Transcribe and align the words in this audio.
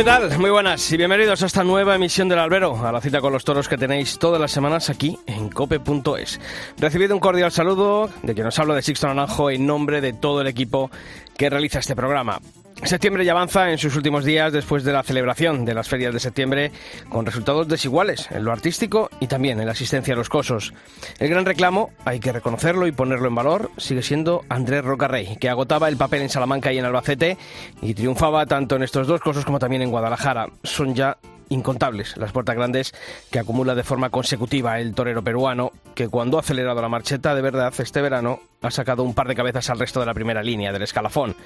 ¿Qué 0.00 0.04
tal? 0.04 0.38
Muy 0.38 0.48
buenas 0.48 0.90
y 0.92 0.96
bienvenidos 0.96 1.42
a 1.42 1.46
esta 1.46 1.62
nueva 1.62 1.94
emisión 1.94 2.26
del 2.26 2.38
Albero, 2.38 2.86
a 2.86 2.90
la 2.90 3.02
cita 3.02 3.20
con 3.20 3.34
los 3.34 3.44
toros 3.44 3.68
que 3.68 3.76
tenéis 3.76 4.18
todas 4.18 4.40
las 4.40 4.50
semanas 4.50 4.88
aquí 4.88 5.18
en 5.26 5.50
cope.es. 5.50 6.40
Recibido 6.78 7.14
un 7.14 7.20
cordial 7.20 7.52
saludo 7.52 8.08
de 8.22 8.32
quien 8.32 8.46
nos 8.46 8.58
habla 8.58 8.74
de 8.74 8.80
Sixto 8.80 9.08
Naranjo 9.08 9.50
en 9.50 9.66
nombre 9.66 10.00
de 10.00 10.14
todo 10.14 10.40
el 10.40 10.46
equipo 10.46 10.90
que 11.36 11.50
realiza 11.50 11.80
este 11.80 11.94
programa. 11.94 12.40
Septiembre 12.82 13.24
ya 13.24 13.32
avanza 13.32 13.70
en 13.70 13.78
sus 13.78 13.94
últimos 13.94 14.24
días 14.24 14.52
después 14.52 14.84
de 14.84 14.92
la 14.92 15.02
celebración 15.02 15.64
de 15.64 15.74
las 15.74 15.88
ferias 15.88 16.14
de 16.14 16.18
septiembre 16.18 16.72
con 17.08 17.26
resultados 17.26 17.68
desiguales 17.68 18.28
en 18.30 18.42
lo 18.42 18.52
artístico 18.52 19.10
y 19.20 19.26
también 19.26 19.60
en 19.60 19.66
la 19.66 19.72
asistencia 19.72 20.14
a 20.14 20.16
los 20.16 20.30
cosos. 20.30 20.72
El 21.18 21.28
gran 21.28 21.44
reclamo, 21.44 21.90
hay 22.04 22.20
que 22.20 22.32
reconocerlo 22.32 22.86
y 22.86 22.92
ponerlo 22.92 23.28
en 23.28 23.34
valor, 23.34 23.70
sigue 23.76 24.02
siendo 24.02 24.44
Andrés 24.48 24.82
Rocarrey, 24.82 25.36
que 25.36 25.50
agotaba 25.50 25.88
el 25.88 25.98
papel 25.98 26.22
en 26.22 26.30
Salamanca 26.30 26.72
y 26.72 26.78
en 26.78 26.86
Albacete 26.86 27.36
y 27.82 27.94
triunfaba 27.94 28.46
tanto 28.46 28.76
en 28.76 28.82
estos 28.82 29.06
dos 29.06 29.20
cosos 29.20 29.44
como 29.44 29.58
también 29.58 29.82
en 29.82 29.90
Guadalajara. 29.90 30.48
Son 30.64 30.94
ya 30.94 31.18
incontables 31.50 32.16
las 32.16 32.32
puertas 32.32 32.56
grandes 32.56 32.94
que 33.30 33.38
acumula 33.38 33.74
de 33.74 33.84
forma 33.84 34.08
consecutiva 34.08 34.80
el 34.80 34.94
torero 34.94 35.22
peruano, 35.22 35.72
que 35.94 36.08
cuando 36.08 36.38
ha 36.38 36.40
acelerado 36.40 36.80
la 36.80 36.88
marcheta 36.88 37.34
de 37.34 37.42
verdad 37.42 37.74
este 37.78 38.00
verano 38.00 38.40
ha 38.62 38.70
sacado 38.70 39.02
un 39.02 39.14
par 39.14 39.28
de 39.28 39.34
cabezas 39.34 39.68
al 39.68 39.78
resto 39.78 40.00
de 40.00 40.06
la 40.06 40.14
primera 40.14 40.42
línea 40.42 40.72
del 40.72 40.82
escalafón. 40.82 41.36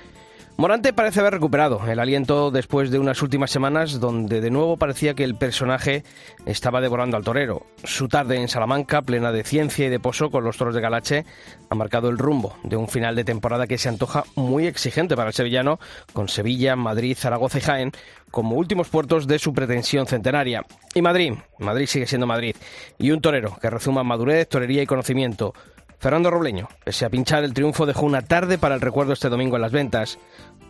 Morante 0.56 0.92
parece 0.92 1.18
haber 1.18 1.34
recuperado 1.34 1.80
el 1.88 1.98
aliento 1.98 2.52
después 2.52 2.92
de 2.92 3.00
unas 3.00 3.20
últimas 3.22 3.50
semanas 3.50 3.98
donde 3.98 4.40
de 4.40 4.52
nuevo 4.52 4.76
parecía 4.76 5.14
que 5.14 5.24
el 5.24 5.34
personaje 5.34 6.04
estaba 6.46 6.80
devorando 6.80 7.16
al 7.16 7.24
torero. 7.24 7.66
Su 7.82 8.06
tarde 8.06 8.36
en 8.36 8.46
Salamanca, 8.46 9.02
plena 9.02 9.32
de 9.32 9.42
ciencia 9.42 9.86
y 9.86 9.88
de 9.88 9.98
pozo 9.98 10.30
con 10.30 10.44
los 10.44 10.56
toros 10.56 10.76
de 10.76 10.80
Galache, 10.80 11.24
ha 11.70 11.74
marcado 11.74 12.08
el 12.08 12.18
rumbo 12.18 12.54
de 12.62 12.76
un 12.76 12.86
final 12.86 13.16
de 13.16 13.24
temporada 13.24 13.66
que 13.66 13.78
se 13.78 13.88
antoja 13.88 14.22
muy 14.36 14.68
exigente 14.68 15.16
para 15.16 15.30
el 15.30 15.34
sevillano, 15.34 15.80
con 16.12 16.28
Sevilla, 16.28 16.76
Madrid, 16.76 17.16
Zaragoza 17.18 17.58
y 17.58 17.62
Jaén 17.62 17.92
como 18.30 18.56
últimos 18.56 18.88
puertos 18.88 19.26
de 19.26 19.40
su 19.40 19.54
pretensión 19.54 20.06
centenaria. 20.06 20.64
Y 20.94 21.02
Madrid, 21.02 21.34
Madrid 21.58 21.86
sigue 21.86 22.06
siendo 22.06 22.26
Madrid, 22.26 22.56
y 22.98 23.10
un 23.10 23.20
torero 23.20 23.56
que 23.60 23.70
rezuma 23.70 24.02
madurez, 24.02 24.48
torería 24.48 24.82
y 24.82 24.86
conocimiento. 24.86 25.52
Fernando 25.98 26.30
Robleño, 26.30 26.68
pese 26.84 27.04
a 27.04 27.10
pinchar 27.10 27.44
el 27.44 27.54
triunfo, 27.54 27.86
dejó 27.86 28.06
una 28.06 28.22
tarde 28.22 28.58
para 28.58 28.74
el 28.74 28.80
recuerdo 28.80 29.12
este 29.12 29.28
domingo 29.28 29.56
en 29.56 29.62
las 29.62 29.72
ventas. 29.72 30.18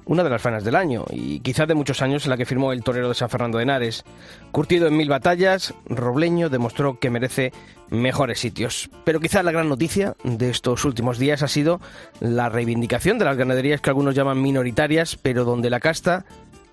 Una 0.06 0.22
de 0.22 0.28
las 0.28 0.42
fanas 0.42 0.64
del 0.64 0.76
año, 0.76 1.06
y 1.10 1.40
quizás 1.40 1.66
de 1.66 1.74
muchos 1.74 2.02
años 2.02 2.24
en 2.24 2.30
la 2.30 2.36
que 2.36 2.44
firmó 2.44 2.72
el 2.72 2.84
torero 2.84 3.08
de 3.08 3.14
San 3.14 3.30
Fernando 3.30 3.56
de 3.56 3.64
Henares. 3.64 4.04
Curtido 4.52 4.86
en 4.86 4.98
mil 4.98 5.08
batallas, 5.08 5.72
Robleño 5.86 6.50
demostró 6.50 6.98
que 6.98 7.08
merece 7.08 7.52
mejores 7.88 8.38
sitios. 8.38 8.90
Pero 9.04 9.18
quizá 9.18 9.42
la 9.42 9.52
gran 9.52 9.68
noticia 9.68 10.14
de 10.22 10.50
estos 10.50 10.84
últimos 10.84 11.18
días 11.18 11.42
ha 11.42 11.48
sido 11.48 11.80
la 12.20 12.50
reivindicación 12.50 13.18
de 13.18 13.24
las 13.24 13.38
ganaderías 13.38 13.80
que 13.80 13.90
algunos 13.90 14.14
llaman 14.14 14.42
minoritarias, 14.42 15.16
pero 15.16 15.44
donde 15.44 15.70
la 15.70 15.80
casta 15.80 16.26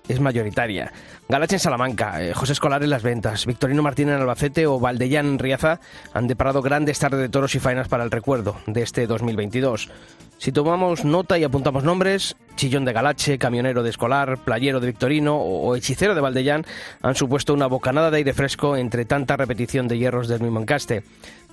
es 0.08 0.20
mayoritaria. 0.20 0.92
Galache 1.28 1.56
en 1.56 1.60
Salamanca, 1.60 2.22
eh, 2.22 2.34
José 2.34 2.52
Escolar 2.52 2.82
en 2.82 2.90
Las 2.90 3.02
Ventas, 3.02 3.46
Victorino 3.46 3.82
Martín 3.82 4.08
en 4.08 4.16
Albacete 4.16 4.66
o 4.66 4.78
Valdellán 4.78 5.26
en 5.26 5.38
Riaza 5.38 5.80
han 6.12 6.26
deparado 6.26 6.62
grandes 6.62 6.98
tardes 6.98 7.20
de 7.20 7.28
toros 7.28 7.54
y 7.54 7.60
faenas 7.60 7.88
para 7.88 8.04
el 8.04 8.10
recuerdo 8.10 8.56
de 8.66 8.82
este 8.82 9.06
2022. 9.06 9.90
Si 10.38 10.50
tomamos 10.50 11.04
nota 11.04 11.38
y 11.38 11.44
apuntamos 11.44 11.84
nombres, 11.84 12.34
Chillón 12.56 12.84
de 12.84 12.92
Galache, 12.92 13.38
Camionero 13.38 13.84
de 13.84 13.90
Escolar, 13.90 14.38
Playero 14.38 14.80
de 14.80 14.88
Victorino 14.88 15.36
o 15.36 15.76
Hechicero 15.76 16.16
de 16.16 16.20
Valdellán 16.20 16.66
han 17.00 17.14
supuesto 17.14 17.54
una 17.54 17.68
bocanada 17.68 18.10
de 18.10 18.16
aire 18.16 18.34
fresco 18.34 18.76
entre 18.76 19.04
tanta 19.04 19.36
repetición 19.36 19.86
de 19.86 19.98
hierros 19.98 20.26
del 20.26 20.40
mismo 20.40 20.60
encaste. 20.60 21.04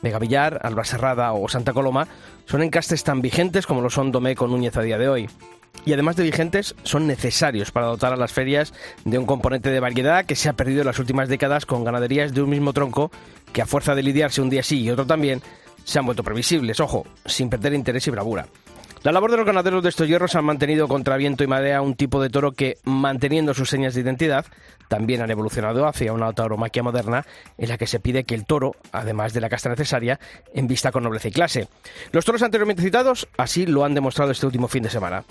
Vega 0.02 0.18
Villar, 0.18 0.60
Alba 0.64 0.86
Serrada 0.86 1.34
o 1.34 1.48
Santa 1.50 1.74
Coloma 1.74 2.08
son 2.46 2.64
encastes 2.64 3.04
tan 3.04 3.22
vigentes 3.22 3.68
como 3.68 3.82
lo 3.82 3.92
son 3.92 4.12
Domé 4.12 4.36
con 4.36 4.50
Núñez 4.50 4.76
a 4.76 4.82
día 4.82 4.98
de 4.98 5.08
hoy 5.08 5.30
y 5.86 5.94
además 5.94 6.16
de 6.16 6.24
vigentes, 6.24 6.76
son 6.84 7.08
necesarios 7.08 7.72
para 7.72 7.88
dotar 7.88 8.14
a 8.14 8.18
las 8.18 8.34
ferias 8.34 8.74
de 9.06 9.18
un 9.18 9.26
componente 9.26 9.70
de 9.70 9.80
variedad 9.80 10.26
que 10.26 10.36
se 10.36 10.50
ha 10.50 10.54
perdido 10.54 10.82
en 10.82 10.88
las 10.88 11.00
últimas 11.00 11.30
décadas 11.30 11.66
con 11.66 11.84
ganaderías 11.84 12.34
de 12.34 12.42
un 12.42 12.50
mismo 12.50 12.74
tronco 12.74 13.12
que 13.54 13.62
a 13.62 13.66
fuerza 13.66 13.96
de 13.96 14.04
lidiarse 14.04 14.42
un 14.42 14.50
día 14.50 14.64
sí 14.64 14.82
y 14.82 14.90
otro 14.90 15.06
también, 15.06 15.42
se 15.84 15.98
han 15.98 16.06
vuelto 16.06 16.24
previsibles, 16.24 16.80
ojo, 16.80 17.08
sin 17.26 17.50
perder 17.50 17.74
interés 17.74 18.06
y 18.08 18.12
bravura. 18.12 18.48
La 19.02 19.14
labor 19.14 19.32
de 19.32 19.38
los 19.38 19.46
ganaderos 19.46 19.82
de 19.82 19.90
estos 19.90 20.08
hierros 20.10 20.36
han 20.36 20.44
mantenido 20.44 20.90
contra 20.90 21.16
viento 21.16 21.44
y 21.44 21.48
marea 21.48 21.82
un 21.82 21.96
tipo 21.96 22.22
de 22.22 22.30
toro 22.30 22.52
que, 22.52 22.78
manteniendo 22.84 23.54
sus 23.54 23.70
señas 23.70 23.94
de 23.94 24.02
identidad, 24.02 24.46
también 24.90 25.22
han 25.22 25.32
evolucionado 25.32 25.88
hacia 25.88 26.12
una 26.12 26.34
tauromaquia 26.34 26.84
moderna 26.84 27.26
en 27.58 27.70
la 27.70 27.78
que 27.78 27.88
se 27.88 28.02
pide 28.02 28.26
que 28.26 28.36
el 28.36 28.46
toro, 28.46 28.76
además 28.92 29.32
de 29.32 29.40
la 29.40 29.48
casta 29.48 29.70
necesaria, 29.70 30.20
envista 30.54 30.92
con 30.92 31.04
nobleza 31.04 31.30
y 31.30 31.32
clase. 31.32 31.68
Los 32.12 32.26
toros 32.26 32.42
anteriormente 32.42 32.84
citados 32.84 33.30
así 33.38 33.66
lo 33.66 33.86
han 33.86 33.94
demostrado 33.94 34.32
este 34.32 34.46
último 34.46 34.68
fin 34.68 34.84
de 34.84 34.90
semana. 34.90 35.24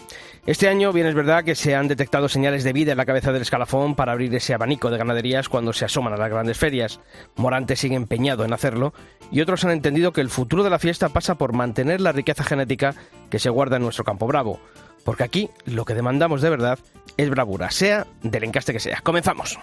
Este 0.46 0.68
año, 0.68 0.92
bien 0.92 1.06
es 1.06 1.14
verdad 1.14 1.44
que 1.44 1.54
se 1.54 1.74
han 1.74 1.88
detectado 1.88 2.28
señales 2.28 2.64
de 2.64 2.72
vida 2.72 2.92
en 2.92 2.98
la 2.98 3.04
cabeza 3.04 3.32
del 3.32 3.42
escalafón 3.42 3.94
para 3.94 4.12
abrir 4.12 4.34
ese 4.34 4.54
abanico 4.54 4.90
de 4.90 4.98
ganaderías 4.98 5.48
cuando 5.48 5.72
se 5.72 5.84
asoman 5.84 6.14
a 6.14 6.16
las 6.16 6.30
grandes 6.30 6.56
ferias. 6.56 7.00
Morante 7.36 7.76
sigue 7.76 7.96
empeñado 7.96 8.44
en 8.44 8.52
hacerlo 8.52 8.94
y 9.30 9.40
otros 9.40 9.64
han 9.64 9.72
entendido 9.72 10.12
que 10.12 10.20
el 10.20 10.30
futuro 10.30 10.62
de 10.62 10.70
la 10.70 10.78
fiesta 10.78 11.08
pasa 11.08 11.34
por 11.34 11.52
mantener 11.52 12.00
la 12.00 12.12
riqueza 12.12 12.44
genética 12.44 12.94
que 13.28 13.38
se 13.38 13.50
guarda 13.50 13.76
en 13.76 13.82
nuestro 13.82 14.04
campo 14.04 14.26
bravo. 14.26 14.60
Porque 15.08 15.24
aquí 15.24 15.48
lo 15.64 15.86
que 15.86 15.94
demandamos 15.94 16.42
de 16.42 16.50
verdad 16.50 16.78
es 17.16 17.30
bravura, 17.30 17.70
sea 17.70 18.06
del 18.22 18.44
encaste 18.44 18.74
que 18.74 18.78
sea. 18.78 19.00
Comenzamos. 19.02 19.58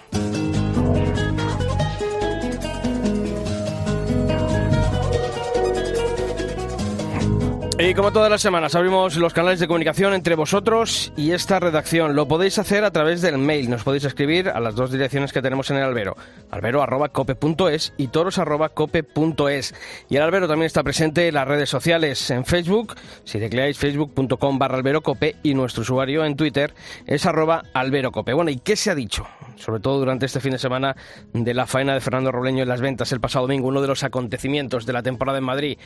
Y 7.88 7.94
como 7.94 8.12
todas 8.12 8.31
las 8.31 8.41
semanas 8.41 8.73
abrimos 8.73 9.16
los 9.16 9.31
canales 9.31 9.59
de 9.59 9.68
comunicación 9.68 10.16
entre 10.16 10.34
vosotros 10.34 11.13
y 11.16 11.34
esta 11.34 11.59
redacción. 11.59 12.16
Lo 12.16 12.28
podéis 12.28 12.57
hacer 12.57 12.84
a 12.84 12.90
través 12.90 13.22
del 13.22 13.38
mail. 13.38 13.69
Nos 13.69 13.84
podéis 13.84 14.06
escribir 14.06 14.50
a 14.50 14.59
las 14.59 14.73
dos 14.73 14.91
direcciones 14.91 15.31
que 15.31 15.44
tenemos 15.44 15.69
en 15.69 15.78
el 15.78 15.84
albero. 15.84 16.18
albero.cope.es 16.50 17.94
y 17.96 18.07
toros.cope.es. 18.07 19.75
Y 20.09 20.16
el 20.16 20.23
albero 20.23 20.47
también 20.47 20.66
está 20.66 20.81
presente 20.81 21.28
en 21.28 21.35
las 21.35 21.47
redes 21.47 21.69
sociales. 21.69 22.28
En 22.31 22.44
Facebook, 22.44 22.96
si 23.23 23.38
tecleáis 23.38 23.78
facebook.com 23.78 24.57
barra 24.57 24.78
alberocope 24.78 25.35
y 25.44 25.53
nuestro 25.53 25.84
usuario 25.84 26.25
en 26.25 26.35
Twitter 26.35 26.73
es 27.06 27.28
alberocope. 27.28 28.34
Bueno, 28.34 28.50
¿y 28.50 28.57
qué 28.57 28.75
se 28.78 28.90
ha 28.90 28.96
dicho? 28.96 29.28
Sobre 29.57 29.79
todo 29.79 30.00
durante 30.00 30.25
este 30.25 30.40
fin 30.40 30.53
de 30.53 30.57
semana 30.57 30.96
de 31.34 31.53
la 31.53 31.67
faena 31.67 31.94
de 31.94 32.02
Fernando 32.02 32.31
Robleño 32.31 32.63
en 32.63 32.69
las 32.69 32.81
ventas 32.81 33.12
el 33.12 33.22
pasado 33.22 33.46
domingo, 33.46 33.67
uno 33.67 33.81
de 33.81 33.88
los 33.88 34.03
acontecimientos 34.03 34.88
de 34.88 34.94
la 34.94 35.03
temporada 35.03 35.38
en 35.38 35.44
Madrid. 35.44 35.78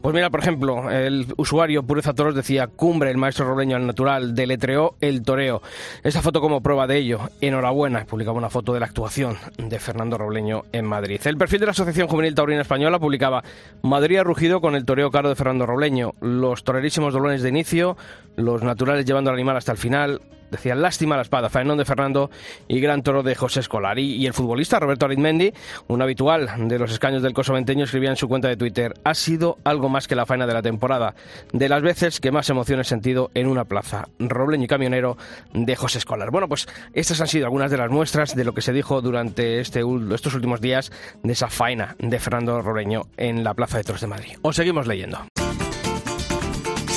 Pues 0.00 0.14
mira, 0.14 0.30
por 0.30 0.40
ejemplo, 0.40 0.88
el 0.88 1.26
usuario 1.48 1.82
Pureza 1.82 2.12
Toros 2.12 2.34
decía 2.34 2.66
cumbre 2.66 3.10
el 3.10 3.16
maestro 3.16 3.46
robleño 3.48 3.76
al 3.76 3.86
natural, 3.86 4.34
deletreó 4.34 4.96
el 5.00 5.22
toreo. 5.22 5.62
Esa 6.04 6.20
foto 6.20 6.42
como 6.42 6.60
prueba 6.60 6.86
de 6.86 6.98
ello. 6.98 7.20
Enhorabuena, 7.40 8.04
publicaba 8.04 8.36
una 8.36 8.50
foto 8.50 8.74
de 8.74 8.80
la 8.80 8.86
actuación 8.86 9.38
de 9.56 9.78
Fernando 9.78 10.18
Robleño 10.18 10.64
en 10.72 10.84
Madrid. 10.84 11.18
El 11.24 11.38
perfil 11.38 11.60
de 11.60 11.66
la 11.66 11.72
Asociación 11.72 12.06
Juvenil 12.06 12.34
Taurina 12.34 12.60
Española 12.60 12.98
publicaba 12.98 13.42
Madrid 13.80 14.18
ha 14.18 14.24
rugido 14.24 14.60
con 14.60 14.74
el 14.74 14.84
toreo 14.84 15.10
caro 15.10 15.30
de 15.30 15.36
Fernando 15.36 15.64
Robleño, 15.64 16.12
los 16.20 16.64
torerísimos 16.64 17.14
dolones 17.14 17.40
de 17.40 17.48
inicio, 17.48 17.96
los 18.36 18.62
naturales 18.62 19.06
llevando 19.06 19.30
al 19.30 19.36
animal 19.36 19.56
hasta 19.56 19.72
el 19.72 19.78
final, 19.78 20.20
decía 20.50 20.74
lástima 20.74 21.16
la 21.16 21.22
espada, 21.22 21.48
faenón 21.48 21.78
de 21.78 21.84
Fernando 21.84 22.30
y 22.66 22.80
gran 22.80 23.02
toro 23.02 23.22
de 23.22 23.34
José 23.34 23.60
Escolar. 23.60 23.98
Y, 23.98 24.26
el 24.26 24.32
futbolista 24.34 24.78
Roberto 24.78 25.06
Arizmendi, 25.06 25.52
un 25.86 26.02
habitual 26.02 26.48
de 26.68 26.78
los 26.78 26.92
escaños 26.92 27.22
del 27.22 27.32
Coso 27.32 27.54
Venteño, 27.54 27.84
escribía 27.84 28.10
en 28.10 28.16
su 28.16 28.28
cuenta 28.28 28.48
de 28.48 28.56
Twitter, 28.56 28.94
ha 29.04 29.14
sido 29.14 29.58
algo 29.64 29.88
más 29.88 30.06
que 30.06 30.14
la 30.14 30.26
faena 30.26 30.46
de 30.46 30.54
la 30.54 30.62
temporada, 30.62 31.14
de 31.52 31.68
las 31.68 31.82
veces 31.82 32.20
que 32.20 32.30
más 32.30 32.50
emoción 32.50 32.80
he 32.80 32.84
sentido 32.84 33.30
en 33.34 33.46
una 33.46 33.64
plaza, 33.64 34.08
Robleño 34.18 34.64
y 34.64 34.68
Camionero 34.68 35.16
de 35.52 35.76
José 35.76 35.98
Escolar. 35.98 36.30
Bueno, 36.30 36.48
pues 36.48 36.66
estas 36.92 37.20
han 37.20 37.28
sido 37.28 37.46
algunas 37.46 37.70
de 37.70 37.78
las 37.78 37.90
muestras 37.90 38.34
de 38.34 38.44
lo 38.44 38.52
que 38.52 38.62
se 38.62 38.72
dijo 38.72 39.00
durante 39.00 39.60
este, 39.60 39.82
estos 40.12 40.34
últimos 40.34 40.60
días 40.60 40.92
de 41.22 41.32
esa 41.32 41.48
faena 41.48 41.96
de 41.98 42.18
Fernando 42.18 42.60
Robleño 42.60 43.02
en 43.16 43.44
la 43.44 43.54
Plaza 43.54 43.78
de 43.78 43.84
Toros 43.84 44.00
de 44.00 44.06
Madrid. 44.06 44.36
Os 44.42 44.56
seguimos 44.56 44.86
leyendo. 44.86 45.26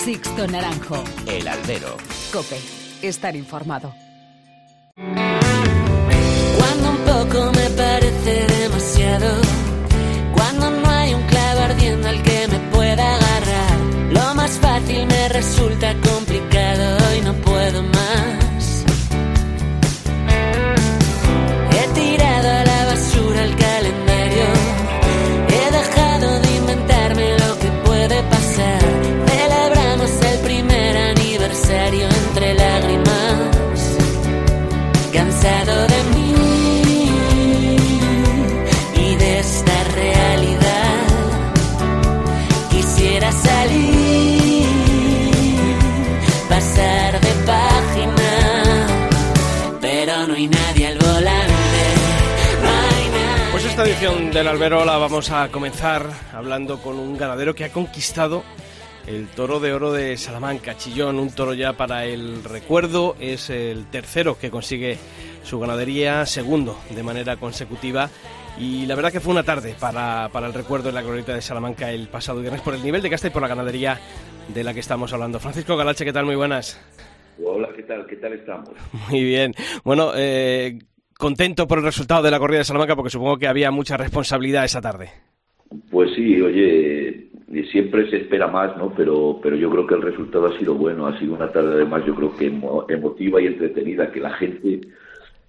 Sixto 0.04 0.48
Naranjo. 0.48 1.04
El 1.28 1.48
albero. 1.48 1.96
Cope. 2.34 2.81
Estar 3.02 3.36
informado. 3.36 3.94
Cuando 4.96 6.90
un 6.90 6.98
poco 6.98 7.52
me 7.52 7.70
parece 7.72 8.46
demasiado, 8.60 9.42
cuando 10.36 10.70
no 10.70 10.90
hay 10.90 11.14
un 11.16 11.24
clavo 11.24 11.62
ardiendo 11.62 12.08
al 12.10 12.22
que 12.22 12.48
me 12.48 12.60
pueda 12.72 13.16
agarrar, 13.16 13.80
lo 14.12 14.36
más 14.36 14.52
fácil 14.60 15.08
me 15.08 15.30
resulta 15.30 15.96
edición 54.12 54.32
del 54.32 54.48
Albero 54.48 54.84
la 54.84 54.98
vamos 54.98 55.32
a 55.32 55.50
comenzar 55.50 56.06
hablando 56.34 56.82
con 56.82 57.00
un 57.00 57.18
ganadero 57.18 57.56
que 57.56 57.64
ha 57.64 57.72
conquistado 57.72 58.44
el 59.08 59.28
toro 59.28 59.60
de 59.60 59.74
oro 59.74 59.92
de 59.92 60.18
Salamanca, 60.18 60.78
Chillón, 60.78 61.18
un 61.18 61.32
toro 61.32 61.54
ya 61.54 61.74
para 61.74 62.06
el 62.06 62.44
recuerdo, 62.44 63.16
es 63.20 63.50
el 63.50 63.86
tercero 63.86 64.38
que 64.38 64.52
consigue 64.52 64.98
su 65.44 65.60
ganadería, 65.60 66.26
segundo 66.26 66.78
de 66.94 67.04
manera 67.04 67.38
consecutiva. 67.38 68.10
Y 68.60 68.86
la 68.86 68.96
verdad 68.96 69.12
que 69.12 69.22
fue 69.22 69.32
una 69.32 69.44
tarde 69.44 69.76
para, 69.80 70.30
para 70.32 70.48
el 70.48 70.54
recuerdo 70.54 70.90
en 70.90 70.96
la 70.96 71.02
glorieta 71.02 71.34
de 71.34 71.42
Salamanca 71.42 71.90
el 71.92 72.08
pasado 72.10 72.42
viernes 72.42 72.62
por 72.62 72.76
el 72.76 72.84
nivel 72.84 73.02
de 73.02 73.10
casta 73.10 73.28
y 73.28 73.32
por 73.32 73.42
la 73.42 73.48
ganadería 73.48 74.00
de 74.54 74.64
la 74.64 74.74
que 74.74 74.82
estamos 74.82 75.14
hablando. 75.14 75.40
Francisco 75.40 75.78
Galache, 75.78 76.06
¿qué 76.06 76.14
tal? 76.14 76.26
Muy 76.26 76.36
buenas. 76.36 76.80
Hola, 77.44 77.70
¿qué 77.76 77.84
tal? 77.84 78.06
¿Qué 78.08 78.18
tal 78.18 78.34
estamos? 78.34 78.70
Muy 79.10 79.24
bien. 79.24 79.54
Bueno, 79.84 80.12
eh, 80.16 80.80
contento 81.22 81.68
por 81.68 81.78
el 81.78 81.86
resultado 81.86 82.24
de 82.24 82.32
la 82.32 82.40
corrida 82.40 82.58
de 82.60 82.66
Salamanca 82.66 82.96
porque 82.96 83.12
supongo 83.12 83.38
que 83.38 83.48
había 83.48 83.70
mucha 83.72 83.96
responsabilidad 83.96 84.66
esa 84.66 84.82
tarde. 84.82 85.12
Pues 85.90 86.10
sí, 86.16 86.42
oye, 86.42 87.30
siempre 87.72 88.10
se 88.10 88.18
espera 88.18 88.48
más, 88.48 88.76
¿no? 88.76 88.94
Pero, 88.96 89.40
pero 89.42 89.56
yo 89.56 89.70
creo 89.70 89.88
que 89.88 89.96
el 89.96 90.02
resultado 90.02 90.48
ha 90.48 90.58
sido 90.60 90.74
bueno, 90.76 91.08
ha 91.08 91.18
sido 91.20 91.34
una 91.36 91.52
tarde 91.52 91.76
además 91.76 92.04
yo 92.06 92.16
creo 92.16 92.36
que 92.36 92.52
emo- 92.52 92.86
emotiva 92.90 93.40
y 93.42 93.46
entretenida, 93.48 94.12
que 94.12 94.20
la 94.20 94.34
gente, 94.34 94.82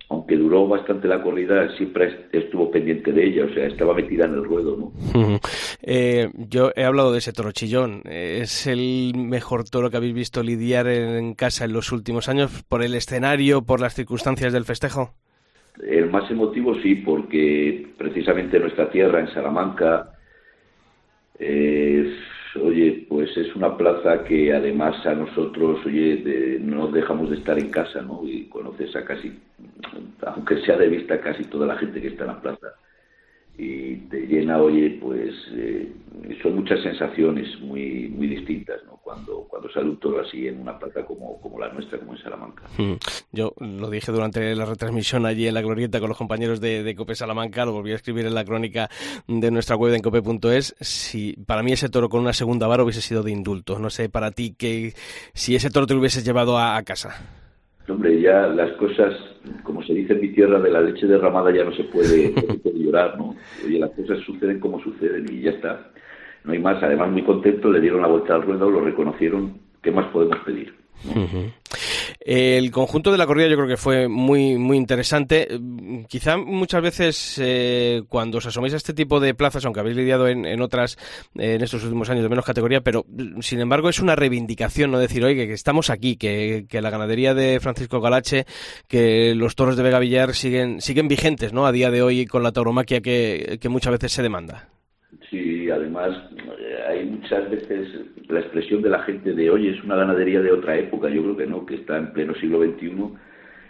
aunque 0.09 0.37
duró 0.37 0.69
bastante 0.69 1.09
la 1.09 1.23
corrida, 1.23 1.75
siempre 1.77 2.07
est- 2.09 2.35
estuvo 2.35 2.71
pendiente 2.71 3.11
de 3.13 3.27
ella, 3.27 3.47
o 3.51 3.55
sea, 3.55 3.67
estaba 3.67 3.95
metida 3.95 4.27
en 4.27 4.35
el 4.35 4.45
ruedo, 4.45 4.77
¿no? 4.77 5.41
Eh, 5.83 6.31
yo 6.35 6.71
he 6.77 6.85
hablado 6.85 7.11
de 7.13 7.19
ese 7.19 7.33
toro 7.33 7.51
chillón. 7.51 8.03
¿Es 8.05 8.67
el 8.69 9.15
mejor 9.17 9.65
toro 9.65 9.91
que 9.91 9.97
habéis 9.97 10.15
visto 10.15 10.43
lidiar 10.43 10.87
en 10.87 11.35
casa 11.35 11.65
en 11.65 11.73
los 11.73 11.91
últimos 11.91 12.29
años 12.29 12.63
por 12.69 12.85
el 12.85 12.95
escenario, 12.95 13.63
por 13.63 13.81
las 13.81 13.95
circunstancias 13.95 14.53
del 14.53 14.65
festejo? 14.67 15.15
El 15.81 16.11
más 16.11 16.31
emotivo 16.31 16.75
sí, 16.83 16.97
porque 16.97 17.95
precisamente 17.99 18.57
en 18.57 18.63
nuestra 18.63 18.91
tierra, 18.91 19.21
en 19.21 19.29
Salamanca, 19.29 20.15
oye, 22.61 23.07
pues 23.09 23.37
es 23.37 23.55
una 23.57 23.77
plaza 23.77 24.25
que 24.25 24.53
además 24.53 25.05
a 25.07 25.15
nosotros, 25.15 25.85
oye, 25.87 26.17
de- 26.19 26.59
no 26.61 26.89
dejamos 26.89 27.31
de 27.31 27.37
estar 27.37 27.59
en 27.59 27.71
casa, 27.71 28.03
¿no? 28.03 28.21
Y 28.25 28.49
conoces 28.49 28.95
a 28.97 29.05
casi, 29.05 29.33
aunque 30.27 30.61
sea 30.63 30.77
de 30.77 30.89
vista, 30.89 31.21
casi 31.21 31.45
toda 31.45 31.67
la 31.67 31.77
gente 31.79 32.01
que 32.01 32.09
está 32.09 32.25
en 32.25 32.29
la 32.29 32.41
plaza. 32.41 32.69
Y 33.59 33.97
te 34.09 34.27
llena, 34.27 34.59
oye, 34.59 34.99
pues 35.01 35.35
eh, 35.53 35.93
son 36.43 36.57
muchas 36.57 36.83
sensaciones 36.83 37.61
muy 37.61 38.09
muy 38.09 38.27
distintas, 38.27 38.83
¿no? 38.87 38.93
Cuando, 39.03 39.47
cuando 39.49 39.71
sale 39.71 39.91
un 39.91 39.99
toro 39.99 40.23
así 40.23 40.47
en 40.47 40.61
una 40.61 40.79
plaza 40.79 41.05
como, 41.05 41.41
como 41.41 41.59
la 41.59 41.71
nuestra, 41.73 41.99
como 41.99 42.15
en 42.15 42.23
Salamanca. 42.23 42.63
Mm. 42.79 42.95
Yo 43.33 43.53
lo 43.59 43.91
dije 43.91 44.11
durante 44.11 44.55
la 44.55 44.65
retransmisión 44.65 45.27
allí 45.27 45.47
en 45.47 45.55
la 45.55 45.61
glorieta 45.61 46.01
con 46.01 46.09
los 46.09 46.17
compañeros 46.17 46.61
de, 46.61 46.83
de 46.83 46.95
Cope 46.95 47.15
Salamanca, 47.15 47.67
lo 47.67 47.73
volví 47.73 47.93
a 47.93 47.97
escribir 47.97 48.27
en 48.27 48.35
la 48.35 48.45
crónica 48.45 48.89
de 49.27 49.51
nuestra 49.51 49.77
web 49.77 49.93
en 49.95 50.03
cope.es. 50.03 50.75
Si 50.81 51.35
para 51.47 51.63
mí 51.63 51.73
ese 51.73 51.89
toro 51.89 52.09
con 52.09 52.21
una 52.21 52.33
segunda 52.33 52.67
vara 52.67 52.85
hubiese 52.85 53.03
sido 53.03 53.23
de 53.23 53.33
indulto. 53.33 53.79
No 53.79 53.91
sé 53.91 54.09
para 54.09 54.31
ti 54.31 54.55
que 54.57 54.95
si 55.35 55.55
ese 55.55 55.71
toro 55.71 55.87
te 55.87 55.95
lo 55.95 56.01
hubieses 56.01 56.25
llevado 56.25 56.57
a, 56.57 56.77
a 56.77 56.83
casa. 56.85 57.42
Hombre, 57.89 58.21
ya 58.21 58.47
las 58.47 58.73
cosas, 58.73 59.13
como 59.65 59.83
se 59.83 59.93
dice 59.93 60.13
en 60.13 60.21
mi 60.21 60.29
tierra, 60.29 60.61
de 60.61 60.71
la 60.71 60.81
leche 60.81 61.07
derramada 61.07 61.51
ya 61.53 61.65
no 61.65 61.73
se 61.73 61.85
puede, 61.85 62.31
no 62.35 62.41
se 62.41 62.59
puede 62.59 62.79
llorar, 62.79 63.19
¿no? 63.19 63.35
Oye, 63.65 63.79
las 63.79 63.91
cosas 63.91 64.21
suceden 64.21 64.61
como 64.61 64.81
suceden 64.81 65.27
y 65.31 65.43
ya 65.43 65.51
está. 65.51 65.91
No 66.45 66.53
hay 66.53 66.59
más. 66.59 66.83
Además, 66.83 67.11
muy 67.11 67.23
contento, 67.23 67.71
le 67.71 67.81
dieron 67.81 68.03
la 68.03 68.09
vuelta 68.09 68.35
al 68.35 68.43
ruedo, 68.43 68.71
lo 68.71 68.81
reconocieron. 68.81 69.59
¿Qué 69.83 69.91
más 69.91 70.07
podemos 70.07 70.39
pedir? 70.41 70.82
El 72.21 72.71
conjunto 72.71 73.11
de 73.11 73.19
la 73.19 73.27
corrida 73.27 73.49
yo 73.49 73.57
creo 73.57 73.69
que 73.69 73.77
fue 73.77 74.09
muy 74.09 74.57
muy 74.57 74.77
interesante. 74.77 75.49
Quizá 76.09 76.37
muchas 76.37 76.83
veces 76.83 77.41
eh, 77.43 78.03
cuando 78.09 78.39
os 78.39 78.47
asomáis 78.47 78.75
a 78.75 78.77
este 78.77 78.95
tipo 78.95 79.21
de 79.21 79.35
plazas, 79.35 79.65
aunque 79.65 79.81
habéis 79.81 79.97
lidiado 79.97 80.29
en, 80.29 80.45
en 80.45 80.61
otras 80.61 80.97
eh, 81.37 81.55
en 81.55 81.63
estos 81.63 81.83
últimos 81.85 82.11
años 82.11 82.23
de 82.23 82.29
menos 82.29 82.45
categoría, 82.45 82.81
pero 82.81 83.05
sin 83.41 83.61
embargo 83.61 83.89
es 83.89 84.01
una 84.01 84.17
reivindicación, 84.17 84.91
no 84.91 84.99
decir, 84.99 85.25
oye, 85.25 85.47
que 85.47 85.53
estamos 85.53 85.91
aquí, 85.91 86.17
que, 86.17 86.67
que 86.69 86.81
la 86.81 86.91
ganadería 86.91 87.35
de 87.35 87.59
Francisco 87.61 88.01
Galache, 88.01 88.45
que 88.89 89.35
los 89.35 89.57
toros 89.57 89.77
de 89.77 89.83
Vega 89.83 89.99
Villar 89.99 90.35
siguen 90.35 90.81
siguen 90.81 91.09
vigentes, 91.09 91.53
¿no? 91.53 91.67
A 91.67 91.73
día 91.73 91.91
de 91.91 92.03
hoy 92.03 92.27
con 92.27 92.43
la 92.43 92.53
tauromaquia 92.53 93.01
que, 93.01 93.59
que 93.61 93.69
muchas 93.69 93.93
veces 93.93 94.13
se 94.13 94.23
demanda. 94.23 94.69
Sí, 95.31 95.71
además 95.71 96.11
eh, 96.37 96.77
hay 96.89 97.07
muchas 97.07 97.51
veces 97.51 97.89
la 98.33 98.41
expresión 98.41 98.83
de 98.83 98.91
la 98.91 99.01
gente 99.01 99.35
de, 99.35 99.51
oye, 99.51 99.71
es 99.71 99.85
una 99.85 99.97
ganadería 99.97 100.41
de 100.41 100.53
otra 100.53 100.77
época. 100.77 101.09
Yo 101.09 101.23
creo 101.23 101.37
que 101.37 101.47
no, 101.47 101.67
que 101.67 101.77
está 101.77 101.97
en 101.99 102.13
pleno 102.13 102.35
siglo 102.35 102.63
XXI 102.63 102.93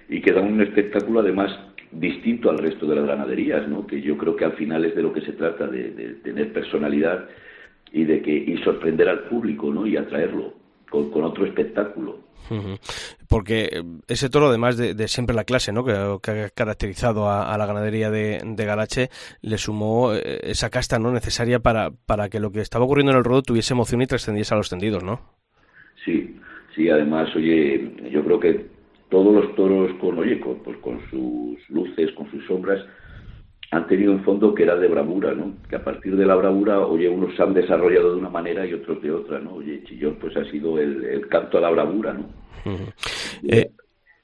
y 0.08 0.20
que 0.20 0.32
da 0.32 0.40
un 0.40 0.60
espectáculo 0.60 1.20
además 1.20 1.50
distinto 1.90 2.50
al 2.50 2.58
resto 2.58 2.86
de 2.86 2.96
las 2.96 3.06
ganaderías, 3.06 3.68
¿no? 3.68 3.86
Que 3.86 4.00
yo 4.00 4.16
creo 4.16 4.36
que 4.36 4.44
al 4.44 4.52
final 4.52 4.84
es 4.84 4.94
de 4.94 5.02
lo 5.02 5.12
que 5.12 5.20
se 5.20 5.32
trata, 5.32 5.66
de, 5.66 5.90
de 5.90 6.14
tener 6.14 6.52
personalidad 6.52 7.28
y 7.92 8.04
de 8.04 8.22
que 8.22 8.32
y 8.32 8.56
sorprender 8.58 9.08
al 9.08 9.24
público, 9.24 9.72
¿no? 9.72 9.86
Y 9.86 9.96
atraerlo 9.96 10.61
con, 10.92 11.10
con 11.10 11.24
otro 11.24 11.46
espectáculo. 11.46 12.18
Porque 13.28 13.62
eh, 13.72 13.82
ese 14.08 14.28
toro, 14.28 14.48
además 14.48 14.76
de, 14.76 14.94
de 14.94 15.08
siempre 15.08 15.34
la 15.34 15.44
clase 15.44 15.72
¿no? 15.72 15.84
que, 15.84 15.94
que 16.22 16.30
ha 16.30 16.50
caracterizado 16.50 17.26
a, 17.26 17.52
a 17.52 17.56
la 17.56 17.64
ganadería 17.64 18.10
de, 18.10 18.40
de 18.44 18.64
Galache, 18.66 19.08
le 19.40 19.56
sumó 19.56 20.12
eh, 20.12 20.40
esa 20.42 20.68
casta 20.68 20.98
no 20.98 21.12
necesaria 21.12 21.60
para, 21.60 21.90
para 21.90 22.28
que 22.28 22.40
lo 22.40 22.52
que 22.52 22.60
estaba 22.60 22.84
ocurriendo 22.84 23.12
en 23.12 23.18
el 23.18 23.24
rodo 23.24 23.40
tuviese 23.42 23.72
emoción 23.72 24.02
y 24.02 24.06
trascendiese 24.06 24.52
a 24.52 24.58
los 24.58 24.68
tendidos, 24.68 25.02
¿no? 25.02 25.20
Sí, 26.04 26.36
sí, 26.74 26.90
además, 26.90 27.34
oye, 27.34 27.90
yo 28.10 28.22
creo 28.22 28.38
que 28.38 28.66
todos 29.08 29.32
los 29.32 29.54
toros 29.54 29.90
con, 29.98 30.18
oye, 30.18 30.38
con, 30.38 30.58
pues 30.58 30.76
con 30.78 31.00
sus 31.08 31.58
luces, 31.70 32.12
con 32.12 32.30
sus 32.30 32.44
sombras, 32.46 32.84
han 33.72 33.86
tenido 33.86 34.12
un 34.12 34.22
fondo 34.22 34.55
que 34.55 34.64
era 34.64 34.76
de 34.76 34.86
bravura, 34.86 35.32
¿no? 35.32 35.55
Que 35.67 35.76
a 35.76 35.82
partir 35.82 36.14
de 36.14 36.26
la 36.26 36.34
bravura, 36.34 36.81
oye, 36.81 37.08
unos 37.08 37.34
se 37.34 37.43
han 37.43 37.55
desarrollado 37.55 38.12
de 38.12 38.20
una 38.20 38.29
manera 38.29 38.67
y 38.67 38.74
otros 38.74 39.00
de 39.02 39.10
otra, 39.10 39.38
¿no? 39.38 39.55
Oye, 39.55 39.82
Chillón, 39.84 40.17
pues 40.20 40.36
ha 40.36 40.44
sido 40.50 40.79
el, 40.79 41.02
el 41.02 41.26
canto 41.29 41.56
a 41.56 41.62
la 41.62 41.70
bravura, 41.70 42.12
¿no? 42.12 42.29
Eh, 43.43 43.70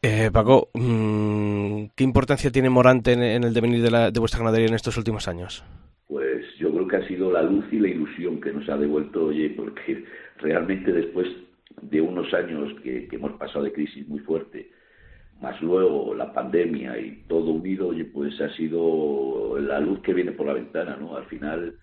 eh, 0.03 0.31
Paco, 0.31 0.69
mm, 0.75 1.87
¿qué 1.97 2.05
importancia 2.05 2.51
tiene 2.51 2.69
Morante 2.69 3.15
en, 3.15 3.23
en 3.23 3.45
el 3.45 3.55
devenir 3.55 3.81
de, 3.83 3.91
la, 3.91 4.11
de 4.11 4.21
vuestra 4.21 4.41
ganadería 4.41 4.69
en 4.69 4.75
estos 4.75 4.99
últimos 4.99 5.27
años? 5.29 5.65
Pues 6.07 6.45
yo 6.59 6.71
creo 6.71 6.87
que 6.87 6.97
ha 6.97 7.09
sido 7.09 7.33
la 7.33 7.43
luz 7.43 7.65
y 7.73 7.79
la 7.79 7.89
ilusión 7.89 8.43
que 8.43 8.53
nos 8.53 8.69
ha 8.69 8.77
devuelto, 8.77 9.25
oye, 9.25 9.49
porque 9.57 10.05
realmente 10.37 10.93
después 10.93 11.27
de 11.81 12.03
unos 12.03 12.33
años 12.35 12.71
que, 12.83 13.09
que 13.09 13.17
hemos 13.17 13.33
pasado 13.39 13.65
de 13.65 13.73
crisis 13.73 14.07
muy 14.07 14.21
fuerte, 14.21 14.69
más 15.41 15.61
luego 15.63 16.15
la 16.15 16.33
pandemia 16.33 16.99
y 16.99 17.23
todo 17.29 17.53
unido, 17.53 17.93
pues 18.13 18.41
ha 18.41 18.55
sido 18.55 19.59
la 19.59 19.81
luz 19.81 20.01
que 20.01 20.15
viene 20.15 20.33
por 20.33 20.47
la 20.47 20.55
ventana, 20.55 20.97
¿no? 20.97 21.17
Al 21.17 21.27
final 21.27 21.75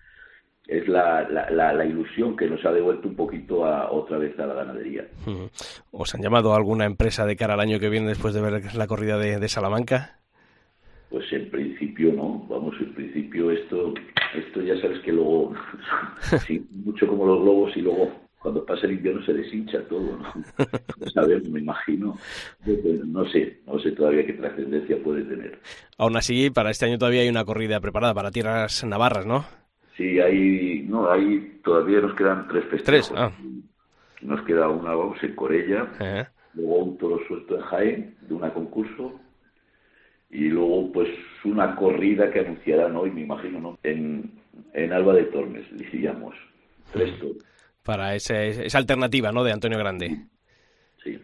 es 0.66 0.88
la, 0.88 1.28
la, 1.28 1.48
la, 1.50 1.72
la 1.72 1.84
ilusión 1.86 2.36
que 2.36 2.48
nos 2.48 2.64
ha 2.64 2.72
devuelto 2.72 3.08
un 3.08 3.16
poquito 3.16 3.64
a, 3.64 3.90
otra 3.90 4.18
vez 4.18 4.38
a 4.38 4.46
la 4.46 4.54
ganadería. 4.54 5.06
Ujú. 5.26 5.48
¿Os 5.92 6.14
han 6.14 6.22
llamado 6.22 6.52
a 6.52 6.56
alguna 6.56 6.84
empresa 6.84 7.24
de 7.24 7.36
cara 7.36 7.54
al 7.54 7.60
año 7.60 7.78
que 7.78 7.88
viene 7.88 8.08
después 8.08 8.34
de 8.34 8.42
ver 8.42 8.74
la 8.74 8.86
corrida 8.86 9.16
de, 9.16 9.38
de 9.38 9.48
Salamanca? 9.48 10.18
Pues 11.08 11.32
en 11.32 11.48
principio 11.50 12.12
no, 12.12 12.44
vamos, 12.48 12.74
en 12.80 12.92
principio 12.92 13.52
esto, 13.52 13.94
esto 14.34 14.60
ya 14.60 14.78
sabes 14.80 15.00
que 15.00 15.12
luego, 15.12 15.54
sí, 16.46 16.66
mucho 16.84 17.06
como 17.06 17.26
los 17.26 17.42
globos 17.42 17.76
y 17.76 17.80
luego 17.80 18.25
cuando 18.40 18.64
pasa 18.64 18.86
el 18.86 18.92
invierno 18.92 19.24
se 19.24 19.32
deshincha 19.32 19.82
todo, 19.88 20.18
¿no? 20.18 20.32
No 20.98 21.10
sabemos, 21.10 21.48
me 21.48 21.60
imagino. 21.60 22.18
No 23.06 23.28
sé, 23.28 23.60
no 23.66 23.78
sé 23.78 23.92
todavía 23.92 24.24
qué 24.26 24.34
trascendencia 24.34 24.96
puede 25.02 25.22
tener. 25.24 25.58
Aún 25.98 26.16
así, 26.16 26.50
para 26.50 26.70
este 26.70 26.86
año 26.86 26.98
todavía 26.98 27.22
hay 27.22 27.28
una 27.28 27.44
corrida 27.44 27.80
preparada 27.80 28.14
para 28.14 28.30
tierras 28.30 28.84
navarras, 28.84 29.26
¿no? 29.26 29.44
Sí, 29.96 30.20
hay, 30.20 30.84
no, 30.88 31.10
hay, 31.10 31.60
todavía 31.64 32.00
nos 32.00 32.14
quedan 32.14 32.46
tres 32.48 32.64
festejos. 32.66 33.08
Tres, 33.08 33.12
ah. 33.18 33.32
Nos 34.20 34.42
queda 34.42 34.68
una, 34.68 34.94
vamos, 34.94 35.22
en 35.22 35.34
Corella, 35.34 35.88
Eh, 36.00 36.26
luego 36.54 36.76
un 36.76 36.98
toro 36.98 37.20
suelto 37.26 37.56
en 37.56 37.62
Jaén, 37.62 38.16
de 38.20 38.34
una 38.34 38.52
concurso, 38.52 39.18
y 40.30 40.48
luego 40.48 40.92
pues 40.92 41.08
una 41.44 41.74
corrida 41.76 42.30
que 42.30 42.40
anunciarán 42.40 42.96
hoy, 42.96 43.10
me 43.10 43.22
imagino, 43.22 43.60
¿no? 43.60 43.78
En, 43.82 44.32
en 44.74 44.92
Alba 44.92 45.14
de 45.14 45.24
Tormes, 45.24 45.64
diríamos. 45.76 46.34
Tres 46.92 47.18
toros, 47.18 47.38
para 47.86 48.14
ese- 48.14 48.66
esa 48.66 48.76
alternativa, 48.78 49.32
¿no? 49.32 49.42
De 49.44 49.52
Antonio 49.52 49.78
Grande. 49.78 50.26
sí. 51.02 51.18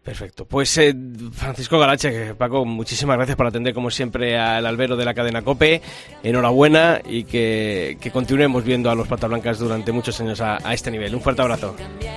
Perfecto. 0.00 0.46
Pues 0.46 0.74
eh, 0.78 0.94
Francisco 1.32 1.78
Galache, 1.78 2.34
Paco, 2.34 2.64
muchísimas 2.64 3.18
gracias 3.18 3.36
por 3.36 3.46
atender 3.46 3.74
como 3.74 3.90
siempre 3.90 4.38
al 4.38 4.64
albero 4.64 4.96
de 4.96 5.04
la 5.04 5.12
cadena 5.12 5.42
COPE. 5.42 5.82
Enhorabuena 6.22 6.98
y 7.04 7.24
que, 7.24 7.98
que 8.00 8.10
continuemos 8.10 8.64
viendo 8.64 8.90
a 8.90 8.94
los 8.94 9.06
Patas 9.06 9.28
Blancas 9.28 9.58
durante 9.58 9.92
muchos 9.92 10.18
años 10.22 10.40
a, 10.40 10.66
a 10.66 10.72
este 10.72 10.90
nivel. 10.90 11.14
Un 11.14 11.20
fuerte 11.20 11.42
abrazo. 11.42 11.76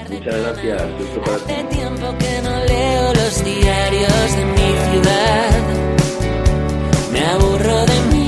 Muchas 0.09 0.37
gracias. 0.41 0.81
Hace 0.81 1.63
tiempo 1.65 2.17
que 2.17 2.41
no 2.43 2.65
leo 2.65 3.13
los 3.13 3.43
diarios 3.43 4.35
de 4.37 4.45
mi 4.45 5.01
ciudad. 5.01 5.51
aburro 7.33 7.85
de 7.85 7.99
mí 8.15 8.20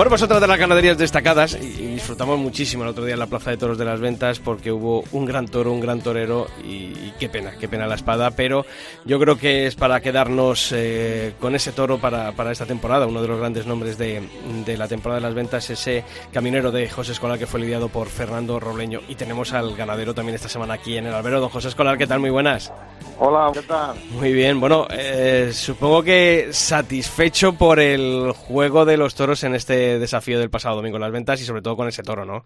Bueno, 0.00 0.08
pues 0.08 0.22
otra 0.22 0.40
de 0.40 0.46
las 0.46 0.58
ganaderías 0.58 0.96
destacadas 0.96 1.58
y 1.60 1.88
disfrutamos 1.88 2.38
muchísimo 2.38 2.84
el 2.84 2.88
otro 2.88 3.04
día 3.04 3.12
en 3.12 3.20
la 3.20 3.26
Plaza 3.26 3.50
de 3.50 3.58
Toros 3.58 3.76
de 3.76 3.84
las 3.84 4.00
Ventas 4.00 4.38
porque 4.38 4.72
hubo 4.72 5.04
un 5.12 5.26
gran 5.26 5.46
toro, 5.46 5.72
un 5.72 5.80
gran 5.80 6.00
torero 6.00 6.46
y, 6.64 6.84
y 6.86 7.12
qué 7.18 7.28
pena, 7.28 7.52
qué 7.60 7.68
pena 7.68 7.86
la 7.86 7.96
espada, 7.96 8.30
pero 8.30 8.64
yo 9.04 9.20
creo 9.20 9.36
que 9.36 9.66
es 9.66 9.74
para 9.74 10.00
quedarnos 10.00 10.72
eh, 10.72 11.34
con 11.38 11.54
ese 11.54 11.72
toro 11.72 11.98
para, 11.98 12.32
para, 12.32 12.50
esta 12.50 12.64
temporada, 12.64 13.06
uno 13.06 13.20
de 13.20 13.28
los 13.28 13.38
grandes 13.38 13.66
nombres 13.66 13.98
de, 13.98 14.26
de, 14.64 14.78
la 14.78 14.88
temporada 14.88 15.20
de 15.20 15.26
las 15.26 15.34
ventas, 15.34 15.68
ese 15.68 16.02
caminero 16.32 16.72
de 16.72 16.88
José 16.88 17.12
Escolar 17.12 17.38
que 17.38 17.46
fue 17.46 17.60
lidiado 17.60 17.90
por 17.90 18.08
Fernando 18.08 18.58
Robleño 18.58 19.02
y 19.06 19.16
tenemos 19.16 19.52
al 19.52 19.76
ganadero 19.76 20.14
también 20.14 20.34
esta 20.34 20.48
semana 20.48 20.72
aquí 20.72 20.96
en 20.96 21.08
el 21.08 21.12
albero, 21.12 21.40
don 21.40 21.50
José 21.50 21.68
Escolar, 21.68 21.98
¿qué 21.98 22.06
tal? 22.06 22.20
Muy 22.20 22.30
buenas. 22.30 22.72
Hola, 23.18 23.50
¿qué 23.52 23.60
tal? 23.60 23.96
Muy 24.12 24.32
bien, 24.32 24.60
bueno, 24.60 24.86
eh, 24.90 25.50
supongo 25.52 26.02
que 26.02 26.48
satisfecho 26.52 27.52
por 27.52 27.78
el 27.78 28.32
juego 28.32 28.86
de 28.86 28.96
los 28.96 29.14
toros 29.14 29.44
en 29.44 29.54
este 29.54 29.89
desafío 29.98 30.38
del 30.38 30.50
pasado 30.50 30.76
domingo 30.76 30.96
en 30.96 31.02
las 31.02 31.12
ventas 31.12 31.40
y 31.40 31.44
sobre 31.44 31.62
todo 31.62 31.76
con 31.76 31.88
ese 31.88 32.02
toro, 32.02 32.24
¿no? 32.24 32.44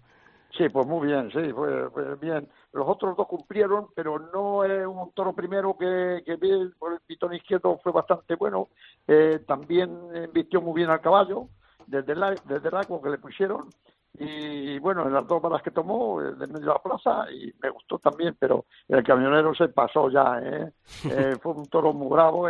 Sí, 0.57 0.69
pues 0.69 0.87
muy 0.87 1.07
bien, 1.07 1.29
sí, 1.31 1.51
fue, 1.53 1.89
fue 1.89 2.15
bien. 2.15 2.47
Los 2.71 2.87
otros 2.87 3.17
dos 3.17 3.27
cumplieron, 3.27 3.87
pero 3.93 4.19
no 4.33 4.63
es 4.63 4.87
un 4.87 5.11
toro 5.11 5.33
primero 5.33 5.77
que, 5.77 6.23
que 6.25 6.37
por 6.79 6.93
el 6.93 6.99
pitón 7.05 7.33
izquierdo 7.33 7.77
fue 7.83 7.91
bastante 7.91 8.35
bueno. 8.35 8.69
Eh, 9.05 9.39
también 9.45 9.91
vistió 10.33 10.61
muy 10.61 10.75
bien 10.75 10.89
al 10.89 11.01
caballo, 11.01 11.49
desde 11.87 12.13
el, 12.13 12.23
desde 12.45 12.69
el 12.69 12.75
arco 12.75 13.01
que 13.01 13.09
le 13.09 13.17
pusieron. 13.17 13.67
Y 14.17 14.79
bueno, 14.79 15.05
en 15.05 15.13
las 15.13 15.27
dos 15.27 15.41
balas 15.41 15.61
que 15.61 15.71
tomó, 15.71 16.21
eh, 16.21 16.33
de 16.35 16.47
medio 16.47 16.67
de 16.67 16.73
la 16.73 16.81
plaza, 16.81 17.25
y 17.31 17.53
me 17.61 17.69
gustó 17.69 17.99
también, 17.99 18.35
pero 18.39 18.65
el 18.87 19.03
camionero 19.03 19.53
se 19.53 19.67
pasó 19.67 20.09
ya, 20.09 20.39
¿eh? 20.41 20.71
eh 21.11 21.35
fue 21.41 21.53
un 21.53 21.65
toro 21.67 21.91
muy 21.91 22.07
bravo, 22.07 22.47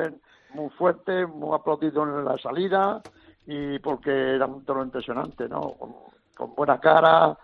muy 0.53 0.69
fuerte, 0.71 1.25
muy 1.25 1.55
aplaudido 1.55 2.03
en 2.03 2.23
la 2.23 2.37
salida, 2.37 3.01
y 3.47 3.79
porque 3.79 4.35
era 4.35 4.45
un 4.45 4.63
toro 4.65 4.83
impresionante, 4.83 5.47
¿no? 5.47 5.71
Con, 5.73 5.95
con 6.35 6.55
buena 6.55 6.79
cara, 6.79 7.37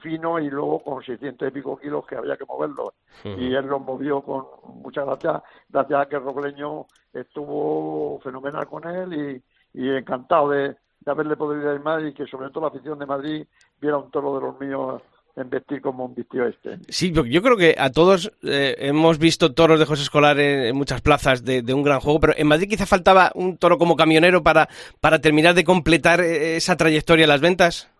fino 0.00 0.38
y 0.38 0.50
luego 0.50 0.82
con 0.82 1.02
600 1.02 1.48
y 1.48 1.50
pico 1.50 1.76
kilos 1.76 2.06
que 2.06 2.16
había 2.16 2.36
que 2.36 2.44
moverlo. 2.44 2.94
Y 3.24 3.54
él 3.54 3.66
lo 3.66 3.78
movió 3.78 4.20
con 4.20 4.44
muchas 4.82 5.06
gracias, 5.06 5.42
gracias 5.68 6.00
a 6.00 6.06
que 6.06 6.18
Robleño 6.18 6.86
estuvo 7.12 8.20
fenomenal 8.20 8.66
con 8.66 8.86
él 8.86 9.42
y, 9.74 9.80
y 9.80 9.90
encantado 9.90 10.50
de, 10.50 10.76
de, 11.00 11.10
haberle 11.10 11.36
podido 11.36 11.74
ir 11.74 11.80
más 11.80 12.02
y 12.02 12.12
que 12.12 12.26
sobre 12.26 12.50
todo 12.50 12.62
la 12.62 12.68
afición 12.68 12.98
de 12.98 13.06
Madrid 13.06 13.46
viera 13.80 13.98
un 13.98 14.10
toro 14.10 14.34
de 14.34 14.46
los 14.46 14.60
míos 14.60 15.02
en 15.36 15.48
vestir 15.48 15.80
como 15.80 16.04
un 16.04 16.14
vistió 16.14 16.46
este. 16.46 16.78
Sí, 16.88 17.12
yo 17.12 17.42
creo 17.42 17.56
que 17.56 17.74
a 17.78 17.90
todos 17.90 18.32
eh, 18.42 18.76
hemos 18.78 19.18
visto 19.18 19.54
toros 19.54 19.78
de 19.78 19.86
José 19.86 20.02
Escolar 20.02 20.38
en, 20.38 20.64
en 20.66 20.76
muchas 20.76 21.00
plazas 21.00 21.44
de, 21.44 21.62
de, 21.62 21.74
un 21.74 21.82
gran 21.82 22.00
juego, 22.00 22.20
pero 22.20 22.34
en 22.36 22.46
Madrid 22.46 22.68
quizá 22.68 22.86
faltaba 22.86 23.30
un 23.34 23.56
toro 23.56 23.78
como 23.78 23.96
camionero 23.96 24.42
para, 24.42 24.68
para 25.00 25.20
terminar 25.20 25.54
de 25.54 25.64
completar 25.64 26.20
eh, 26.20 26.56
esa 26.56 26.76
trayectoria 26.76 27.24
en 27.24 27.30
las 27.30 27.40
ventas. 27.40 27.90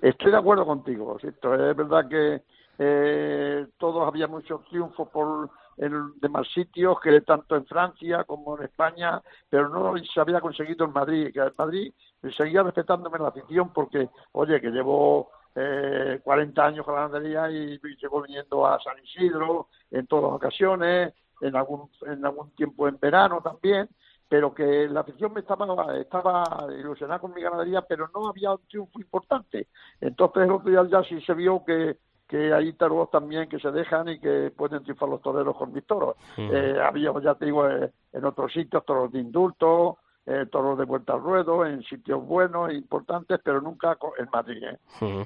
Estoy 0.00 0.30
de 0.30 0.38
acuerdo 0.38 0.64
contigo, 0.64 1.18
¿cierto? 1.20 1.54
es 1.54 1.76
verdad 1.76 2.08
que 2.08 2.42
eh, 2.78 3.66
todos 3.76 4.08
había 4.08 4.26
muchos 4.26 4.64
triunfos 4.64 5.08
por 5.10 5.50
en 5.76 6.12
demás 6.20 6.46
sitios, 6.52 7.00
que 7.00 7.22
tanto 7.22 7.56
en 7.56 7.64
Francia 7.64 8.24
como 8.24 8.58
en 8.58 8.64
España, 8.64 9.20
pero 9.48 9.68
no 9.70 9.94
se 9.98 10.20
había 10.20 10.40
conseguido 10.40 10.84
en 10.84 10.92
Madrid, 10.92 11.30
que 11.32 11.40
en 11.40 11.52
Madrid 11.56 11.92
seguía 12.36 12.62
respetándome 12.62 13.18
la 13.18 13.28
afición 13.28 13.72
porque, 13.72 14.10
oye, 14.32 14.60
que 14.60 14.68
llevo 14.70 15.30
eh, 15.54 16.20
40 16.22 16.64
años 16.64 16.84
con 16.84 16.94
la 16.94 17.08
ganadería 17.08 17.50
y, 17.50 17.74
y 17.74 17.96
llevo 17.96 18.22
viniendo 18.22 18.66
a 18.66 18.80
San 18.80 19.02
Isidro 19.02 19.68
en 19.90 20.06
todas 20.06 20.24
las 20.24 20.32
ocasiones, 20.34 21.14
en 21.40 21.56
algún, 21.56 21.90
en 22.06 22.24
algún 22.24 22.50
tiempo 22.50 22.88
en 22.88 22.98
verano 22.98 23.40
también, 23.42 23.88
pero 24.28 24.54
que 24.54 24.88
la 24.88 25.00
afición 25.00 25.32
me 25.32 25.40
estaba, 25.40 25.96
estaba 25.98 26.66
ilusionada 26.78 27.18
con 27.18 27.34
mi 27.34 27.42
ganadería, 27.42 27.82
pero 27.82 28.08
no 28.14 28.28
había 28.28 28.52
un 28.52 28.66
triunfo 28.68 29.00
importante. 29.00 29.68
Entonces 30.00 30.44
el 30.44 30.52
otro 30.52 30.70
día 30.70 30.86
ya 30.88 31.02
sí 31.02 31.20
se 31.22 31.34
vio 31.34 31.64
que, 31.64 31.96
que 32.28 32.52
hay 32.54 32.72
toros 32.74 33.10
también 33.10 33.48
que 33.48 33.58
se 33.58 33.72
dejan 33.72 34.08
y 34.08 34.20
que 34.20 34.52
pueden 34.56 34.84
triunfar 34.84 35.08
los 35.08 35.20
toreros 35.20 35.56
con 35.56 35.72
mis 35.72 35.84
toros. 35.84 36.14
Eh, 36.36 36.78
había, 36.80 37.12
ya 37.20 37.34
te 37.34 37.46
digo, 37.46 37.68
eh, 37.68 37.90
en 38.12 38.24
otros 38.24 38.52
sitios 38.52 38.84
toros 38.84 39.10
de 39.10 39.18
indulto, 39.18 39.98
eh, 40.26 40.46
toros 40.50 40.78
de 40.78 40.84
vuelta 40.84 41.14
al 41.14 41.22
ruedo, 41.22 41.64
en 41.64 41.82
sitios 41.82 42.24
buenos, 42.24 42.70
e 42.70 42.74
importantes, 42.74 43.40
pero 43.42 43.60
nunca 43.60 43.96
en 44.18 44.28
Madrid. 44.32 44.62
¿eh? 44.62 44.78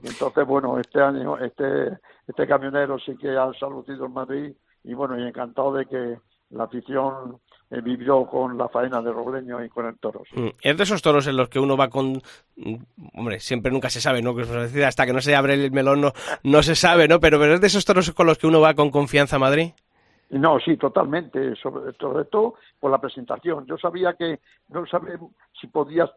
Entonces, 0.03 0.47
bueno, 0.47 0.79
este 0.79 1.01
año 1.01 1.37
este, 1.39 1.99
este 2.27 2.47
camionero 2.47 2.99
sí 2.99 3.17
que 3.17 3.37
ha 3.37 3.53
saludido 3.59 4.07
en 4.07 4.13
Madrid 4.13 4.53
y 4.85 4.95
bueno, 4.95 5.19
y 5.19 5.27
encantado 5.27 5.75
de 5.75 5.87
que 5.87 6.19
la 6.51 6.65
afición 6.65 7.41
eh, 7.71 7.81
vivió 7.81 8.27
con 8.27 8.57
la 8.57 8.69
faena 8.69 9.03
de 9.03 9.13
Robleño 9.13 9.65
y 9.65 9.69
con 9.69 9.87
el 9.87 9.99
toro. 9.99 10.23
Sí. 10.33 10.55
Es 10.63 10.77
de 10.77 10.83
esos 10.83 11.03
toros 11.03 11.27
en 11.27 11.37
los 11.37 11.49
que 11.49 11.59
uno 11.59 11.77
va 11.77 11.89
con... 11.89 12.23
Hombre, 13.15 13.41
siempre 13.41 13.73
nunca 13.73 13.91
se 13.91 14.01
sabe, 14.01 14.23
¿no? 14.23 14.35
Hasta 14.87 15.07
que 15.07 15.13
no 15.13 15.21
se 15.21 15.35
abre 15.35 15.55
el 15.55 15.73
melón 15.73 16.01
no, 16.01 16.13
no 16.45 16.63
se 16.63 16.77
sabe, 16.77 17.09
¿no? 17.09 17.19
Pero, 17.21 17.39
pero 17.41 17.55
es 17.55 17.61
de 17.61 17.67
esos 17.67 17.85
toros 17.85 18.13
con 18.13 18.27
los 18.27 18.39
que 18.39 18.47
uno 18.47 18.61
va 18.61 18.75
con 18.75 18.91
confianza 18.91 19.37
a 19.37 19.41
Madrid. 19.41 19.73
No, 20.35 20.59
sí, 20.59 20.76
totalmente, 20.76 21.55
sobre, 21.55 21.93
sobre 21.93 22.25
todo 22.25 22.55
por 22.81 22.91
la 22.91 23.00
presentación. 23.00 23.67
Yo 23.67 23.79
sabía 23.79 24.14
que 24.14 24.41
no 24.69 24.85
sabía 24.87 25.17
si 25.61 25.69
podía 25.69 26.11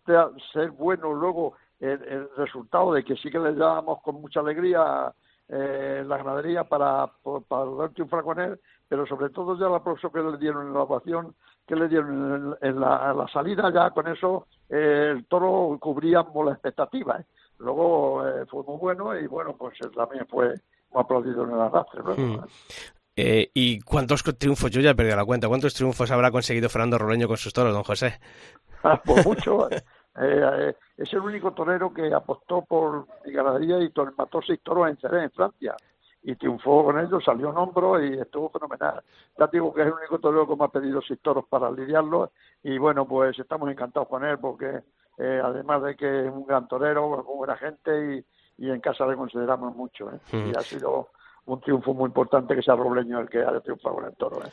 ser 0.51 0.71
bueno 0.71 1.13
luego 1.13 1.53
el, 1.79 2.27
resultado 2.36 2.93
de 2.93 3.03
que 3.03 3.15
sí 3.15 3.29
que 3.29 3.38
le 3.38 3.53
dábamos 3.53 4.01
con 4.01 4.19
mucha 4.19 4.39
alegría 4.39 5.13
eh, 5.47 6.03
la 6.05 6.17
ganadería 6.17 6.63
para, 6.63 7.12
para 7.47 7.89
triunfar 7.89 8.24
con 8.24 8.39
él, 8.39 8.59
pero 8.88 9.05
sobre 9.05 9.29
todo 9.29 9.55
ya 9.55 9.67
el 9.67 9.75
aplauso 9.75 10.12
que 10.12 10.19
le 10.19 10.38
dieron 10.38 10.65
en 10.67 10.74
la 10.74 10.81
ovación, 10.81 11.36
que 11.67 11.75
le 11.75 11.88
dieron 11.88 12.57
en, 12.59 12.79
la, 12.79 13.27
salida, 13.31 13.71
ya 13.71 13.91
con 13.91 14.07
eso 14.07 14.47
eh, 14.67 15.13
el 15.15 15.25
toro 15.27 15.77
cubría 15.79 16.25
las 16.33 16.53
expectativas. 16.55 17.21
¿eh? 17.21 17.25
Luego 17.59 18.27
eh, 18.27 18.47
fue 18.47 18.63
muy 18.63 18.77
bueno 18.77 19.15
y 19.15 19.27
bueno, 19.27 19.55
pues 19.55 19.77
también 19.95 20.25
fue 20.27 20.55
aplaudido 20.95 21.43
en 21.43 21.51
el 21.51 21.62
arrastre. 21.62 22.01
¿no? 22.01 22.15
Mm. 22.15 22.41
Eh, 23.19 23.50
¿Y 23.55 23.81
cuántos 23.81 24.24
triunfos? 24.38 24.69
Yo 24.69 24.79
ya 24.79 24.91
he 24.91 24.95
perdido 24.95 25.15
la 25.15 25.25
cuenta. 25.25 25.47
¿Cuántos 25.47 25.74
triunfos 25.74 26.12
habrá 26.12 26.29
conseguido 26.29 26.69
Fernando 26.69 27.00
Roleño 27.00 27.27
con 27.27 27.38
sus 27.38 27.51
toros, 27.51 27.74
don 27.74 27.83
José? 27.83 28.19
Ah, 28.83 29.01
por 29.03 29.25
mucho. 29.25 29.71
eh, 29.71 29.81
eh, 30.15 30.75
es 30.95 31.12
el 31.13 31.21
único 31.21 31.51
torero 31.51 31.91
que 31.91 32.13
apostó 32.13 32.62
por 32.62 33.07
mi 33.25 33.31
ganadería 33.31 33.79
y 33.79 33.91
mató 34.15 34.39
seis 34.45 34.59
toros 34.62 34.88
en 34.88 34.97
Ceré, 34.97 35.24
en 35.24 35.31
Francia. 35.31 35.75
Y 36.21 36.36
triunfó 36.36 36.86
con 36.86 37.00
ellos, 37.00 37.24
salió 37.24 37.50
en 37.50 37.57
hombro 37.57 38.03
y 38.03 38.19
estuvo 38.19 38.50
fenomenal. 38.50 39.01
Ya 39.39 39.47
digo 39.47 39.74
que 39.74 39.81
es 39.81 39.88
el 39.88 39.93
único 39.93 40.19
torero 40.19 40.47
que 40.47 40.55
me 40.55 40.65
ha 40.65 40.67
pedido 40.67 41.01
seis 41.01 41.19
toros 41.19 41.45
para 41.50 41.71
lidiarlo. 41.71 42.31
Y 42.62 42.77
bueno, 42.77 43.07
pues 43.07 43.39
estamos 43.39 43.67
encantados 43.71 44.09
con 44.09 44.24
él 44.25 44.38
porque 44.38 44.81
eh, 45.17 45.41
además 45.43 45.81
de 45.81 45.95
que 45.95 46.27
es 46.27 46.31
un 46.31 46.45
gran 46.45 46.67
torero, 46.67 47.24
con 47.24 47.38
buena 47.38 47.57
gente 47.57 48.25
y, 48.57 48.65
y 48.65 48.69
en 48.69 48.79
casa 48.79 49.07
le 49.07 49.15
consideramos 49.15 49.75
mucho. 49.75 50.12
¿eh? 50.12 50.19
Mm. 50.33 50.50
Y 50.50 50.51
ha 50.55 50.62
sido 50.62 51.09
un 51.47 51.59
triunfo 51.61 51.93
muy 51.93 52.07
importante 52.07 52.55
que 52.55 52.61
sea 52.61 52.75
Robleño 52.75 53.19
el 53.19 53.29
que 53.29 53.39
haya 53.39 53.59
triunfado 53.61 53.95
con 53.95 54.05
el 54.05 54.15
toro. 54.15 54.37
¿eh? 54.45 54.49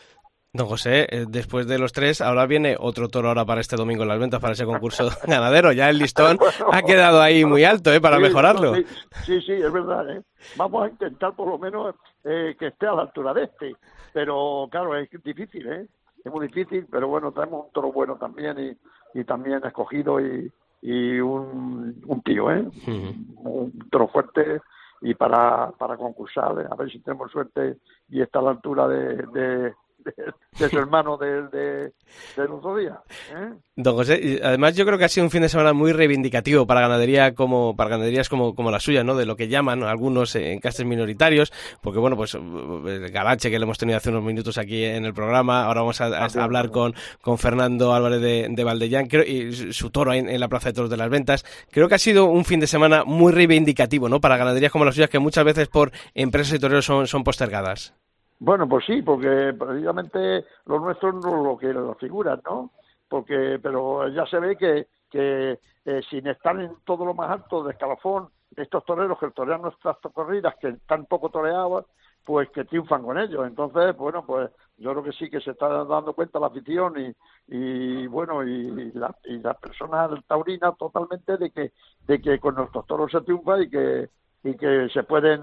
Don 0.52 0.68
José, 0.68 1.08
eh, 1.10 1.24
después 1.28 1.66
de 1.66 1.80
los 1.80 1.92
tres, 1.92 2.20
ahora 2.20 2.46
viene 2.46 2.76
otro 2.78 3.08
toro 3.08 3.26
ahora 3.28 3.44
para 3.44 3.60
este 3.60 3.74
domingo 3.74 4.04
en 4.04 4.08
las 4.08 4.20
ventas, 4.20 4.40
para 4.40 4.52
ese 4.52 4.64
concurso 4.64 5.08
ganadero. 5.26 5.72
Ya 5.72 5.90
el 5.90 5.98
listón 5.98 6.36
bueno, 6.38 6.52
ha 6.72 6.82
quedado 6.82 7.20
ahí 7.20 7.44
muy 7.44 7.64
alto, 7.64 7.92
¿eh? 7.92 8.00
Para 8.00 8.16
sí, 8.18 8.22
mejorarlo. 8.22 8.74
Sí, 8.76 8.84
sí, 9.26 9.40
sí, 9.42 9.52
es 9.52 9.72
verdad, 9.72 10.08
¿eh? 10.16 10.22
Vamos 10.56 10.84
a 10.84 10.88
intentar 10.90 11.34
por 11.34 11.48
lo 11.48 11.58
menos 11.58 11.96
eh, 12.22 12.54
que 12.56 12.68
esté 12.68 12.86
a 12.86 12.92
la 12.92 13.02
altura 13.02 13.34
de 13.34 13.44
este. 13.44 13.74
Pero 14.12 14.68
claro, 14.70 14.96
es 14.96 15.08
difícil, 15.24 15.66
¿eh? 15.66 15.88
Es 16.24 16.32
muy 16.32 16.46
difícil, 16.46 16.86
pero 16.88 17.08
bueno, 17.08 17.32
traemos 17.32 17.66
un 17.66 17.72
toro 17.72 17.90
bueno 17.90 18.14
también 18.16 18.56
y, 18.58 19.18
y 19.18 19.24
también 19.24 19.60
escogido 19.64 20.20
y, 20.20 20.50
y 20.82 21.18
un, 21.18 22.00
un 22.06 22.22
tío, 22.22 22.52
¿eh? 22.52 22.60
Uh 22.60 22.90
-huh. 22.90 23.14
Un 23.38 23.88
toro 23.90 24.06
fuerte 24.06 24.60
y 25.04 25.14
para, 25.14 25.70
para 25.72 25.98
concursar, 25.98 26.66
a 26.70 26.74
ver 26.76 26.90
si 26.90 26.98
tenemos 27.00 27.30
suerte 27.30 27.76
y 28.08 28.22
está 28.22 28.38
a 28.38 28.42
la 28.42 28.50
altura 28.52 28.88
de, 28.88 29.16
de, 29.34 29.74
de, 30.04 30.12
de 30.58 30.68
su 30.68 30.78
hermano 30.78 31.16
del 31.16 31.50
de, 31.50 31.92
de, 32.36 32.42
otro 32.50 32.76
día. 32.76 33.00
¿eh? 33.32 33.54
Don 33.76 33.96
José, 33.96 34.40
además 34.42 34.76
yo 34.76 34.86
creo 34.86 34.98
que 34.98 35.04
ha 35.04 35.08
sido 35.08 35.24
un 35.24 35.30
fin 35.30 35.42
de 35.42 35.48
semana 35.48 35.72
muy 35.72 35.92
reivindicativo 35.92 36.66
para 36.66 36.80
ganadería 36.80 37.34
como 37.34 37.74
para 37.76 37.90
ganaderías 37.90 38.28
como, 38.28 38.54
como 38.54 38.70
la 38.70 38.80
suya, 38.80 39.02
¿no? 39.02 39.16
De 39.16 39.26
lo 39.26 39.36
que 39.36 39.48
llaman 39.48 39.82
algunos 39.82 40.34
encastes 40.36 40.86
minoritarios, 40.86 41.52
porque 41.80 41.98
bueno, 41.98 42.16
pues 42.16 42.34
el 42.34 43.10
Galache 43.10 43.50
que 43.50 43.58
le 43.58 43.64
hemos 43.64 43.78
tenido 43.78 43.96
hace 43.96 44.10
unos 44.10 44.22
minutos 44.22 44.58
aquí 44.58 44.84
en 44.84 45.04
el 45.04 45.14
programa, 45.14 45.64
ahora 45.64 45.80
vamos 45.80 46.00
a, 46.00 46.06
a, 46.06 46.26
a 46.26 46.44
hablar 46.44 46.70
con, 46.70 46.94
con 47.20 47.38
Fernando 47.38 47.94
Álvarez 47.94 48.20
de, 48.20 48.46
de 48.50 48.64
Valdellán 48.64 49.06
creo, 49.06 49.24
y 49.24 49.72
su 49.72 49.90
toro 49.90 50.12
en, 50.12 50.28
en, 50.28 50.40
la 50.40 50.48
Plaza 50.48 50.68
de 50.68 50.74
Toros 50.74 50.90
de 50.90 50.96
las 50.96 51.10
Ventas. 51.10 51.44
Creo 51.70 51.88
que 51.88 51.94
ha 51.94 51.98
sido 51.98 52.26
un 52.26 52.44
fin 52.44 52.60
de 52.60 52.66
semana 52.66 53.04
muy 53.04 53.32
reivindicativo, 53.32 54.08
¿no? 54.08 54.20
Para 54.20 54.36
ganaderías 54.36 54.72
como 54.72 54.84
las 54.84 54.94
suyas 54.94 55.10
que 55.10 55.18
muchas 55.18 55.44
veces 55.44 55.68
por 55.68 55.92
empresas 56.14 56.54
y 56.54 56.58
toreros 56.58 56.84
son, 56.84 57.06
son 57.06 57.24
postergadas. 57.24 57.94
Bueno, 58.38 58.68
pues 58.68 58.84
sí, 58.86 59.02
porque 59.02 59.54
precisamente 59.58 60.44
lo 60.66 60.80
nuestro 60.80 61.12
no 61.12 61.42
lo 61.42 61.56
que 61.56 61.72
las 61.72 61.96
figuras, 61.98 62.40
¿no? 62.44 62.72
Porque, 63.08 63.58
pero 63.62 64.08
ya 64.08 64.26
se 64.26 64.38
ve 64.38 64.56
que, 64.56 64.88
que 65.10 65.58
eh, 65.84 66.00
sin 66.10 66.26
estar 66.26 66.58
en 66.60 66.76
todo 66.84 67.04
lo 67.04 67.14
más 67.14 67.30
alto 67.30 67.62
de 67.64 67.72
escalafón, 67.72 68.28
estos 68.56 68.84
toreros 68.84 69.18
que 69.18 69.30
torean 69.30 69.62
nuestras 69.62 69.96
corridas, 70.12 70.54
que 70.60 70.68
están 70.68 71.06
poco 71.06 71.30
toreados, 71.30 71.86
pues 72.24 72.48
que 72.50 72.64
triunfan 72.64 73.02
con 73.02 73.18
ellos. 73.18 73.46
Entonces, 73.46 73.96
bueno, 73.96 74.24
pues 74.26 74.50
yo 74.78 74.90
creo 74.92 75.04
que 75.04 75.12
sí 75.12 75.30
que 75.30 75.40
se 75.40 75.52
está 75.52 75.68
dando 75.84 76.12
cuenta 76.14 76.40
la 76.40 76.46
afición 76.48 76.94
y, 76.98 77.14
y 77.48 78.06
bueno 78.06 78.42
y, 78.42 78.92
la, 78.92 79.14
y 79.24 79.38
las 79.38 79.56
personas 79.58 80.10
taurinas 80.26 80.76
totalmente 80.78 81.36
de 81.36 81.50
que 81.50 81.72
de 82.06 82.20
que 82.20 82.40
con 82.40 82.54
nuestros 82.56 82.86
toros 82.86 83.12
se 83.12 83.20
triunfa 83.20 83.60
y 83.62 83.70
que 83.70 84.08
y 84.42 84.56
que 84.56 84.88
se 84.92 85.02
pueden 85.04 85.42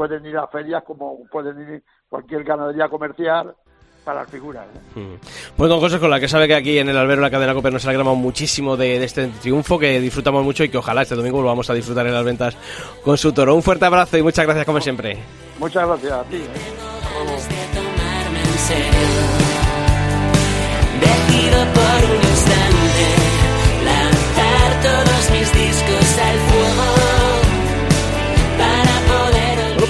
pueden 0.00 0.24
ir 0.24 0.38
a 0.38 0.46
ferias 0.46 0.82
como 0.82 1.18
pueden 1.30 1.60
ir 1.60 1.82
cualquier 2.08 2.42
ganadería 2.42 2.88
comercial 2.88 3.54
para 4.02 4.22
las 4.22 4.30
figuras. 4.30 4.64
Mm. 4.94 5.16
Pues 5.54 5.68
don 5.68 5.78
José, 5.78 6.00
con 6.00 6.08
la 6.08 6.18
que 6.18 6.26
sabe 6.26 6.48
que 6.48 6.54
aquí 6.54 6.78
en 6.78 6.88
el 6.88 6.96
albero 6.96 7.20
la 7.20 7.30
cadena 7.30 7.52
Coper 7.52 7.70
nos 7.70 7.84
alegramos 7.84 8.16
muchísimo 8.16 8.78
de, 8.78 8.98
de, 8.98 9.04
este 9.04 9.26
triunfo, 9.26 9.78
que 9.78 10.00
disfrutamos 10.00 10.42
mucho 10.42 10.64
y 10.64 10.70
que 10.70 10.78
ojalá 10.78 11.02
este 11.02 11.16
domingo 11.16 11.42
lo 11.42 11.48
vamos 11.48 11.68
a 11.68 11.74
disfrutar 11.74 12.06
en 12.06 12.14
las 12.14 12.24
ventas 12.24 12.56
con 13.04 13.18
su 13.18 13.30
toro. 13.34 13.54
Un 13.54 13.62
fuerte 13.62 13.84
abrazo 13.84 14.16
y 14.16 14.22
muchas 14.22 14.46
gracias 14.46 14.64
como 14.64 14.80
siempre. 14.80 15.18
Muchas 15.58 15.86
gracias 15.86 16.12
a 16.12 16.24
ti. 16.24 16.36
¿eh? 16.36 16.46
Decido 20.98 21.58
por 21.74 22.10
un 22.10 22.22
instante 22.22 23.04
lanzar 23.84 24.80
todos 24.82 25.30
mis 25.30 25.52
discos 25.52 26.18
al 26.24 26.49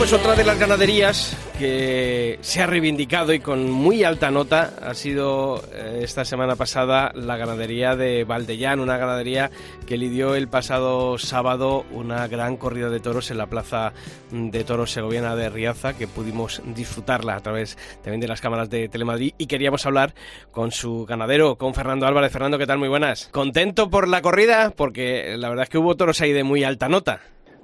pues 0.00 0.14
otra 0.14 0.34
de 0.34 0.44
las 0.44 0.58
ganaderías 0.58 1.36
que 1.58 2.38
se 2.40 2.62
ha 2.62 2.66
reivindicado 2.66 3.34
y 3.34 3.40
con 3.40 3.70
muy 3.70 4.02
alta 4.02 4.30
nota 4.30 4.72
ha 4.80 4.94
sido 4.94 5.62
eh, 5.74 6.00
esta 6.02 6.24
semana 6.24 6.56
pasada 6.56 7.12
la 7.14 7.36
ganadería 7.36 7.96
de 7.96 8.24
Valdellán, 8.24 8.80
una 8.80 8.96
ganadería 8.96 9.50
que 9.86 9.98
lidió 9.98 10.34
el 10.36 10.48
pasado 10.48 11.18
sábado 11.18 11.84
una 11.90 12.26
gran 12.28 12.56
corrida 12.56 12.88
de 12.88 13.00
toros 13.00 13.30
en 13.30 13.36
la 13.36 13.48
plaza 13.48 13.92
de 14.30 14.64
toros 14.64 14.90
segoviana 14.90 15.36
de 15.36 15.50
Riaza, 15.50 15.92
que 15.92 16.06
pudimos 16.06 16.62
disfrutarla 16.64 17.36
a 17.36 17.40
través 17.40 17.76
también 18.02 18.20
de 18.22 18.28
las 18.28 18.40
cámaras 18.40 18.70
de 18.70 18.88
Telemadrid 18.88 19.34
y 19.36 19.48
queríamos 19.48 19.84
hablar 19.84 20.14
con 20.50 20.72
su 20.72 21.04
ganadero, 21.04 21.56
con 21.56 21.74
Fernando 21.74 22.06
Álvarez. 22.06 22.32
Fernando, 22.32 22.56
¿qué 22.56 22.66
tal? 22.66 22.78
Muy 22.78 22.88
buenas. 22.88 23.28
¿Contento 23.32 23.90
por 23.90 24.08
la 24.08 24.22
corrida? 24.22 24.72
Porque 24.74 25.34
la 25.36 25.50
verdad 25.50 25.64
es 25.64 25.68
que 25.68 25.76
hubo 25.76 25.94
toros 25.94 26.22
ahí 26.22 26.32
de 26.32 26.42
muy 26.42 26.64
alta 26.64 26.88
nota. 26.88 27.20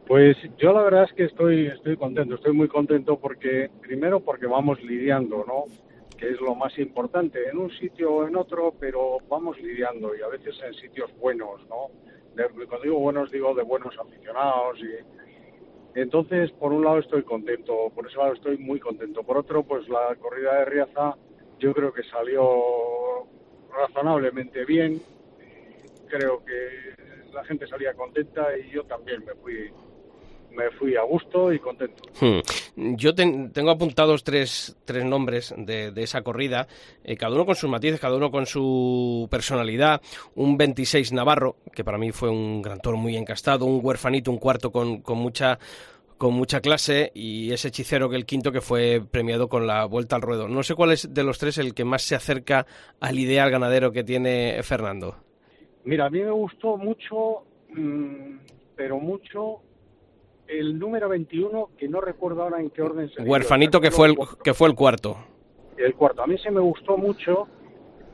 Pues 0.06 0.36
yo 0.56 0.72
la 0.72 0.82
verdad 0.82 1.04
es 1.04 1.12
que 1.14 1.24
estoy, 1.24 1.66
estoy 1.66 1.96
contento, 1.96 2.36
estoy 2.36 2.52
muy 2.52 2.68
contento 2.68 3.18
porque, 3.18 3.68
primero 3.80 4.20
porque 4.20 4.46
vamos 4.46 4.80
lidiando, 4.82 5.44
¿no? 5.46 5.64
Que 6.16 6.30
es 6.30 6.40
lo 6.40 6.54
más 6.54 6.78
importante, 6.78 7.48
en 7.48 7.58
un 7.58 7.70
sitio 7.72 8.12
o 8.12 8.26
en 8.28 8.36
otro, 8.36 8.72
pero 8.78 9.18
vamos 9.28 9.60
lidiando 9.60 10.14
y 10.14 10.22
a 10.22 10.28
veces 10.28 10.54
en 10.64 10.74
sitios 10.74 11.10
buenos, 11.18 11.66
¿no? 11.68 11.90
De, 12.36 12.46
cuando 12.66 12.84
digo 12.84 13.00
buenos, 13.00 13.32
digo 13.32 13.52
de 13.54 13.64
buenos 13.64 13.98
aficionados 13.98 14.78
y 14.78 15.16
entonces, 15.96 16.52
por 16.52 16.74
un 16.74 16.84
lado 16.84 16.98
estoy 16.98 17.22
contento, 17.22 17.90
por 17.94 18.06
ese 18.06 18.18
lado 18.18 18.34
estoy 18.34 18.58
muy 18.58 18.78
contento. 18.78 19.22
Por 19.22 19.38
otro, 19.38 19.62
pues 19.62 19.88
la 19.88 20.14
corrida 20.16 20.58
de 20.58 20.64
Riaza 20.66 21.16
yo 21.58 21.72
creo 21.72 21.90
que 21.90 22.02
salió 22.02 23.26
razonablemente 23.72 24.66
bien. 24.66 25.00
Creo 26.06 26.44
que 26.44 27.32
la 27.32 27.42
gente 27.44 27.66
salía 27.66 27.94
contenta 27.94 28.56
y 28.58 28.70
yo 28.70 28.84
también 28.84 29.24
me 29.24 29.32
fui 29.36 29.70
me 30.56 30.70
fui 30.72 30.96
a 30.96 31.02
gusto 31.02 31.52
y 31.52 31.58
contento. 31.58 32.02
Hmm. 32.20 32.40
Yo 32.96 33.14
ten, 33.14 33.52
tengo 33.52 33.70
apuntados 33.70 34.24
tres, 34.24 34.76
tres 34.84 35.04
nombres 35.04 35.54
de, 35.56 35.90
de 35.92 36.02
esa 36.02 36.22
corrida, 36.22 36.66
eh, 37.04 37.16
cada 37.16 37.34
uno 37.34 37.46
con 37.46 37.54
sus 37.54 37.70
matices, 37.70 38.00
cada 38.00 38.16
uno 38.16 38.30
con 38.30 38.46
su 38.46 39.28
personalidad. 39.30 40.00
Un 40.34 40.56
26 40.56 41.12
Navarro, 41.12 41.56
que 41.74 41.84
para 41.84 41.98
mí 41.98 42.12
fue 42.12 42.30
un 42.30 42.62
gran 42.62 42.80
toro 42.80 42.96
muy 42.96 43.16
encastado, 43.16 43.66
un 43.66 43.80
huerfanito, 43.82 44.30
un 44.30 44.38
cuarto 44.38 44.72
con, 44.72 45.02
con 45.02 45.18
mucha 45.18 45.58
con 46.16 46.32
mucha 46.32 46.62
clase 46.62 47.12
y 47.14 47.52
ese 47.52 47.68
hechicero 47.68 48.08
que 48.08 48.16
el 48.16 48.24
quinto 48.24 48.50
que 48.50 48.62
fue 48.62 49.02
premiado 49.10 49.48
con 49.48 49.66
la 49.66 49.84
vuelta 49.84 50.16
al 50.16 50.22
ruedo. 50.22 50.48
No 50.48 50.62
sé 50.62 50.74
cuál 50.74 50.92
es 50.92 51.12
de 51.12 51.22
los 51.22 51.38
tres 51.38 51.58
el 51.58 51.74
que 51.74 51.84
más 51.84 52.02
se 52.02 52.14
acerca 52.14 52.66
al 53.00 53.18
ideal 53.18 53.50
ganadero 53.50 53.92
que 53.92 54.02
tiene 54.02 54.58
Fernando. 54.62 55.16
Mira, 55.84 56.06
a 56.06 56.10
mí 56.10 56.20
me 56.20 56.30
gustó 56.30 56.78
mucho, 56.78 57.44
mmm, 57.68 58.38
pero 58.74 58.98
mucho 58.98 59.60
el 60.48 60.78
número 60.78 61.08
21, 61.08 61.70
que 61.76 61.88
no 61.88 62.00
recuerdo 62.00 62.42
ahora 62.42 62.60
en 62.60 62.70
qué 62.70 62.82
orden 62.82 63.08
se 63.10 63.22
Huerfanito, 63.22 63.80
que 63.80 63.90
fue, 63.90 64.08
el, 64.08 64.16
que 64.42 64.54
fue 64.54 64.68
el 64.68 64.74
cuarto. 64.74 65.16
El 65.76 65.94
cuarto. 65.94 66.22
A 66.22 66.26
mí 66.26 66.38
se 66.38 66.50
me 66.50 66.60
gustó 66.60 66.96
mucho 66.96 67.48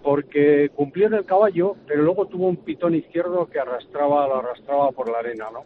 porque 0.02 0.70
cumplió 0.74 1.06
en 1.06 1.14
el 1.14 1.24
caballo, 1.24 1.76
pero 1.86 2.02
luego 2.02 2.26
tuvo 2.26 2.48
un 2.48 2.56
pitón 2.56 2.94
izquierdo 2.94 3.46
que 3.46 3.60
arrastraba, 3.60 4.26
lo 4.26 4.36
arrastraba 4.36 4.90
por 4.90 5.10
la 5.10 5.18
arena, 5.18 5.48
¿no? 5.52 5.64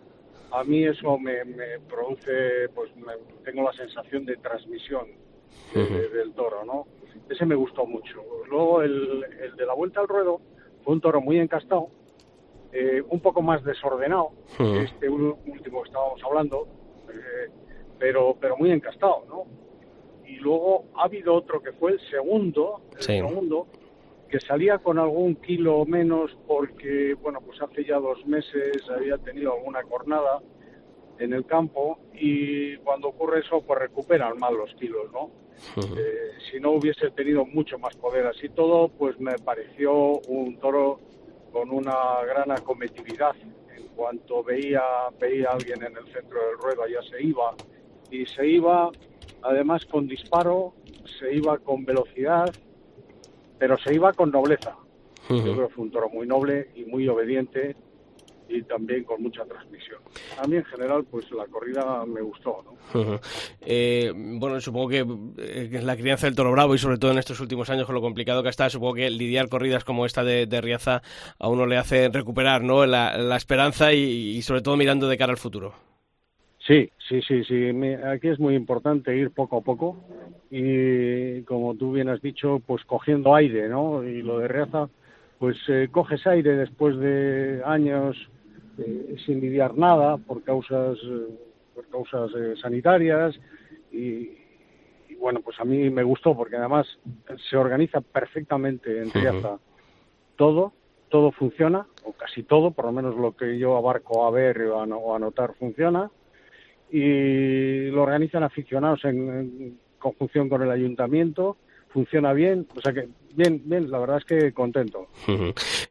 A 0.52 0.62
mí 0.62 0.84
eso 0.84 1.18
me, 1.18 1.44
me 1.44 1.80
produce, 1.88 2.68
pues 2.74 2.94
me, 2.96 3.12
tengo 3.44 3.62
la 3.64 3.72
sensación 3.72 4.24
de 4.24 4.36
transmisión 4.36 5.06
de, 5.74 5.82
uh 5.82 5.84
-huh. 5.84 5.88
de, 5.88 6.08
del 6.10 6.32
toro, 6.34 6.64
¿no? 6.64 6.86
Ese 7.28 7.46
me 7.46 7.54
gustó 7.54 7.86
mucho. 7.86 8.22
Luego 8.48 8.82
el, 8.82 9.24
el 9.42 9.56
de 9.56 9.66
la 9.66 9.74
vuelta 9.74 10.00
al 10.00 10.08
ruedo 10.08 10.40
fue 10.84 10.94
un 10.94 11.00
toro 11.00 11.20
muy 11.20 11.38
encastado, 11.38 11.88
eh, 12.78 13.02
un 13.08 13.20
poco 13.20 13.40
más 13.40 13.64
desordenado, 13.64 14.32
uh 14.58 14.62
-huh. 14.62 14.84
este 14.84 15.08
último 15.08 15.82
que 15.82 15.88
estábamos 15.88 16.20
hablando, 16.24 16.66
eh, 17.08 17.48
pero, 17.98 18.36
pero 18.40 18.56
muy 18.56 18.70
encastado, 18.70 19.24
¿no? 19.28 19.44
Y 20.26 20.36
luego 20.36 20.84
ha 20.96 21.04
habido 21.04 21.34
otro 21.34 21.62
que 21.62 21.72
fue 21.72 21.92
el 21.92 22.00
segundo, 22.10 22.80
el 22.96 23.02
Sí. 23.02 23.18
segundo, 23.18 23.66
que 24.28 24.40
salía 24.40 24.78
con 24.78 24.98
algún 24.98 25.36
kilo 25.36 25.84
menos 25.86 26.36
porque, 26.46 27.14
bueno, 27.14 27.40
pues 27.40 27.62
hace 27.62 27.84
ya 27.84 27.98
dos 27.98 28.26
meses 28.26 28.72
había 28.90 29.16
tenido 29.18 29.54
alguna 29.54 29.82
cornada 29.84 30.42
en 31.18 31.32
el 31.32 31.46
campo 31.46 31.98
y 32.12 32.76
cuando 32.78 33.08
ocurre 33.08 33.40
eso, 33.40 33.62
pues 33.62 33.78
recuperan 33.78 34.36
mal 34.38 34.54
los 34.54 34.74
kilos, 34.74 35.10
¿no? 35.12 35.30
Eh, 35.96 36.32
si 36.50 36.60
no 36.60 36.72
hubiese 36.72 37.10
tenido 37.12 37.46
mucho 37.46 37.78
más 37.78 37.96
poder 37.96 38.26
así 38.26 38.48
todo, 38.50 38.88
pues 38.88 39.18
me 39.18 39.38
pareció 39.38 40.18
un 40.28 40.58
toro 40.58 40.98
con 41.52 41.70
una 41.70 42.22
gran 42.26 42.50
acometividad. 42.50 43.34
En 43.76 43.88
cuanto 43.94 44.42
veía, 44.42 44.82
veía 45.18 45.50
a 45.50 45.52
alguien 45.54 45.82
en 45.82 45.96
el 45.96 46.12
centro 46.12 46.38
del 46.46 46.58
ruedo, 46.58 46.86
ya 46.86 47.02
se 47.08 47.22
iba. 47.22 47.54
Y 48.10 48.26
se 48.26 48.46
iba, 48.46 48.90
además, 49.42 49.84
con 49.86 50.06
disparo, 50.06 50.74
se 51.18 51.34
iba 51.34 51.58
con 51.58 51.84
velocidad, 51.84 52.54
pero 53.58 53.78
se 53.78 53.94
iba 53.94 54.12
con 54.12 54.30
nobleza. 54.30 54.76
Uh 55.28 55.34
Yo 55.34 55.54
creo 55.54 55.68
que 55.68 55.74
fue 55.74 55.84
un 55.84 55.90
toro 55.90 56.08
muy 56.08 56.26
noble 56.26 56.70
y 56.74 56.84
muy 56.84 57.08
obediente 57.08 57.74
y 58.48 58.62
también 58.62 59.04
con 59.04 59.22
mucha 59.22 59.44
transmisión. 59.44 60.00
A 60.40 60.46
mí 60.46 60.56
en 60.56 60.64
general, 60.64 61.04
pues 61.10 61.30
la 61.32 61.46
corrida 61.46 62.04
me 62.06 62.20
gustó, 62.20 62.62
¿no? 62.64 63.00
Uh 63.00 63.04
-huh. 63.04 63.20
eh, 63.60 64.12
bueno, 64.14 64.60
supongo 64.60 64.88
que 64.88 65.04
eh, 65.38 65.80
la 65.82 65.96
crianza 65.96 66.26
del 66.26 66.36
toro 66.36 66.52
bravo 66.52 66.74
y 66.74 66.78
sobre 66.78 66.98
todo 66.98 67.10
en 67.10 67.18
estos 67.18 67.40
últimos 67.40 67.68
años 67.70 67.86
con 67.86 67.94
lo 67.94 68.00
complicado 68.00 68.42
que 68.42 68.48
está, 68.48 68.70
supongo 68.70 68.94
que 68.94 69.10
lidiar 69.10 69.48
corridas 69.48 69.84
como 69.84 70.06
esta 70.06 70.22
de, 70.24 70.46
de 70.46 70.60
Riaza 70.60 71.02
a 71.38 71.48
uno 71.48 71.66
le 71.66 71.76
hace 71.76 72.08
recuperar 72.08 72.62
¿no? 72.62 72.86
la, 72.86 73.16
la 73.18 73.36
esperanza 73.36 73.92
y, 73.92 74.36
y, 74.36 74.42
sobre 74.42 74.62
todo 74.62 74.76
mirando 74.76 75.08
de 75.08 75.16
cara 75.18 75.32
al 75.32 75.38
futuro. 75.38 75.74
Sí, 76.66 76.90
sí, 77.08 77.20
sí, 77.22 77.44
sí. 77.44 77.70
Aquí 78.04 78.28
es 78.28 78.40
muy 78.40 78.54
importante 78.56 79.16
ir 79.16 79.30
poco 79.30 79.58
a 79.58 79.60
poco 79.60 79.96
y, 80.50 81.42
como 81.42 81.74
tú 81.76 81.92
bien 81.92 82.08
has 82.08 82.20
dicho, 82.20 82.60
pues 82.66 82.84
cogiendo 82.84 83.34
aire, 83.34 83.68
¿no? 83.68 84.02
Y 84.02 84.22
lo 84.22 84.38
de 84.38 84.48
Riaza, 84.48 84.88
pues 85.38 85.56
eh, 85.68 85.88
coges 85.90 86.26
aire 86.26 86.56
después 86.56 86.96
de 86.98 87.62
años 87.64 88.16
eh, 88.78 89.16
sin 89.24 89.40
lidiar 89.40 89.76
nada 89.76 90.16
por 90.16 90.42
causas 90.42 90.98
eh, 91.02 91.38
por 91.74 91.86
causas 91.88 92.30
eh, 92.36 92.54
sanitarias. 92.60 93.34
Y, 93.92 94.30
y, 95.08 95.14
bueno 95.18 95.40
pues 95.40 95.58
a 95.60 95.64
mí 95.64 95.88
me 95.90 96.02
gustó 96.02 96.36
porque 96.36 96.56
además 96.56 96.86
se 97.48 97.56
organiza 97.56 98.00
perfectamente 98.00 99.00
en 99.00 99.10
Riaza 99.10 99.52
uh 99.52 99.56
-huh. 99.56 99.60
todo 100.36 100.72
todo 101.08 101.30
funciona 101.32 101.86
o 102.04 102.12
casi 102.12 102.42
todo 102.42 102.72
por 102.72 102.84
lo 102.84 102.92
menos 102.92 103.16
lo 103.16 103.36
que 103.36 103.58
yo 103.58 103.76
abarco 103.76 104.26
a 104.26 104.30
ver 104.30 104.60
o 104.62 104.80
a, 104.80 104.84
o 104.84 105.14
a 105.14 105.18
notar 105.18 105.54
funciona. 105.54 106.10
Y 106.90 107.90
lo 107.90 108.02
organizan 108.02 108.44
aficionados 108.44 109.04
en, 109.04 109.16
en 109.28 109.78
conjunción 109.98 110.48
con 110.48 110.62
el 110.62 110.70
ayuntamiento 110.70 111.56
funciona 111.96 112.34
bien, 112.34 112.66
o 112.76 112.80
sea 112.82 112.92
que 112.92 113.08
bien, 113.34 113.62
bien, 113.64 113.90
la 113.90 113.98
verdad 113.98 114.18
es 114.18 114.24
que 114.26 114.52
contento. 114.52 115.06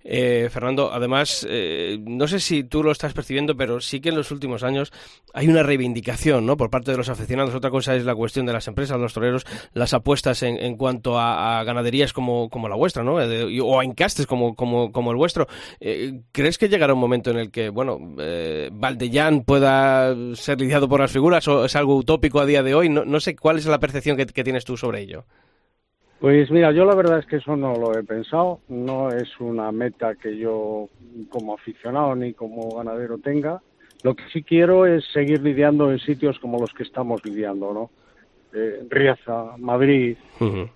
Eh, 0.04 0.50
Fernando, 0.52 0.92
además, 0.94 1.48
eh, 1.50 1.98
no 2.00 2.28
sé 2.28 2.40
si 2.40 2.64
tú 2.64 2.84
lo 2.84 2.92
estás 2.92 3.14
percibiendo, 3.14 3.58
pero 3.58 3.82
sí 3.82 4.00
que 4.02 4.10
en 4.10 4.16
los 4.16 4.30
últimos 4.30 4.62
años 4.62 4.94
hay 5.34 5.48
una 5.48 5.64
reivindicación, 5.64 6.46
¿no? 6.46 6.58
Por 6.58 6.70
parte 6.70 6.92
de 6.92 6.98
los 6.98 7.10
aficionados. 7.10 7.56
Otra 7.56 7.72
cosa 7.72 7.96
es 7.96 8.06
la 8.06 8.14
cuestión 8.14 8.46
de 8.46 8.54
las 8.54 8.68
empresas, 8.68 9.00
los 9.00 9.14
toreros, 9.14 9.48
las 9.74 9.96
apuestas 9.96 10.44
en, 10.44 10.58
en 10.58 10.78
cuanto 10.78 11.20
a, 11.20 11.64
ganaderías 11.64 12.14
como, 12.14 12.52
como 12.52 12.70
la 12.70 12.76
vuestra, 12.76 13.04
¿no? 13.04 13.18
De, 13.18 13.60
o 13.60 13.80
a 13.80 13.84
encastes 13.84 14.28
como, 14.28 14.56
como, 14.56 14.92
como 14.92 15.10
el 15.10 15.18
vuestro. 15.18 15.48
Eh, 15.80 16.22
¿Crees 16.32 16.60
que 16.60 16.70
llegará 16.70 16.94
un 16.94 17.00
momento 17.00 17.32
en 17.32 17.38
el 17.38 17.50
que, 17.50 17.70
bueno, 17.70 17.98
eh, 18.20 18.70
Valdellán 18.72 19.44
pueda 19.44 20.16
ser 20.36 20.62
lidiado 20.62 20.88
por 20.88 21.00
las 21.00 21.12
figuras 21.12 21.48
o 21.48 21.66
es 21.66 21.76
algo 21.76 21.96
utópico 21.96 22.40
a 22.40 22.46
día 22.46 22.62
de 22.62 22.76
hoy? 22.76 22.90
No, 22.90 23.06
no 23.06 23.20
sé 23.20 23.36
cuál 23.36 23.58
es 23.58 23.66
la 23.66 23.80
percepción 23.80 24.18
que, 24.18 24.28
que 24.28 24.44
tienes 24.44 24.66
tú 24.66 24.78
sobre 24.78 25.02
ello. 25.02 25.26
Pues 26.26 26.50
mira, 26.50 26.72
yo 26.72 26.86
la 26.86 26.96
verdad 26.96 27.20
es 27.20 27.28
que 27.28 27.36
eso 27.36 27.56
no 27.56 27.76
lo 27.76 27.96
he 27.96 28.02
pensado, 28.04 28.60
no 28.68 29.12
es 29.12 29.40
una 29.40 29.72
meta 29.72 30.16
que 30.16 30.36
yo 30.36 30.90
como 31.30 31.54
aficionado 31.54 32.16
ni 32.16 32.34
como 32.34 32.76
ganadero 32.78 33.20
tenga. 33.20 33.62
Lo 34.02 34.16
que 34.16 34.24
sí 34.34 34.42
quiero 34.42 34.88
es 34.88 35.06
seguir 35.14 35.44
lidiando 35.44 35.92
en 35.92 36.00
sitios 36.00 36.40
como 36.40 36.58
los 36.58 36.74
que 36.74 36.82
estamos 36.82 37.24
lidiando, 37.24 37.72
¿no? 37.72 37.92
eh, 38.56 38.88
Riaza, 38.90 39.56
Madrid, 39.60 40.18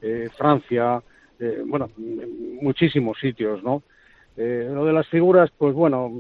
eh, 0.04 0.30
Francia, 0.38 1.02
eh, 1.40 1.64
bueno, 1.66 1.90
muchísimos 2.62 3.18
sitios, 3.18 3.64
¿no? 3.64 3.82
lo 4.38 4.86
de 4.86 4.94
las 4.94 5.08
figuras, 5.08 5.50
pues 5.58 5.74
bueno, 5.74 6.14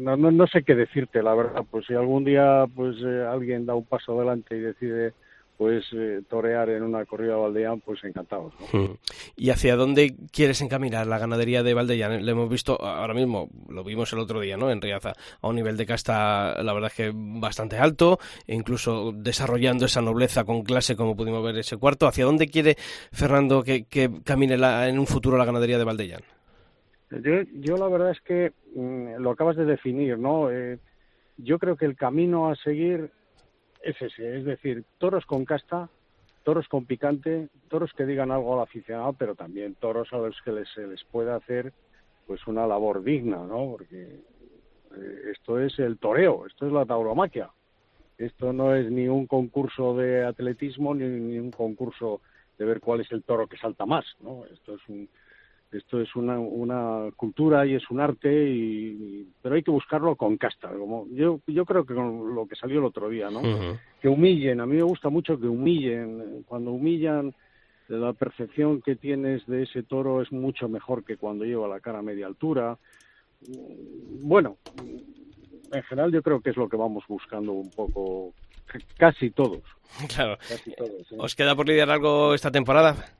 no, 0.00 0.16
no, 0.16 0.32
no, 0.32 0.46
sé 0.48 0.64
qué 0.64 0.74
decirte, 0.74 1.22
la 1.22 1.32
verdad. 1.32 1.64
Pues 1.70 1.86
si 1.86 1.94
algún 1.94 2.24
día 2.24 2.66
pues 2.74 2.96
alguien 3.04 3.66
da 3.66 3.76
un 3.76 3.84
paso 3.84 4.16
adelante 4.16 4.56
y 4.56 4.60
decide 4.62 5.12
pues 5.56 5.84
eh, 5.92 6.20
torear 6.28 6.68
en 6.68 6.82
una 6.82 7.04
corrida 7.04 7.34
de 7.34 7.40
Valdeán, 7.40 7.80
pues 7.80 8.02
encantados. 8.04 8.52
Hmm. 8.72 8.94
¿Y 9.36 9.50
hacia 9.50 9.76
dónde 9.76 10.14
quieres 10.30 10.60
encaminar 10.60 11.06
la 11.06 11.18
ganadería 11.18 11.62
de 11.62 11.74
Valdeán? 11.74 12.24
Lo 12.24 12.32
hemos 12.32 12.48
visto 12.48 12.80
ahora 12.82 13.14
mismo, 13.14 13.48
lo 13.68 13.82
vimos 13.82 14.12
el 14.12 14.18
otro 14.18 14.40
día, 14.40 14.56
¿no? 14.56 14.70
En 14.70 14.80
Riaza, 14.80 15.12
a 15.40 15.48
un 15.48 15.56
nivel 15.56 15.76
de 15.76 15.86
casta, 15.86 16.62
la 16.62 16.72
verdad 16.72 16.90
es 16.90 16.96
que 16.96 17.12
bastante 17.14 17.78
alto, 17.78 18.18
e 18.46 18.54
incluso 18.54 19.12
desarrollando 19.12 19.86
esa 19.86 20.02
nobleza 20.02 20.44
con 20.44 20.62
clase, 20.62 20.96
como 20.96 21.16
pudimos 21.16 21.42
ver 21.42 21.56
ese 21.58 21.76
cuarto. 21.76 22.06
¿Hacia 22.06 22.24
dónde 22.24 22.48
quiere 22.48 22.76
Fernando 23.12 23.62
que, 23.62 23.86
camine 24.24 24.54
en 24.54 24.98
un 24.98 25.06
futuro 25.06 25.36
la 25.36 25.44
ganadería 25.44 25.78
de 25.78 25.84
Valdeán? 25.84 26.22
Yo, 27.10 27.76
la 27.76 27.88
verdad 27.88 28.10
es 28.10 28.20
que 28.20 28.52
mm, 28.74 29.20
lo 29.20 29.30
acabas 29.30 29.56
de 29.56 29.64
definir, 29.64 30.18
¿no? 30.18 30.50
Eh, 30.50 30.78
yo 31.38 31.58
creo 31.58 31.76
que 31.76 31.84
el 31.84 31.96
camino 31.96 32.50
a 32.50 32.56
seguir 32.56 33.10
es 33.86 34.02
ese, 34.02 34.38
es 34.38 34.44
decir, 34.44 34.84
toros 34.98 35.24
con 35.26 35.44
casta, 35.44 35.88
toros 36.42 36.68
con 36.68 36.84
picante, 36.84 37.48
toros 37.68 37.92
que 37.92 38.04
digan 38.04 38.30
algo 38.30 38.54
al 38.54 38.62
aficionado, 38.62 39.12
pero 39.12 39.34
también 39.34 39.74
toros 39.74 40.12
a 40.12 40.18
los 40.18 40.40
que 40.42 40.52
les, 40.52 40.68
se 40.74 40.86
les 40.86 41.02
pueda 41.04 41.36
hacer 41.36 41.72
pues 42.26 42.44
una 42.46 42.66
labor 42.66 43.02
digna, 43.04 43.38
¿no? 43.38 43.70
Porque 43.72 44.20
eh, 44.96 45.30
esto 45.32 45.60
es 45.60 45.78
el 45.78 45.98
toreo, 45.98 46.46
esto 46.46 46.66
es 46.66 46.72
la 46.72 46.84
tauromaquia. 46.84 47.50
Esto 48.18 48.52
no 48.52 48.74
es 48.74 48.90
ni 48.90 49.08
un 49.08 49.26
concurso 49.26 49.96
de 49.96 50.24
atletismo 50.24 50.94
ni, 50.94 51.04
ni 51.06 51.38
un 51.38 51.50
concurso 51.50 52.20
de 52.58 52.64
ver 52.64 52.80
cuál 52.80 53.00
es 53.02 53.12
el 53.12 53.22
toro 53.22 53.46
que 53.46 53.58
salta 53.58 53.86
más, 53.86 54.04
¿no? 54.20 54.44
Esto 54.46 54.74
es 54.74 54.88
un, 54.88 55.08
esto 55.72 56.00
es 56.00 56.14
una, 56.16 56.38
una 56.38 57.10
cultura 57.16 57.66
y 57.66 57.74
es 57.74 57.90
un 57.90 58.00
arte, 58.00 58.32
y, 58.48 59.26
pero 59.42 59.54
hay 59.54 59.62
que 59.62 59.70
buscarlo 59.70 60.14
con 60.16 60.36
casta. 60.36 60.68
Como 60.68 61.06
yo, 61.10 61.40
yo 61.46 61.64
creo 61.64 61.84
que 61.84 61.94
con 61.94 62.34
lo 62.34 62.46
que 62.46 62.56
salió 62.56 62.78
el 62.78 62.84
otro 62.84 63.08
día, 63.08 63.30
¿no? 63.30 63.42
Que 64.00 64.08
humillen. 64.08 64.60
A 64.60 64.66
mí 64.66 64.76
me 64.76 64.82
gusta 64.82 65.08
mucho 65.08 65.38
que 65.38 65.46
humillen. 65.46 66.44
Cuando 66.46 66.72
humillan, 66.72 67.34
la 67.88 68.12
percepción 68.12 68.80
que 68.80 68.96
tienes 68.96 69.46
de 69.46 69.64
ese 69.64 69.82
toro 69.82 70.22
es 70.22 70.32
mucho 70.32 70.68
mejor 70.68 71.04
que 71.04 71.16
cuando 71.16 71.44
lleva 71.44 71.68
la 71.68 71.80
cara 71.80 71.98
a 71.98 72.02
media 72.02 72.26
altura. 72.26 72.78
Bueno, 74.22 74.56
en 75.72 75.82
general 75.82 76.12
yo 76.12 76.22
creo 76.22 76.40
que 76.40 76.50
es 76.50 76.56
lo 76.56 76.68
que 76.68 76.76
vamos 76.76 77.04
buscando 77.08 77.52
un 77.52 77.70
poco 77.70 78.32
casi 78.96 79.30
todos. 79.30 79.62
Claro. 80.08 80.36
Casi 80.48 80.74
todos, 80.74 81.12
¿eh? 81.12 81.16
¿Os 81.16 81.34
queda 81.36 81.54
por 81.54 81.68
lidiar 81.68 81.88
algo 81.90 82.34
esta 82.34 82.50
temporada? 82.50 83.15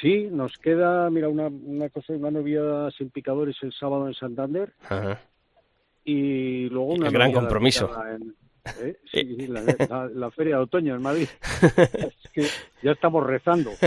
Sí, 0.00 0.28
nos 0.30 0.58
queda, 0.58 1.08
mira, 1.10 1.28
una, 1.28 1.46
una 1.46 1.88
cosa, 1.88 2.12
una 2.12 2.30
novia 2.30 2.90
sin 2.96 3.10
picadores 3.10 3.56
el 3.62 3.72
sábado 3.72 4.06
en 4.06 4.14
Santander. 4.14 4.74
Y 6.04 6.68
luego 6.68 6.94
una. 6.94 7.06
El 7.08 7.12
gran 7.12 7.32
compromiso. 7.32 7.90
¿eh? 8.08 8.18
Sí, 9.12 9.46
la, 9.46 10.30
feria 10.32 10.56
de 10.56 10.62
otoño 10.62 10.96
en 10.96 11.02
Madrid. 11.02 11.28
que 12.36 12.46
ya 12.82 12.92
estamos 12.92 13.26
rezando. 13.26 13.70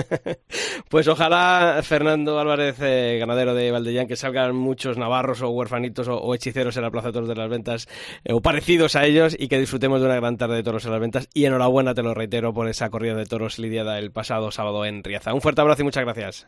Pues 0.90 1.08
ojalá, 1.08 1.80
Fernando 1.84 2.40
Álvarez, 2.40 2.80
eh, 2.82 3.18
ganadero 3.20 3.54
de 3.54 3.70
Valdellán, 3.70 4.08
que 4.08 4.16
salgan 4.16 4.56
muchos 4.56 4.98
navarros 4.98 5.44
o 5.44 5.50
huerfanitos 5.50 6.08
o, 6.08 6.34
hechiceros 6.34 6.76
en 6.78 6.84
la 6.84 6.90
Plaza 6.90 7.08
de 7.08 7.14
Toros 7.14 7.30
de 7.30 7.36
las 7.36 7.48
Ventas 7.48 7.88
eh, 8.24 8.34
o 8.34 8.42
parecidos 8.42 8.96
a 8.96 9.06
ellos 9.06 9.36
y 9.38 9.50
que 9.50 9.60
disfrutemos 9.60 10.00
de 10.00 10.08
una 10.08 10.16
gran 10.16 10.38
tarde 10.38 10.56
de 10.56 10.64
toros 10.64 10.86
en 10.86 10.92
las 10.92 11.00
ventas. 11.00 11.30
Y 11.36 11.46
enhorabuena, 11.46 11.94
te 11.94 12.02
lo 12.02 12.16
reitero, 12.16 12.54
por 12.54 12.68
esa 12.68 12.90
corrida 12.90 13.14
de 13.14 13.26
toros 13.26 13.60
lidiada 13.60 14.00
el 14.00 14.12
pasado 14.12 14.50
sábado 14.50 14.84
en 14.84 15.04
Riaza. 15.04 15.32
Un 15.34 15.42
fuerte 15.42 15.62
abrazo 15.62 15.84
y 15.84 15.86
muchas 15.86 16.04
gracias. 16.04 16.48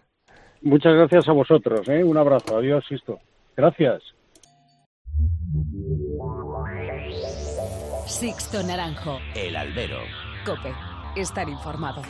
Muchas 0.64 0.94
gracias 0.96 1.28
a 1.28 1.34
vosotros. 1.34 1.88
Un 1.88 2.18
abrazo. 2.18 2.58
Adiós, 2.58 2.84
Sisto. 2.88 3.20
Gracias. 3.56 4.02
Sixto 8.08 8.64
Naranjo. 8.64 9.20
El 9.36 9.56
albero. 9.56 10.00
Cope. 10.46 10.91
Estar 11.16 11.50
informado. 11.50 12.02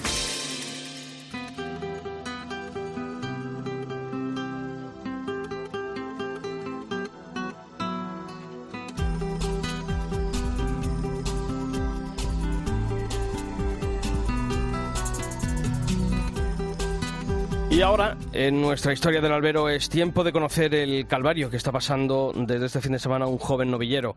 Y 17.81 17.83
ahora, 17.83 18.15
en 18.31 18.61
nuestra 18.61 18.93
historia 18.93 19.21
del 19.21 19.31
albero, 19.31 19.67
es 19.67 19.89
tiempo 19.89 20.23
de 20.23 20.31
conocer 20.31 20.75
el 20.75 21.07
calvario 21.07 21.49
que 21.49 21.57
está 21.57 21.71
pasando 21.71 22.31
desde 22.35 22.67
este 22.67 22.79
fin 22.79 22.91
de 22.91 22.99
semana 22.99 23.25
un 23.25 23.39
joven 23.39 23.71
novillero. 23.71 24.15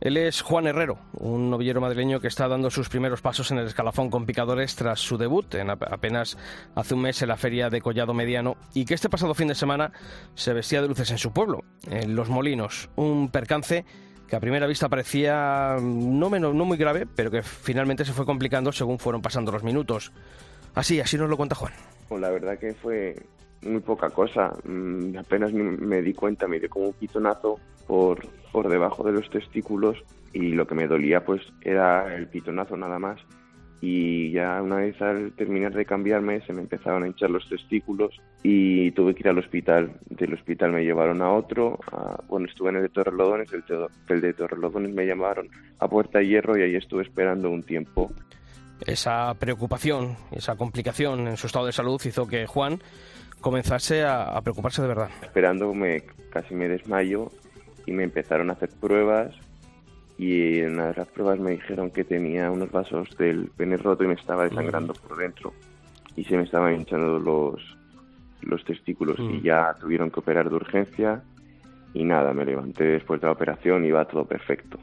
Él 0.00 0.16
es 0.16 0.40
Juan 0.40 0.68
Herrero, 0.68 1.00
un 1.14 1.50
novillero 1.50 1.80
madrileño 1.80 2.20
que 2.20 2.28
está 2.28 2.46
dando 2.46 2.70
sus 2.70 2.88
primeros 2.88 3.20
pasos 3.20 3.50
en 3.50 3.58
el 3.58 3.66
escalafón 3.66 4.08
con 4.08 4.24
picadores 4.24 4.76
tras 4.76 5.00
su 5.00 5.18
debut 5.18 5.52
en 5.56 5.70
apenas 5.70 6.38
hace 6.76 6.94
un 6.94 7.02
mes 7.02 7.20
en 7.22 7.30
la 7.30 7.36
feria 7.36 7.70
de 7.70 7.80
Collado 7.80 8.14
Mediano 8.14 8.56
y 8.72 8.84
que 8.84 8.94
este 8.94 9.08
pasado 9.08 9.34
fin 9.34 9.48
de 9.48 9.56
semana 9.56 9.90
se 10.36 10.52
vestía 10.52 10.80
de 10.80 10.86
luces 10.86 11.10
en 11.10 11.18
su 11.18 11.32
pueblo, 11.32 11.64
en 11.90 12.14
Los 12.14 12.28
Molinos, 12.28 12.88
un 12.94 13.30
percance 13.30 13.84
que 14.28 14.36
a 14.36 14.40
primera 14.40 14.68
vista 14.68 14.88
parecía 14.88 15.76
no, 15.80 16.30
menos, 16.30 16.54
no 16.54 16.64
muy 16.64 16.78
grave, 16.78 17.08
pero 17.16 17.32
que 17.32 17.42
finalmente 17.42 18.04
se 18.04 18.12
fue 18.12 18.24
complicando 18.24 18.70
según 18.70 19.00
fueron 19.00 19.22
pasando 19.22 19.50
los 19.50 19.64
minutos. 19.64 20.12
Así, 20.76 21.00
así 21.00 21.18
nos 21.18 21.28
lo 21.28 21.36
cuenta 21.36 21.56
Juan. 21.56 21.72
Pues 22.08 22.20
la 22.20 22.30
verdad 22.30 22.58
que 22.58 22.74
fue 22.74 23.14
muy 23.62 23.80
poca 23.80 24.10
cosa. 24.10 24.52
Mm, 24.64 25.16
apenas 25.18 25.52
me, 25.52 26.02
di 26.02 26.14
cuenta, 26.14 26.46
me 26.46 26.60
dio 26.60 26.68
como 26.68 26.86
un 26.86 26.94
pitonazo 26.94 27.58
por, 27.86 28.26
por 28.52 28.68
debajo 28.68 29.04
de 29.04 29.12
los 29.12 29.28
testículos 29.30 30.02
y 30.32 30.52
lo 30.52 30.66
que 30.66 30.74
me 30.74 30.86
dolía 30.86 31.24
pues 31.24 31.42
era 31.62 32.14
el 32.14 32.28
pitonazo 32.28 32.76
nada 32.76 32.98
más. 32.98 33.20
Y 33.80 34.30
ya 34.30 34.62
una 34.62 34.76
vez 34.76 35.02
al 35.02 35.32
terminar 35.32 35.74
de 35.74 35.84
cambiarme 35.84 36.40
se 36.46 36.52
me 36.52 36.60
empezaron 36.60 37.02
a 37.02 37.08
hinchar 37.08 37.30
los 37.30 37.48
testículos 37.48 38.20
y 38.44 38.92
tuve 38.92 39.12
que 39.12 39.22
ir 39.22 39.28
al 39.28 39.38
hospital. 39.38 39.92
Del 40.08 40.34
hospital 40.34 40.70
me 40.70 40.84
llevaron 40.84 41.20
a 41.20 41.32
otro, 41.32 41.80
bueno 42.28 42.46
estuve 42.46 42.70
en 42.70 42.76
el 42.76 42.82
de 42.82 42.88
Torrelodones, 42.90 43.52
el, 43.52 43.64
el 44.08 44.20
de 44.20 44.34
Torrelodones 44.34 44.94
me 44.94 45.04
llamaron 45.04 45.48
a 45.80 45.88
Puerta 45.88 46.22
Hierro 46.22 46.56
y 46.56 46.62
ahí 46.62 46.76
estuve 46.76 47.02
esperando 47.02 47.50
un 47.50 47.64
tiempo. 47.64 48.12
Esa 48.86 49.34
preocupación, 49.34 50.16
esa 50.30 50.56
complicación 50.56 51.28
en 51.28 51.36
su 51.36 51.46
estado 51.46 51.66
de 51.66 51.72
salud 51.72 52.00
hizo 52.04 52.26
que 52.26 52.46
Juan 52.46 52.80
comenzase 53.40 54.04
a, 54.04 54.40
preocuparse 54.40 54.82
de 54.82 54.88
verdad. 54.88 55.10
Esperando 55.22 55.74
me, 55.74 56.02
casi 56.30 56.54
me 56.54 56.68
desmayo 56.68 57.30
y 57.86 57.92
me 57.92 58.04
empezaron 58.04 58.50
a 58.50 58.54
hacer 58.54 58.70
pruebas 58.80 59.34
y 60.16 60.60
en 60.60 60.74
una 60.74 60.88
de 60.88 60.94
las 60.94 61.08
pruebas 61.08 61.38
me 61.40 61.52
dijeron 61.52 61.90
que 61.90 62.04
tenía 62.04 62.50
unos 62.50 62.70
vasos 62.70 63.16
del 63.18 63.50
pene 63.56 63.76
roto 63.76 64.04
y 64.04 64.08
me 64.08 64.14
estaba 64.14 64.44
desangrando 64.44 64.94
por 64.94 65.16
dentro 65.16 65.52
y 66.16 66.24
se 66.24 66.36
me 66.36 66.44
estaban 66.44 66.74
hinchando 66.74 67.18
los, 67.18 67.76
los 68.42 68.64
testículos 68.64 69.18
y 69.18 69.38
mm. 69.38 69.42
ya 69.42 69.74
tuvieron 69.80 70.10
que 70.10 70.20
operar 70.20 70.48
de 70.48 70.56
urgencia 70.56 71.22
y 71.94 72.04
nada, 72.04 72.32
me 72.32 72.44
levanté 72.44 72.84
después 72.84 73.20
de 73.20 73.26
la 73.26 73.32
operación 73.32 73.84
y 73.84 73.88
iba 73.88 74.06
todo 74.06 74.24
perfecto. 74.24 74.78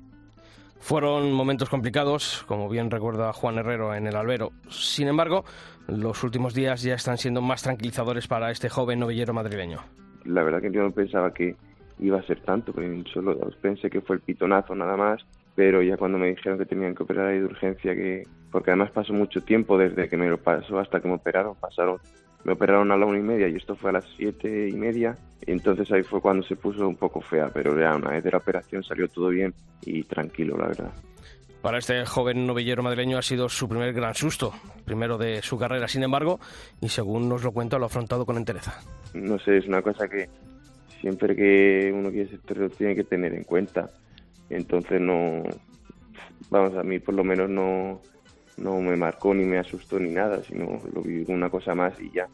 Fueron 0.79 1.31
momentos 1.33 1.69
complicados, 1.69 2.43
como 2.47 2.69
bien 2.69 2.89
recuerda 2.89 3.33
Juan 3.33 3.57
Herrero 3.57 3.93
en 3.93 4.07
el 4.07 4.15
albero. 4.15 4.51
Sin 4.69 5.07
embargo, 5.07 5.43
los 5.87 6.23
últimos 6.23 6.53
días 6.53 6.81
ya 6.81 6.95
están 6.95 7.17
siendo 7.17 7.41
más 7.41 7.63
tranquilizadores 7.63 8.27
para 8.27 8.49
este 8.49 8.69
joven 8.69 8.99
novillero 8.99 9.33
madrileño. 9.33 9.81
La 10.25 10.43
verdad 10.43 10.61
que 10.61 10.71
yo 10.71 10.81
no 10.81 10.91
pensaba 10.91 11.33
que 11.33 11.55
iba 11.99 12.19
a 12.19 12.23
ser 12.23 12.39
tanto, 12.41 12.73
solo 13.13 13.37
pensé 13.61 13.89
que 13.89 14.01
fue 14.01 14.15
el 14.15 14.21
pitonazo 14.21 14.73
nada 14.73 14.95
más, 14.95 15.25
pero 15.55 15.81
ya 15.81 15.97
cuando 15.97 16.17
me 16.17 16.27
dijeron 16.27 16.57
que 16.57 16.65
tenían 16.65 16.95
que 16.95 17.03
operar 17.03 17.27
ahí 17.27 17.39
de 17.39 17.45
urgencia, 17.45 17.93
que 17.93 18.25
porque 18.51 18.71
además 18.71 18.91
pasó 18.91 19.13
mucho 19.13 19.41
tiempo 19.41 19.77
desde 19.77 20.07
que 20.07 20.17
me 20.17 20.29
lo 20.29 20.37
pasó 20.37 20.79
hasta 20.79 21.01
que 21.01 21.07
me 21.07 21.15
operaron, 21.15 21.55
pasaron 21.55 21.99
me 22.43 22.53
operaron 22.53 22.91
a 22.91 22.97
la 22.97 23.05
una 23.05 23.19
y 23.19 23.23
media 23.23 23.47
y 23.47 23.55
esto 23.55 23.75
fue 23.75 23.89
a 23.89 23.93
las 23.93 24.05
siete 24.15 24.69
y 24.69 24.73
media. 24.73 25.17
Y 25.45 25.51
entonces 25.51 25.91
ahí 25.91 26.03
fue 26.03 26.21
cuando 26.21 26.43
se 26.43 26.55
puso 26.55 26.87
un 26.87 26.95
poco 26.95 27.21
fea, 27.21 27.49
pero 27.53 27.79
ya 27.79 27.95
una 27.95 28.11
vez 28.11 28.23
de 28.23 28.31
la 28.31 28.37
operación 28.37 28.83
salió 28.83 29.07
todo 29.07 29.29
bien 29.29 29.53
y 29.85 30.03
tranquilo, 30.03 30.57
la 30.57 30.67
verdad. 30.67 30.91
Para 31.61 31.77
este 31.79 32.05
joven 32.05 32.47
novillero 32.47 32.83
madrileño 32.83 33.17
ha 33.17 33.21
sido 33.21 33.49
su 33.49 33.67
primer 33.67 33.93
gran 33.93 34.15
susto, 34.15 34.53
primero 34.85 35.17
de 35.17 35.41
su 35.41 35.57
carrera, 35.57 35.89
sin 35.89 36.03
embargo, 36.03 36.39
y 36.79 36.87
según 36.87 37.27
nos 37.27 37.43
lo 37.43 37.51
cuenta, 37.51 37.77
lo 37.77 37.83
ha 37.83 37.87
afrontado 37.87 38.25
con 38.25 38.37
entereza. 38.37 38.79
No 39.13 39.37
sé, 39.39 39.57
es 39.57 39.67
una 39.67 39.81
cosa 39.81 40.07
que 40.07 40.29
siempre 41.01 41.35
que 41.35 41.91
uno 41.93 42.11
quiere 42.11 42.29
ser 42.29 42.39
terror 42.39 42.71
tiene 42.71 42.95
que 42.95 43.03
tener 43.03 43.33
en 43.33 43.43
cuenta. 43.43 43.89
Entonces 44.49 45.01
no, 45.01 45.43
vamos, 46.49 46.77
a 46.77 46.83
mí 46.83 46.99
por 46.99 47.15
lo 47.15 47.23
menos 47.25 47.49
no, 47.49 48.01
no 48.59 48.79
me 48.81 48.95
marcó 48.95 49.33
ni 49.33 49.45
me 49.45 49.57
asustó 49.57 49.99
ni 49.99 50.11
nada, 50.11 50.43
sino 50.43 50.81
lo 50.93 51.01
vi 51.01 51.25
una 51.27 51.49
cosa 51.49 51.75
más 51.75 51.99
y 51.99 52.11
ya. 52.11 52.27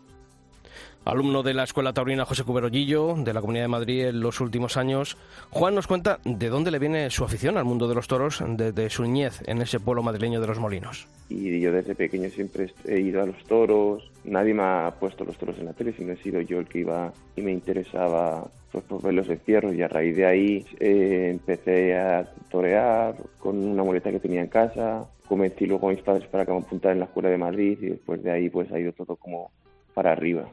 Alumno 1.05 1.43
de 1.43 1.53
la 1.53 1.65
Escuela 1.65 1.93
Taurina 1.93 2.25
José 2.25 2.43
Cuberollillo, 2.43 3.13
de 3.13 3.31
la 3.31 3.39
Comunidad 3.39 3.65
de 3.65 3.69
Madrid 3.69 4.05
en 4.05 4.21
los 4.21 4.41
últimos 4.41 4.75
años, 4.75 5.17
Juan 5.51 5.75
nos 5.75 5.85
cuenta 5.85 6.19
de 6.25 6.49
dónde 6.49 6.71
le 6.71 6.79
viene 6.79 7.11
su 7.11 7.23
afición 7.23 7.59
al 7.59 7.63
mundo 7.63 7.87
de 7.87 7.93
los 7.93 8.07
toros 8.07 8.43
desde 8.43 8.89
su 8.89 9.03
niñez 9.03 9.43
en 9.45 9.61
ese 9.61 9.79
pueblo 9.79 10.01
madrileño 10.01 10.41
de 10.41 10.47
los 10.47 10.59
Molinos. 10.59 11.07
Y 11.29 11.59
yo 11.59 11.71
desde 11.71 11.93
pequeño 11.93 12.27
siempre 12.29 12.73
he 12.85 13.01
ido 13.01 13.21
a 13.21 13.27
los 13.27 13.37
toros, 13.43 14.11
nadie 14.23 14.55
me 14.55 14.63
ha 14.63 14.95
puesto 14.99 15.23
los 15.25 15.37
toros 15.37 15.59
en 15.59 15.65
la 15.65 15.73
tele, 15.73 15.93
sino 15.95 16.11
he 16.11 16.17
sido 16.17 16.41
yo 16.41 16.57
el 16.57 16.67
que 16.67 16.79
iba 16.79 17.13
y 17.35 17.41
me 17.43 17.51
interesaba 17.51 18.49
pues, 18.71 18.83
por 18.85 19.03
ver 19.03 19.13
los 19.13 19.29
encierros 19.29 19.75
y 19.75 19.83
a 19.83 19.87
raíz 19.87 20.17
de 20.17 20.25
ahí 20.25 20.65
eh, 20.79 21.29
empecé 21.29 21.95
a 21.95 22.27
torear 22.49 23.15
con 23.37 23.63
una 23.63 23.83
muleta 23.83 24.09
que 24.09 24.19
tenía 24.19 24.41
en 24.41 24.47
casa, 24.47 25.07
convencí 25.27 25.67
luego 25.67 25.87
a 25.87 25.91
mis 25.91 26.01
padres 26.01 26.27
para 26.29 26.47
que 26.47 26.51
me 26.51 26.57
apuntara 26.57 26.93
en 26.93 26.99
la 26.99 27.05
Escuela 27.05 27.29
de 27.29 27.37
Madrid 27.37 27.77
y 27.79 27.89
después 27.89 28.23
de 28.23 28.31
ahí 28.31 28.49
pues 28.49 28.71
ha 28.71 28.79
ido 28.79 28.91
todo 28.91 29.15
como 29.17 29.51
para 29.93 30.11
arriba. 30.11 30.49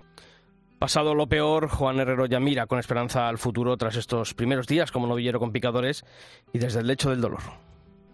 Pasado 0.83 1.15
lo 1.15 1.29
peor, 1.29 1.69
Juan 1.69 2.01
Herrero 2.01 2.27
ya 2.27 2.41
mira 2.41 2.67
con 2.67 2.81
esperanza 2.81 3.29
al 3.29 3.39
futuro 3.39 3.77
tras 3.77 3.95
estos 3.95 4.35
primeros 4.35 4.67
días 4.67 4.91
como 4.91 5.07
novillero 5.07 5.39
con 5.39 5.53
picadores 5.53 6.05
y 6.53 6.59
desde 6.59 6.81
el 6.81 6.89
lecho 6.89 7.11
del 7.11 7.21
dolor. 7.21 7.39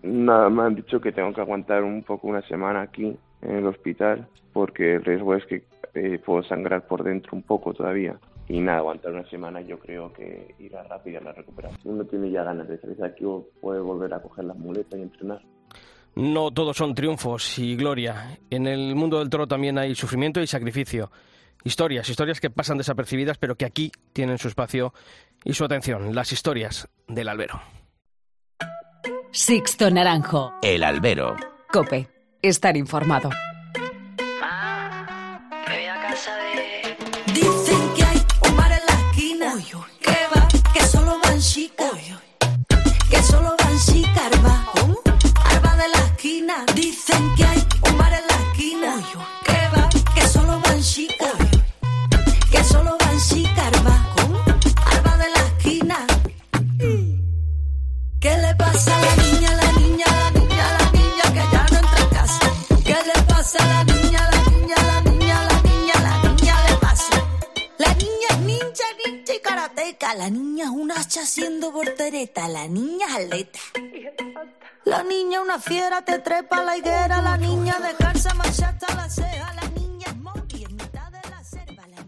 Nada, 0.03 0.51
me 0.51 0.65
han 0.65 0.75
dicho 0.75 1.01
que 1.01 1.11
tengo 1.11 1.33
que 1.33 1.41
aguantar 1.41 1.83
un 1.83 2.03
poco 2.03 2.29
una 2.29 2.43
semana 2.43 2.83
aquí 2.83 3.17
en 3.41 3.57
el 3.57 3.67
hospital 3.67 4.29
porque 4.53 4.97
el 4.97 5.05
riesgo 5.07 5.35
es 5.35 5.47
que 5.47 5.65
eh, 5.95 6.19
puedo 6.19 6.43
sangrar 6.43 6.87
por 6.87 7.05
dentro 7.05 7.31
un 7.33 7.43
poco 7.43 7.73
todavía. 7.73 8.19
Y 8.51 8.61
nada, 8.61 8.81
aguantar 8.81 9.13
una 9.13 9.27
semana 9.31 9.63
yo 9.63 9.79
creo 9.79 10.13
que 10.13 10.55
irá 10.59 10.83
rápida 10.83 11.23
la 11.23 11.33
recuperación. 11.33 11.81
Uno 11.85 12.05
tiene 12.05 12.31
ya 12.31 12.45
ganas 12.45 12.69
de 12.69 12.79
salir 12.81 12.99
de 12.99 13.07
aquí 13.07 13.25
o 13.25 13.47
puede 13.63 13.81
volver 13.81 14.13
a 14.13 14.21
coger 14.21 14.45
las 14.45 14.59
muletas 14.59 14.99
y 14.99 15.05
entrenar. 15.05 15.41
No 16.17 16.51
todos 16.51 16.77
son 16.77 16.95
triunfos 16.95 17.59
y 17.59 17.77
gloria. 17.77 18.37
En 18.51 18.67
el 18.67 18.95
mundo 18.95 19.21
del 19.21 19.31
toro 19.31 19.47
también 19.47 19.79
hay 19.79 19.95
sufrimiento 19.95 20.43
y 20.43 20.47
sacrificio. 20.47 21.11
Historias, 21.65 22.09
historias 22.09 22.41
que 22.41 22.51
pasan 22.51 22.79
desapercibidas, 22.79 23.39
pero 23.39 23.57
que 23.57 23.65
aquí 23.67 23.93
tienen 24.13 24.39
su 24.39 24.49
espacio 24.49 24.95
y 25.45 25.55
su 25.55 25.65
atención. 25.65 26.15
Las 26.15 26.33
historias 26.33 26.89
del 27.07 27.29
albero. 27.29 27.61
Sixto 29.33 29.91
Naranjo. 29.91 30.55
El 30.63 30.83
albero. 30.83 31.37
Cope. 31.71 32.09
Estar 32.41 32.77
informado. 32.77 33.31
Dicen 37.35 37.95
que 37.95 38.05
hay 38.05 38.23
un 38.49 38.57
bar 38.57 38.73
en 38.73 38.87
la 38.87 39.11
esquina. 39.11 39.55
Que 40.01 40.17
va, 40.35 40.49
que 40.73 40.81
solo 40.87 41.19
van 41.23 41.39
chicas. 41.41 41.93
Que 43.11 43.23
solo 43.23 43.55
van 43.59 43.79
chicas, 43.79 44.33
arba. 44.33 44.65
Arba 45.45 45.77
de 45.77 45.89
la 45.89 45.99
esquina. 46.07 46.65
Dicen 46.75 47.35
que 47.37 47.45
haciendo 71.19 71.73
voltereta. 71.73 72.49
La 72.49 72.67
niña 72.67 73.07
es 73.09 73.25
atleta. 73.25 73.61
La 74.85 75.03
niña 75.03 75.41
una 75.41 75.59
fiera, 75.59 76.03
te 76.03 76.19
trepa 76.19 76.63
la 76.63 76.77
higuera. 76.77 77.21
La 77.23 77.37
niña 77.37 77.77
descansa, 77.81 78.35
manchata 78.35 78.95
la 78.95 79.09
ceja. 79.09 79.55
La 79.55 79.69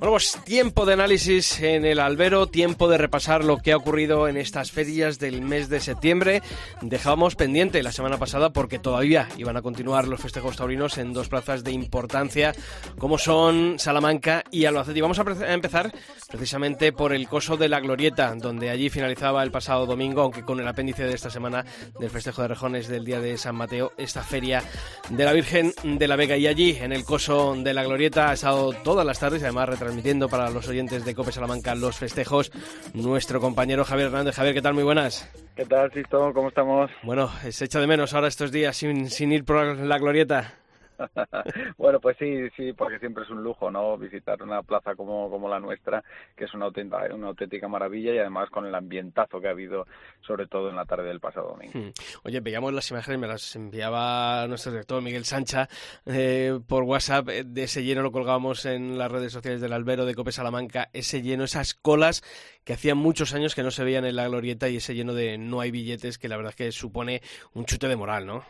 Bueno, 0.01 0.13
pues 0.13 0.39
tiempo 0.47 0.87
de 0.87 0.95
análisis 0.95 1.61
en 1.61 1.85
el 1.85 2.01
albero, 2.01 2.47
tiempo 2.47 2.89
de 2.89 2.97
repasar 2.97 3.45
lo 3.45 3.59
que 3.59 3.73
ha 3.73 3.77
ocurrido 3.77 4.29
en 4.29 4.39
estas 4.39 4.71
ferias 4.71 5.19
del 5.19 5.43
mes 5.43 5.69
de 5.69 5.79
septiembre. 5.79 6.41
Dejábamos 6.81 7.37
pendiente 7.37 7.83
la 7.83 7.93
semana 7.93 8.17
pasada 8.17 8.49
porque 8.49 8.79
todavía 8.79 9.29
iban 9.37 9.59
a 9.59 9.63
continuar 9.63 10.09
los 10.09 10.23
festejos 10.23 10.57
taurinos 10.57 10.97
en 10.97 11.13
dos 11.13 11.29
plazas 11.29 11.65
de 11.65 11.73
importancia 11.73 12.55
como 12.99 13.19
son 13.19 13.79
Salamanca 13.79 14.43
y 14.51 14.65
Albacete. 14.65 15.01
Y 15.01 15.03
vamos 15.03 15.19
a 15.19 15.53
empezar 15.53 15.93
precisamente 16.31 16.95
por 16.95 17.13
el 17.13 17.29
coso 17.29 17.59
de 17.59 17.69
la 17.69 17.81
Glorieta, 17.81 18.35
donde 18.37 18.71
allí 18.71 18.89
finalizaba 18.89 19.43
el 19.43 19.51
pasado 19.51 19.85
domingo, 19.85 20.23
aunque 20.23 20.45
con 20.45 20.61
el 20.61 20.69
apéndice 20.69 21.05
de 21.05 21.13
esta 21.13 21.29
semana 21.29 21.67
del 21.99 22.09
festejo 22.09 22.41
de 22.41 22.49
rejones 22.49 22.89
del 22.89 23.05
día 23.05 23.21
de 23.21 23.37
San 23.37 23.55
Mateo, 23.55 23.93
esta 23.99 24.23
feria 24.23 24.63
de 25.11 25.25
la 25.27 25.35
Virgen 25.35 25.75
de 25.85 26.09
la 26.09 26.17
Vega. 26.17 26.39
Y 26.39 26.47
allí, 26.47 26.79
en 26.81 26.95
el 26.95 27.05
coso 27.05 27.55
de 27.55 27.75
la 27.75 27.85
Glorieta, 27.85 28.31
ha 28.31 28.33
estado 28.33 28.73
todas 28.73 29.05
las 29.05 29.19
tardes, 29.19 29.43
además 29.43 29.69
retransmitiendo 29.91 30.29
para 30.29 30.51
los 30.51 30.69
oyentes 30.69 31.05
de 31.05 31.15
Cope 31.15 31.33
Salamanca 31.33 31.75
los 31.75 31.97
festejos, 31.97 32.53
nuestro 32.95 33.41
compañero 33.41 33.85
Javier 33.85 34.07
Hernández. 34.07 34.37
Javier, 34.37 34.55
¿qué 34.55 34.63
tal? 34.63 34.75
Muy 34.75 34.85
buenas. 34.85 35.29
¿Qué 35.57 35.65
tal, 35.65 35.93
Sisto? 35.93 36.33
¿Cómo 36.33 36.49
estamos? 36.49 36.91
Bueno, 37.03 37.29
se 37.51 37.65
echa 37.65 37.81
de 37.81 37.87
menos 37.89 38.15
ahora 38.15 38.29
estos 38.29 38.53
días 38.53 38.77
sin, 38.77 39.11
sin 39.11 39.33
ir 39.33 39.45
por 39.45 39.77
la 39.77 39.99
Glorieta. 39.99 40.60
bueno, 41.79 42.01
pues 42.01 42.17
sí, 42.19 42.49
sí, 42.57 42.73
porque 42.73 42.99
siempre 42.99 43.25
es 43.25 43.31
un 43.31 43.43
lujo, 43.43 43.71
¿no? 43.71 43.97
Visitar 43.97 44.43
una 44.43 44.63
plaza 44.63 44.95
como, 44.95 45.31
como 45.31 45.49
la 45.49 45.61
nuestra, 45.61 46.03
que 46.37 46.45
es 46.45 46.55
una 46.55 46.67
auténtica, 46.67 47.15
una 47.15 47.29
auténtica 47.29 47.69
maravilla 47.69 48.15
y 48.15 48.19
además 48.19 48.51
con 48.51 48.67
el 48.67 48.75
ambientazo 48.75 49.41
que 49.41 49.49
ha 49.49 49.51
habido, 49.51 49.87
sobre 50.21 50.47
todo 50.47 50.71
en 50.71 50.77
la 50.77 50.85
tarde 50.85 51.09
del 51.09 51.21
pasado 51.21 51.49
domingo. 51.49 51.73
Hmm. 51.79 51.93
Oye, 52.25 52.41
veíamos 52.41 52.73
las 52.73 52.91
imágenes, 52.91 53.21
me 53.21 53.27
las 53.27 53.57
enviaba 53.57 54.47
nuestro 54.49 54.73
director 54.73 55.03
Miguel 55.03 55.25
Sancha 55.25 55.69
eh, 56.07 56.59
por 56.67 56.85
WhatsApp. 56.85 57.29
eh, 57.29 57.45
De 57.45 57.65
ese 57.65 57.83
lleno 57.83 58.03
lo 58.03 58.13
colgábamos 58.13 58.65
en 58.67 58.99
las 58.99 59.11
redes 59.11 59.33
sociales 59.33 59.61
del 59.61 59.73
Albero 59.73 60.05
de 60.05 60.15
Cope 60.15 60.33
Salamanca. 60.33 60.89
Ese 60.93 61.23
lleno, 61.23 61.45
esas 61.45 61.75
colas 61.75 62.23
que 62.65 62.75
hacían 62.75 62.99
muchos 62.99 63.35
años 63.35 63.55
que 63.55 63.63
no 63.63 63.71
se 63.71 63.85
veían 63.85 64.05
en 64.05 64.17
la 64.17 64.29
glorieta 64.29 64.69
y 64.69 64.77
ese 64.77 64.95
lleno 64.95 65.15
de 65.15 65.39
no 65.39 65.61
hay 65.61 65.71
billetes 65.71 66.19
que 66.19 66.29
la 66.29 66.37
verdad 66.37 66.51
es 66.51 66.57
que 66.57 66.73
supone 66.73 67.23
un 67.55 67.65
chute 67.65 67.89
de 67.89 67.97
moral, 67.97 68.27
¿no? 68.27 68.45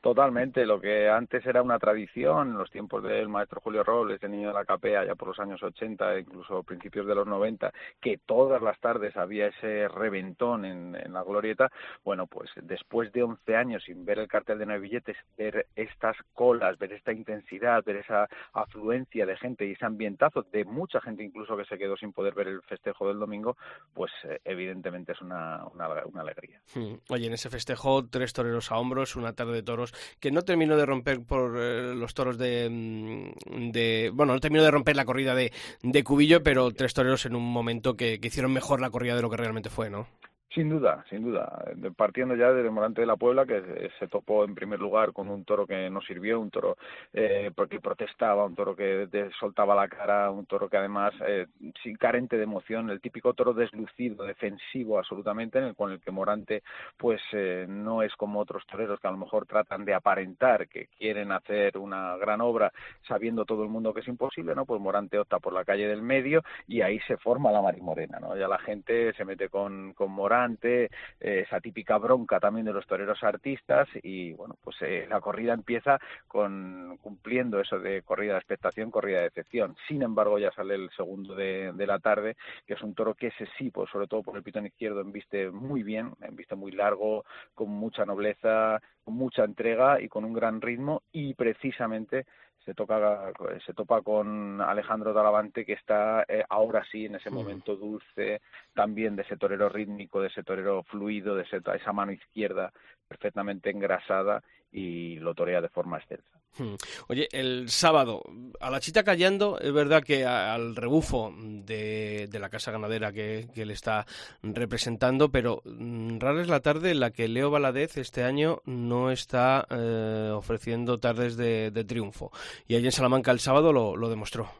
Totalmente, 0.00 0.66
lo 0.66 0.80
que 0.80 1.08
antes 1.08 1.44
era 1.46 1.62
una 1.62 1.78
tradición, 1.78 2.50
en 2.50 2.58
los 2.58 2.70
tiempos 2.70 3.02
del 3.02 3.28
maestro 3.28 3.60
Julio 3.60 3.84
Robles, 3.84 4.22
el 4.22 4.30
niño 4.30 4.48
de 4.48 4.54
la 4.54 4.64
capea, 4.64 5.04
ya 5.04 5.14
por 5.14 5.28
los 5.28 5.38
años 5.38 5.62
80, 5.62 6.18
incluso 6.18 6.62
principios 6.62 7.06
de 7.06 7.14
los 7.14 7.26
90, 7.26 7.72
que 8.00 8.18
todas 8.18 8.60
las 8.62 8.78
tardes 8.80 9.16
había 9.16 9.46
ese 9.48 9.88
reventón 9.88 10.64
en, 10.64 10.92
la 11.12 11.22
glorieta, 11.22 11.70
bueno, 12.04 12.26
pues 12.26 12.50
después 12.62 13.12
de 13.12 13.22
11 13.22 13.56
años 13.56 13.82
sin 13.84 14.04
ver 14.04 14.18
el 14.18 14.28
cartel 14.28 14.58
de 14.58 14.66
nueve 14.66 14.82
billetes, 14.82 15.16
ver 15.36 15.66
estas 15.76 16.16
colas, 16.32 16.78
ver 16.78 16.92
esta 16.92 17.12
intensidad, 17.12 17.84
ver 17.84 17.96
esa 17.96 18.28
afluencia 18.52 19.26
de 19.26 19.36
gente 19.36 19.66
y 19.66 19.72
ese 19.72 19.84
ambientazo 19.84 20.42
de 20.52 20.64
mucha 20.64 21.00
gente 21.00 21.22
incluso 21.22 21.56
que 21.56 21.64
se 21.64 21.78
quedó 21.78 21.96
sin 21.96 22.12
poder 22.12 22.34
ver 22.34 22.48
el 22.48 22.62
festejo 22.62 23.08
del 23.08 23.18
domingo, 23.18 23.56
pues 23.94 24.12
eh, 24.24 24.40
evidentemente 24.44 25.12
es 25.12 25.20
una, 25.20 25.64
una, 25.66 25.88
una 26.06 26.22
alegría. 26.22 26.60
Hmm. 26.74 26.94
Oye, 27.08 27.26
en 27.26 27.34
ese 27.34 27.50
festejo, 27.50 28.06
tres 28.08 28.32
toreros 28.32 28.70
a 28.72 28.78
hombros, 28.78 29.16
una 29.16 29.34
tarde 29.34 29.54
de 29.54 29.62
toros 29.72 29.94
que 30.20 30.30
no 30.30 30.42
terminó 30.42 30.76
de 30.76 30.86
romper 30.86 31.22
por 31.22 31.56
eh, 31.58 31.94
los 31.94 32.12
toros 32.14 32.36
de, 32.36 32.68
mm, 32.70 33.70
de, 33.70 34.10
Bueno, 34.12 34.34
no 34.34 34.40
terminó 34.40 34.62
de 34.62 34.70
romper 34.70 34.96
la 34.96 35.04
corrida 35.04 35.34
de, 35.34 35.52
de 35.82 36.04
Cubillo, 36.04 36.42
pero 36.42 36.72
tres 36.72 36.92
toreros 36.94 37.24
en 37.26 37.34
un 37.34 37.44
momento 37.44 37.96
que, 37.96 38.20
que 38.20 38.28
hicieron 38.28 38.52
mejor 38.52 38.80
la 38.80 38.90
corrida 38.90 39.16
de 39.16 39.22
lo 39.22 39.30
que 39.30 39.38
realmente 39.38 39.70
fue, 39.70 39.88
¿no? 39.88 40.06
Sin 40.54 40.68
duda, 40.68 41.02
sin 41.08 41.22
duda. 41.22 41.64
Partiendo 41.96 42.36
ya 42.36 42.52
del 42.52 42.70
Morante 42.70 43.00
de 43.00 43.06
la 43.06 43.16
Puebla, 43.16 43.46
que 43.46 43.90
se 43.98 44.06
topó 44.06 44.44
en 44.44 44.54
primer 44.54 44.78
lugar 44.80 45.14
con 45.14 45.30
un 45.30 45.46
toro 45.46 45.66
que 45.66 45.88
no 45.88 46.02
sirvió, 46.02 46.38
un 46.40 46.50
toro 46.50 46.76
eh, 47.14 47.50
porque 47.54 47.80
protestaba, 47.80 48.44
un 48.44 48.54
toro 48.54 48.76
que 48.76 49.08
soltaba 49.40 49.74
la 49.74 49.88
cara, 49.88 50.30
un 50.30 50.44
toro 50.44 50.68
que 50.68 50.76
además, 50.76 51.14
eh, 51.26 51.46
sin 51.82 51.96
carente 51.96 52.36
de 52.36 52.42
emoción, 52.42 52.90
el 52.90 53.00
típico 53.00 53.32
toro 53.32 53.54
deslucido, 53.54 54.24
defensivo 54.24 54.98
absolutamente, 54.98 55.58
en 55.58 55.64
el, 55.64 55.74
con 55.74 55.90
el 55.90 56.00
que 56.00 56.10
Morante 56.10 56.62
pues 56.98 57.22
eh, 57.32 57.64
no 57.66 58.02
es 58.02 58.14
como 58.16 58.38
otros 58.38 58.66
toreros 58.66 59.00
que 59.00 59.08
a 59.08 59.12
lo 59.12 59.16
mejor 59.16 59.46
tratan 59.46 59.86
de 59.86 59.94
aparentar 59.94 60.68
que 60.68 60.88
quieren 60.98 61.32
hacer 61.32 61.78
una 61.78 62.18
gran 62.18 62.42
obra 62.42 62.70
sabiendo 63.08 63.46
todo 63.46 63.62
el 63.62 63.70
mundo 63.70 63.94
que 63.94 64.00
es 64.00 64.08
imposible, 64.08 64.54
¿no? 64.54 64.66
Pues 64.66 64.82
Morante 64.82 65.18
opta 65.18 65.38
por 65.38 65.54
la 65.54 65.64
calle 65.64 65.88
del 65.88 66.02
medio 66.02 66.42
y 66.68 66.82
ahí 66.82 67.00
se 67.06 67.16
forma 67.16 67.50
la 67.50 67.62
marimorena, 67.62 68.18
¿no? 68.20 68.36
Ya 68.36 68.48
la 68.48 68.58
gente 68.58 69.14
se 69.14 69.24
mete 69.24 69.48
con, 69.48 69.94
con 69.94 70.10
Morante 70.10 70.41
eh, 70.62 70.88
esa 71.20 71.60
típica 71.60 71.98
bronca 71.98 72.40
también 72.40 72.66
de 72.66 72.72
los 72.72 72.86
toreros 72.86 73.22
artistas 73.22 73.88
y 74.02 74.32
bueno 74.32 74.56
pues 74.62 74.76
eh, 74.82 75.06
la 75.08 75.20
corrida 75.20 75.52
empieza 75.54 75.98
con 76.26 76.98
cumpliendo 77.00 77.60
eso 77.60 77.78
de 77.78 78.02
corrida 78.02 78.32
de 78.32 78.38
expectación 78.38 78.90
corrida 78.90 79.18
de 79.18 79.24
decepción. 79.24 79.76
Sin 79.88 80.02
embargo 80.02 80.38
ya 80.38 80.50
sale 80.52 80.74
el 80.74 80.90
segundo 80.96 81.34
de, 81.34 81.72
de 81.72 81.86
la 81.86 81.98
tarde 81.98 82.36
que 82.66 82.74
es 82.74 82.82
un 82.82 82.94
toro 82.94 83.14
que 83.14 83.28
ese 83.28 83.46
sí 83.58 83.70
pues 83.70 83.90
sobre 83.90 84.06
todo 84.06 84.22
por 84.22 84.36
el 84.36 84.42
pitón 84.42 84.66
izquierdo 84.66 85.00
embiste 85.00 85.50
muy 85.50 85.82
bien 85.82 86.12
embiste 86.22 86.54
muy 86.54 86.72
largo 86.72 87.24
con 87.54 87.70
mucha 87.70 88.04
nobleza 88.04 88.80
con 89.04 89.14
mucha 89.14 89.44
entrega 89.44 90.00
y 90.00 90.08
con 90.08 90.24
un 90.24 90.32
gran 90.32 90.60
ritmo 90.60 91.02
y 91.12 91.34
precisamente 91.34 92.26
se 92.64 92.74
toca 92.74 93.32
se 93.66 93.74
topa 93.74 94.02
con 94.02 94.60
Alejandro 94.60 95.12
Talavante 95.12 95.64
que 95.64 95.72
está 95.74 96.24
eh, 96.28 96.44
ahora 96.48 96.84
sí 96.90 97.06
en 97.06 97.16
ese 97.16 97.30
momento 97.30 97.76
dulce 97.76 98.40
también 98.74 99.16
de 99.16 99.22
ese 99.22 99.36
torero 99.36 99.68
rítmico 99.68 100.20
de 100.20 100.28
ese 100.28 100.42
torero 100.42 100.82
fluido 100.84 101.34
de 101.34 101.42
ese, 101.42 101.60
esa 101.74 101.92
mano 101.92 102.12
izquierda 102.12 102.72
perfectamente 103.12 103.70
engrasada 103.70 104.42
y 104.72 105.16
lo 105.16 105.34
torea 105.34 105.60
de 105.60 105.68
forma 105.68 105.98
excelsa. 105.98 106.40
Hmm. 106.56 106.74
Oye, 107.08 107.28
el 107.32 107.68
sábado, 107.68 108.22
a 108.60 108.70
la 108.70 108.80
chita 108.80 109.04
callando, 109.04 109.58
es 109.58 109.72
verdad 109.72 110.02
que 110.02 110.24
al 110.26 110.76
rebufo 110.76 111.32
de, 111.36 112.28
la 112.32 112.48
casa 112.48 112.72
ganadera 112.72 113.12
que, 113.12 113.48
le 113.54 113.72
está 113.72 114.06
representando, 114.42 115.30
pero 115.30 115.62
mm, 115.64 116.18
rara 116.18 116.42
es 116.42 116.48
la 116.48 116.60
tarde 116.60 116.90
en 116.90 117.00
la 117.00 117.10
que 117.10 117.28
Leo 117.28 117.50
Valadez 117.50 117.96
este 117.96 118.24
año 118.24 118.60
no 118.64 119.10
está 119.10 119.66
eh, 119.70 120.30
ofreciendo 120.34 120.98
tardes 120.98 121.36
de, 121.36 121.84
triunfo. 121.86 122.30
Y 122.66 122.76
allí 122.76 122.86
en 122.86 122.92
Salamanca 122.92 123.30
el 123.30 123.40
sábado 123.40 123.72
lo, 123.72 123.96
lo 123.96 124.08
demostró. 124.08 124.50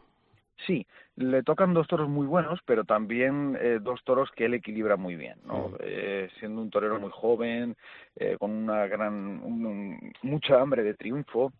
Sí, 0.67 0.87
le 1.17 1.43
tocan 1.43 1.75
dos 1.75 1.87
toros 1.89 2.09
muy 2.09 2.27
buenos, 2.27 2.61
pero 2.65 2.85
también 2.85 3.57
eh, 3.61 3.79
dos 3.81 4.03
toros 4.05 4.31
que 4.35 4.47
él 4.47 4.55
equilibra 4.55 4.97
muy 4.97 5.17
bien, 5.17 5.39
¿no? 5.45 5.73
Eh, 5.81 6.29
siendo 6.39 6.63
un 6.63 6.71
torero 6.71 6.99
muy 6.99 7.11
joven, 7.11 7.77
eh, 8.17 8.37
con 8.39 8.51
una 8.51 8.87
gran, 8.87 9.43
mucha 10.23 10.61
hambre 10.61 10.83
de 10.83 10.95
triunfo, 10.95 11.53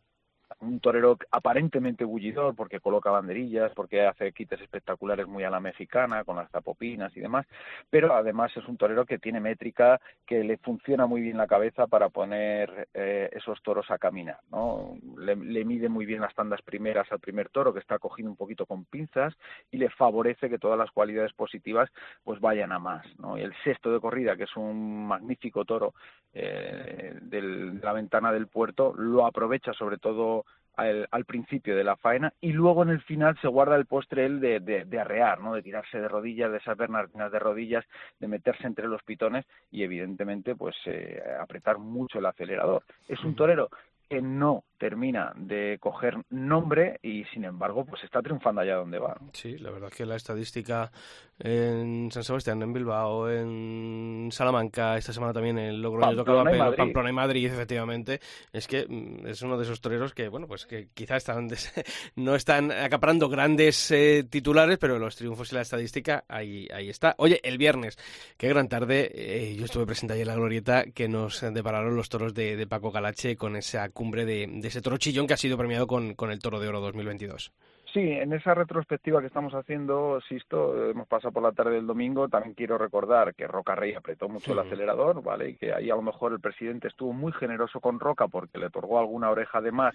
un 0.61 0.81
torero 0.81 1.19
aparentemente 1.31 2.05
bullidor 2.05 2.55
porque 2.55 2.81
coloca 2.81 3.11
banderillas, 3.11 3.73
porque 3.75 4.07
hace 4.07 4.33
quites 4.33 4.61
espectaculares 4.61 5.27
muy 5.27 5.45
a 5.45 5.51
la 5.51 5.61
mexicana, 5.61 6.25
con 6.25 6.37
las 6.37 6.51
zapopinas 6.51 7.17
y 7.17 7.21
demás, 7.21 7.47
pero 7.91 8.15
además 8.15 8.51
es 8.57 8.67
un 8.67 8.77
torero 8.77 9.05
que 9.07 9.19
tiene 9.19 9.41
métrica, 9.41 10.01
que 10.27 10.45
le 10.45 10.57
funciona 10.59 11.07
muy 11.07 11.21
bien 11.21 11.37
la 11.37 11.47
cabeza 11.47 11.87
para 11.87 12.09
poner 12.09 12.89
eh, 12.95 13.31
esos 13.33 13.63
toros 13.63 13.91
a 13.91 13.99
caminar, 13.99 14.39
¿no? 14.51 14.97
Le, 15.19 15.37
mide 15.65 15.89
muy 15.89 16.07
bien 16.07 16.21
las 16.21 16.35
tandas 16.35 16.61
primeras 16.63 17.11
al 17.13 17.21
primer 17.21 17.49
toro, 17.49 17.73
que 17.73 17.81
está 17.81 17.99
cogido 17.99 18.29
un 18.29 18.37
poquito 18.37 18.67
con 18.67 18.85
pinzas, 18.85 19.35
y 19.71 19.79
le 19.79 19.91
favorece 19.91 20.49
que 20.49 20.59
todas 20.59 20.79
las 20.79 20.91
cualidades 20.91 21.33
positivas 21.33 21.91
pues 22.25 22.41
vayan 22.41 22.73
a 22.73 22.79
más, 22.79 23.07
¿no? 23.19 23.39
Y 23.39 23.43
el 23.43 23.55
sexto 23.65 23.93
de 23.93 24.01
corrida, 24.01 24.37
que 24.37 24.45
es 24.45 24.57
un 24.57 25.07
magnífico 25.07 25.65
toro 25.65 25.95
eh, 26.35 27.15
de 27.21 27.43
la 27.43 27.93
ventana 27.93 28.33
del 28.33 28.49
puerto, 28.49 28.95
lo 28.97 29.27
aprovecha 29.27 29.73
sobre 29.73 29.99
todo 29.99 30.42
al, 30.77 31.25
principio 31.27 31.77
de 31.77 31.85
la 31.85 31.97
faena 31.97 32.33
y 32.41 32.53
luego 32.53 32.83
en 32.83 32.91
el 32.91 33.01
final 33.03 33.39
se 33.41 33.49
guarda 33.49 33.77
el 33.77 33.87
postre 33.87 34.27
él 34.27 34.41
de, 34.41 34.61
de, 34.61 35.01
arrear, 35.01 35.41
¿no? 35.41 35.55
de 35.55 35.63
tirarse 35.63 36.01
de 36.01 36.09
rodillas, 36.09 36.51
de 36.51 36.59
esas 36.59 36.77
bernardinas 36.77 37.31
de 37.31 37.39
rodillas, 37.39 37.85
de 38.21 38.29
meterse 38.29 38.67
entre 38.67 38.89
los 38.89 39.03
pitones 39.03 39.45
y 39.71 39.83
evidentemente 39.83 40.55
pues 40.55 40.77
eh, 40.87 41.23
apretar 41.41 41.79
mucho 41.79 42.19
el 42.19 42.27
acelerador. 42.27 42.83
Es 43.09 43.23
un 43.25 43.35
torero 43.35 43.69
que 44.13 44.21
no 44.21 44.65
termina 44.77 45.33
de 45.37 45.79
coger 45.81 46.19
nombre 46.29 46.99
y 47.03 47.25
sin 47.33 47.45
embargo 47.45 47.85
pues 47.85 48.03
está 48.05 48.21
triunfando 48.21 48.61
allá 48.61 48.75
donde 48.75 48.99
va. 48.99 49.17
Sí, 49.33 49.57
la 49.57 49.71
verdad 49.71 49.91
que 49.91 50.05
la 50.05 50.17
estadística 50.17 50.91
en 51.39 52.11
San 52.13 52.23
Sebastián, 52.23 52.63
en 52.63 52.73
Bilbao, 52.73 53.29
en 53.31 54.29
Salamanca, 54.31 54.97
esta 54.97 55.13
semana 55.13 55.33
también 55.33 55.59
en 55.59 55.81
Logroño 55.81 56.17
tocaba 56.17 56.45
Madrid. 56.45 56.77
Pamplona 56.77 57.11
y 57.11 57.13
Madrid, 57.13 57.47
efectivamente, 57.47 58.21
es 58.53 58.69
que 58.69 58.87
mm, 58.89 59.27
es 59.27 59.43
uno 59.43 59.57
de 59.57 59.65
esos 59.65 59.81
toreros 59.81 60.15
que, 60.15 60.29
bueno, 60.29 60.47
pues 60.47 60.67
que 60.67 60.89
quizás 60.95 61.19
están 61.19 61.49
no 62.17 62.35
están 62.35 62.71
acaparando 62.71 63.29
grandes 63.29 63.91
eh, 63.91 64.25
titulares, 64.29 64.79
pero 64.79 64.99
los 64.99 65.17
triunfos 65.17 65.51
y 65.53 65.55
la 65.57 65.63
estadística 65.63 66.25
ahí, 66.29 66.69
ahí 66.73 66.89
está. 66.89 67.15
Oye, 67.19 67.41
el 67.43 67.59
viernes, 67.59 67.99
qué 68.37 68.49
gran 68.49 68.69
tarde, 68.69 69.11
eh, 69.15 69.57
yo 69.57 69.65
estuve 69.65 69.87
presente 69.87 70.15
ahí 70.15 70.21
en 70.21 70.29
la 70.29 70.37
glorieta 70.37 70.85
que 70.95 71.09
nos 71.09 71.41
depararon 71.41 71.97
los 71.97 72.09
toros 72.09 72.35
de, 72.35 72.67
Paco 72.69 72.93
Galache 72.93 73.37
con 73.37 73.57
esa 73.57 73.89
cumbre 74.03 74.25
de 74.25 74.49
ese 74.65 74.83
toro 74.83 74.97
chillón 74.97 75.29
que 75.29 75.35
ha 75.35 75.37
sido 75.37 75.57
premiado 75.57 75.87
con, 75.87 76.15
con 76.15 76.33
el 76.33 76.41
Toro 76.41 76.59
de 76.59 76.67
Oro 76.67 76.81
2022. 76.81 77.53
Sí, 77.93 78.01
en 78.01 78.33
esa 78.33 78.53
retrospectiva 78.53 79.21
que 79.21 79.29
estamos 79.29 79.55
haciendo, 79.55 80.21
Sisto, 80.29 80.91
hemos 80.91 81.07
pasado 81.07 81.31
por 81.31 81.45
la 81.45 81.53
tarde 81.53 81.75
del 81.77 81.87
domingo, 81.87 82.29
también 82.29 82.55
quiero 82.55 82.79
recordar 82.79 83.33
que 83.37 83.47
Roca 83.47 83.77
Rey 83.77 83.95
apretó 83.95 84.29
mucho 84.29 84.55
el 84.55 84.59
acelerador, 84.59 85.23
¿vale? 85.23 85.51
Y 85.51 85.55
que 85.55 85.73
ahí 85.73 85.89
a 85.89 85.95
lo 85.95 86.03
mejor 86.03 86.33
el 86.33 86.41
presidente 86.41 86.89
estuvo 86.89 87.13
muy 87.13 87.31
generoso 87.33 87.79
con 87.79 88.01
Roca 88.01 88.27
porque 88.27 88.59
le 88.59 88.67
otorgó 88.67 88.99
alguna 88.99 89.31
oreja 89.31 89.61
de 89.61 89.71
más 89.71 89.95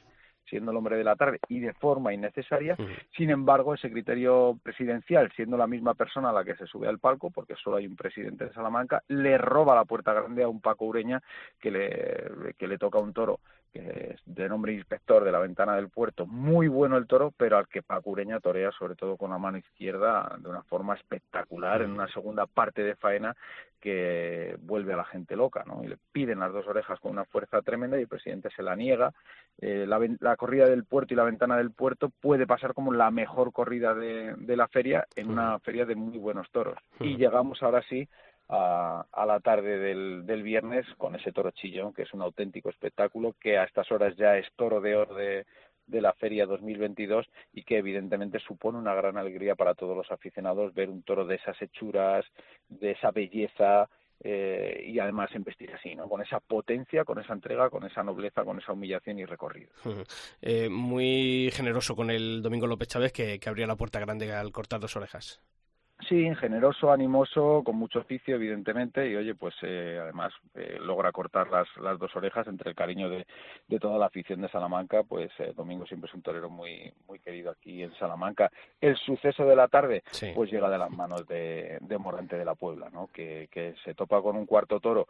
siendo 0.50 0.72
el 0.72 0.78
hombre 0.78 0.98
de 0.98 1.04
la 1.04 1.16
tarde 1.16 1.40
y 1.50 1.60
de 1.60 1.74
forma 1.74 2.14
innecesaria. 2.14 2.76
Sin 3.16 3.30
embargo, 3.30 3.74
ese 3.74 3.92
criterio 3.92 4.58
presidencial, 4.64 5.32
siendo 5.36 5.58
la 5.58 5.68
misma 5.68 5.94
persona 5.94 6.30
a 6.30 6.34
la 6.34 6.44
que 6.44 6.56
se 6.56 6.68
sube 6.68 6.88
al 6.88 7.00
palco, 7.00 7.32
porque 7.32 7.56
solo 7.56 7.78
hay 7.78 7.88
un 7.88 7.96
presidente 7.96 8.46
de 8.46 8.54
Salamanca, 8.54 9.04
le 9.08 9.38
roba 9.38 9.76
la 9.76 9.86
puerta 9.86 10.14
grande 10.14 10.44
a 10.44 10.48
un 10.48 10.62
Paco 10.62 10.86
Ureña 10.86 11.22
que 11.60 11.72
le, 11.72 12.54
que 12.58 12.68
le 12.68 12.78
toca 12.78 13.00
un 13.00 13.14
toro 13.14 13.40
que 13.72 14.16
es 14.16 14.22
de 14.26 14.50
nombre 14.50 14.74
inspector 14.74 15.24
de 15.24 15.32
la 15.32 15.40
ventana 15.40 15.76
del 15.76 15.90
puerto, 15.90 16.26
muy 16.26 16.68
bueno 16.68 16.98
el 16.98 17.08
toro, 17.08 17.34
pero 17.36 17.58
al 17.58 17.68
que 17.68 17.82
Paco 17.82 18.12
Ureña 18.12 18.40
torea 18.40 18.72
sobre 18.72 18.96
todo 18.96 19.18
con 19.18 19.32
la 19.32 19.38
mano 19.38 19.58
izquierda 19.58 20.36
de 20.40 20.50
una 20.50 20.64
forma 20.64 20.96
espectacular 20.96 21.82
en 21.82 21.92
una 21.92 22.08
segunda 22.08 22.46
parte 22.46 22.84
de 22.84 22.96
faena 22.96 23.36
que 23.80 24.58
vuelve 24.62 24.94
a 24.94 24.98
la 24.98 25.06
gente 25.06 25.36
loca, 25.36 25.64
¿no? 25.66 25.84
Y 25.84 25.88
le 25.88 25.98
piden 26.12 26.40
las 26.40 26.52
dos 26.52 26.68
orejas 26.68 27.00
con 27.00 27.12
una 27.12 27.26
fuerza 27.26 27.62
tremenda 27.62 27.98
y 27.98 28.02
el 28.02 28.08
presidente 28.08 28.50
se 28.56 28.64
la 28.64 28.76
niega. 28.76 29.14
Eh, 29.60 29.86
la, 29.88 30.36
corrida 30.36 30.68
del 30.68 30.84
puerto 30.84 31.14
y 31.14 31.18
la 31.18 31.24
ventana 31.24 31.58
del 31.58 31.72
puerto 31.72 32.10
puede 32.10 32.48
pasar 32.48 32.74
como 32.74 32.92
la 32.92 33.12
mejor 33.12 33.54
corrida 33.54 33.94
de, 33.94 34.34
de 34.36 34.58
la 34.58 34.68
feria 34.68 35.08
en 35.16 35.30
una 35.30 35.60
feria 35.60 35.86
de 35.86 35.96
muy 35.96 36.18
buenos 36.18 36.50
toros. 36.52 36.78
Y 37.00 37.18
llegamos 37.18 37.62
ahora 37.62 37.84
sí 37.88 38.08
a, 38.50 39.06
a 39.12 39.26
la 39.26 39.40
tarde 39.40 39.78
del, 39.78 40.26
del, 40.26 40.44
viernes 40.44 40.86
con 40.98 41.16
ese 41.16 41.32
toro 41.32 41.52
chillón, 41.52 41.94
que 41.94 42.04
es 42.04 42.14
un 42.14 42.22
auténtico 42.22 42.70
espectáculo, 42.70 43.36
que 43.40 43.58
a 43.58 43.64
estas 43.64 43.92
horas 43.92 44.16
ya 44.16 44.38
es 44.38 44.48
toro 44.56 44.80
de 44.80 44.96
oro 44.96 45.16
de, 45.16 45.46
la 45.88 46.14
feria 46.14 46.46
2022 46.46 47.26
y 47.54 47.64
que 47.64 47.78
evidentemente 47.78 48.40
supone 48.40 48.78
una 48.78 48.94
gran 48.94 49.18
alegría 49.18 49.56
para 49.56 49.74
todos 49.74 49.96
los 49.96 50.12
aficionados 50.12 50.74
ver 50.74 50.90
un 50.90 51.02
toro 51.02 51.26
de 51.26 51.36
esas 51.36 51.62
hechuras, 51.62 52.26
de 52.68 52.92
esa 52.92 53.12
belleza 53.12 53.90
eh, 54.22 54.84
y 54.86 55.00
además 55.00 55.34
investir 55.34 55.74
así, 55.74 55.96
¿no? 55.96 56.10
Con 56.10 56.22
esa 56.22 56.42
potencia, 56.42 57.06
con 57.06 57.20
esa 57.20 57.34
entrega, 57.34 57.70
con 57.70 57.86
esa 57.86 58.04
nobleza, 58.04 58.44
con 58.44 58.60
esa 58.60 58.74
humillación 58.74 59.20
y 59.20 59.26
recorrido. 59.26 59.72
Eh, 60.42 60.68
muy 60.70 61.52
generoso 61.54 61.96
con 61.96 62.12
el 62.12 62.42
Domingo 62.42 62.68
López 62.68 62.90
Chávez 62.90 63.14
que, 63.14 63.40
que 63.40 63.50
abría 63.50 63.66
la 63.68 63.78
puerta 63.78 64.00
grande 64.00 64.34
al 64.34 64.52
cortar 64.52 64.82
dos 64.82 64.96
orejas. 64.98 65.42
Sí, 66.02 66.34
generoso, 66.36 66.92
animoso, 66.92 67.64
con 67.66 67.76
mucho 67.76 68.00
oficio, 68.00 68.36
evidentemente, 68.36 69.10
y 69.10 69.16
oye, 69.16 69.34
pues 69.34 69.56
eh, 69.64 69.98
además 70.00 70.32
eh, 70.54 70.78
logra 70.80 71.12
cortar 71.12 71.50
las, 71.50 71.68
las 71.78 71.98
dos 71.98 72.16
orejas 72.16 72.48
entre 72.48 72.70
el 72.70 72.76
cariño 72.76 73.10
de, 73.10 73.26
de 73.68 73.80
toda 73.80 73.98
la 73.98 74.06
afición 74.06 74.42
de 74.42 74.50
Salamanca, 74.50 75.02
pues 75.02 75.32
eh, 75.40 75.54
Domingo 75.56 75.88
siempre 75.88 76.08
es 76.08 76.14
un 76.14 76.22
torero 76.22 76.52
muy 76.52 76.94
muy 77.08 77.18
querido 77.20 77.50
aquí 77.50 77.82
en 77.82 77.94
Salamanca. 77.96 78.52
El 78.80 78.96
suceso 78.96 79.44
de 79.46 79.56
la 79.56 79.68
tarde, 79.68 80.04
pues 80.36 80.52
llega 80.52 80.70
de 80.70 80.78
las 80.78 80.92
manos 80.92 81.28
de, 81.28 81.80
de 81.82 81.98
Morante 81.98 82.38
de 82.38 82.46
la 82.46 82.54
Puebla, 82.54 82.90
¿no? 82.92 83.08
Que, 83.08 83.50
que 83.52 83.74
se 83.84 83.96
topa 83.96 84.22
con 84.22 84.38
un 84.38 84.46
cuarto 84.46 84.80
toro 84.80 85.08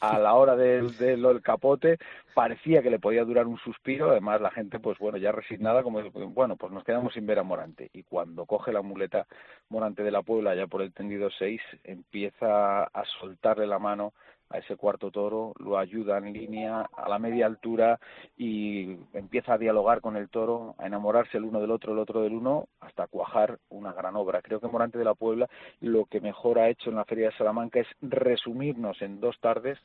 a 0.00 0.18
la 0.18 0.34
hora 0.34 0.56
del, 0.56 0.96
del, 0.96 1.42
capote 1.42 1.98
parecía 2.34 2.82
que 2.82 2.90
le 2.90 2.98
podía 2.98 3.24
durar 3.24 3.46
un 3.46 3.58
suspiro, 3.58 4.10
además 4.10 4.40
la 4.40 4.50
gente, 4.50 4.78
pues 4.78 4.98
bueno, 4.98 5.18
ya 5.18 5.32
resignada, 5.32 5.82
como 5.82 6.02
bueno, 6.10 6.56
pues 6.56 6.72
nos 6.72 6.84
quedamos 6.84 7.14
sin 7.14 7.26
ver 7.26 7.38
a 7.38 7.42
Morante, 7.42 7.90
y 7.92 8.02
cuando 8.04 8.46
coge 8.46 8.72
la 8.72 8.82
muleta 8.82 9.26
Morante 9.68 10.02
de 10.02 10.10
la 10.10 10.22
Puebla, 10.22 10.54
ya 10.54 10.66
por 10.66 10.82
el 10.82 10.92
tendido 10.92 11.30
6, 11.30 11.60
empieza 11.84 12.84
a 12.84 13.04
soltarle 13.20 13.66
la 13.66 13.78
mano 13.78 14.12
a 14.50 14.58
ese 14.58 14.76
cuarto 14.76 15.10
toro, 15.10 15.52
lo 15.58 15.78
ayuda 15.78 16.18
en 16.18 16.32
línea 16.32 16.88
a 16.96 17.08
la 17.08 17.18
media 17.18 17.46
altura 17.46 17.98
y 18.36 18.96
empieza 19.12 19.54
a 19.54 19.58
dialogar 19.58 20.00
con 20.00 20.16
el 20.16 20.28
toro, 20.28 20.74
a 20.78 20.86
enamorarse 20.86 21.38
el 21.38 21.44
uno 21.44 21.60
del 21.60 21.70
otro, 21.70 21.92
el 21.92 21.98
otro 21.98 22.22
del 22.22 22.34
uno, 22.34 22.68
hasta 22.80 23.06
cuajar 23.06 23.58
una 23.70 23.92
gran 23.92 24.16
obra. 24.16 24.42
Creo 24.42 24.60
que 24.60 24.68
Morante 24.68 24.98
de 24.98 25.04
la 25.04 25.14
Puebla 25.14 25.48
lo 25.80 26.04
que 26.06 26.20
mejor 26.20 26.58
ha 26.58 26.68
hecho 26.68 26.90
en 26.90 26.96
la 26.96 27.04
Feria 27.04 27.30
de 27.30 27.36
Salamanca 27.36 27.80
es 27.80 27.88
resumirnos 28.00 29.00
en 29.02 29.20
dos 29.20 29.38
tardes 29.40 29.78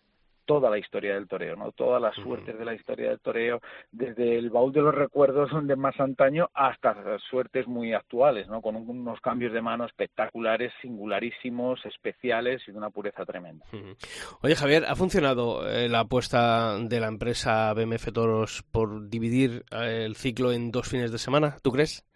toda 0.49 0.71
la 0.71 0.79
historia 0.79 1.13
del 1.13 1.27
toreo, 1.27 1.55
¿no? 1.55 1.71
Todas 1.73 2.01
las 2.01 2.15
suertes 2.15 2.57
de 2.57 2.65
la 2.65 2.73
historia 2.73 3.09
del 3.09 3.19
toreo, 3.19 3.61
desde 3.91 4.35
el 4.35 4.49
baúl 4.49 4.73
de 4.73 4.81
los 4.81 4.95
recuerdos 4.95 5.51
de 5.67 5.75
más 5.75 5.99
antaño 5.99 6.49
hasta 6.55 6.95
suertes 7.29 7.67
muy 7.67 7.93
actuales, 7.93 8.47
¿no? 8.47 8.59
Con 8.59 8.75
unos 8.75 9.21
cambios 9.21 9.53
de 9.53 9.61
mano 9.61 9.85
espectaculares, 9.85 10.73
singularísimos, 10.81 11.85
especiales 11.85 12.63
y 12.67 12.71
de 12.71 12.79
una 12.79 12.89
pureza 12.89 13.23
tremenda. 13.27 13.63
Oye, 14.41 14.55
Javier, 14.55 14.85
¿ha 14.87 14.95
funcionado 14.95 15.69
eh, 15.69 15.87
la 15.87 15.99
apuesta 15.99 16.79
de 16.79 16.99
la 16.99 17.09
empresa 17.09 17.71
BMF 17.75 18.11
Toros 18.11 18.63
por 18.71 19.07
dividir 19.07 19.65
eh, 19.71 20.05
el 20.05 20.15
ciclo 20.15 20.51
en 20.51 20.71
dos 20.71 20.89
fines 20.89 21.11
de 21.11 21.19
semana? 21.19 21.57
¿Tú 21.61 21.71
crees? 21.71 22.07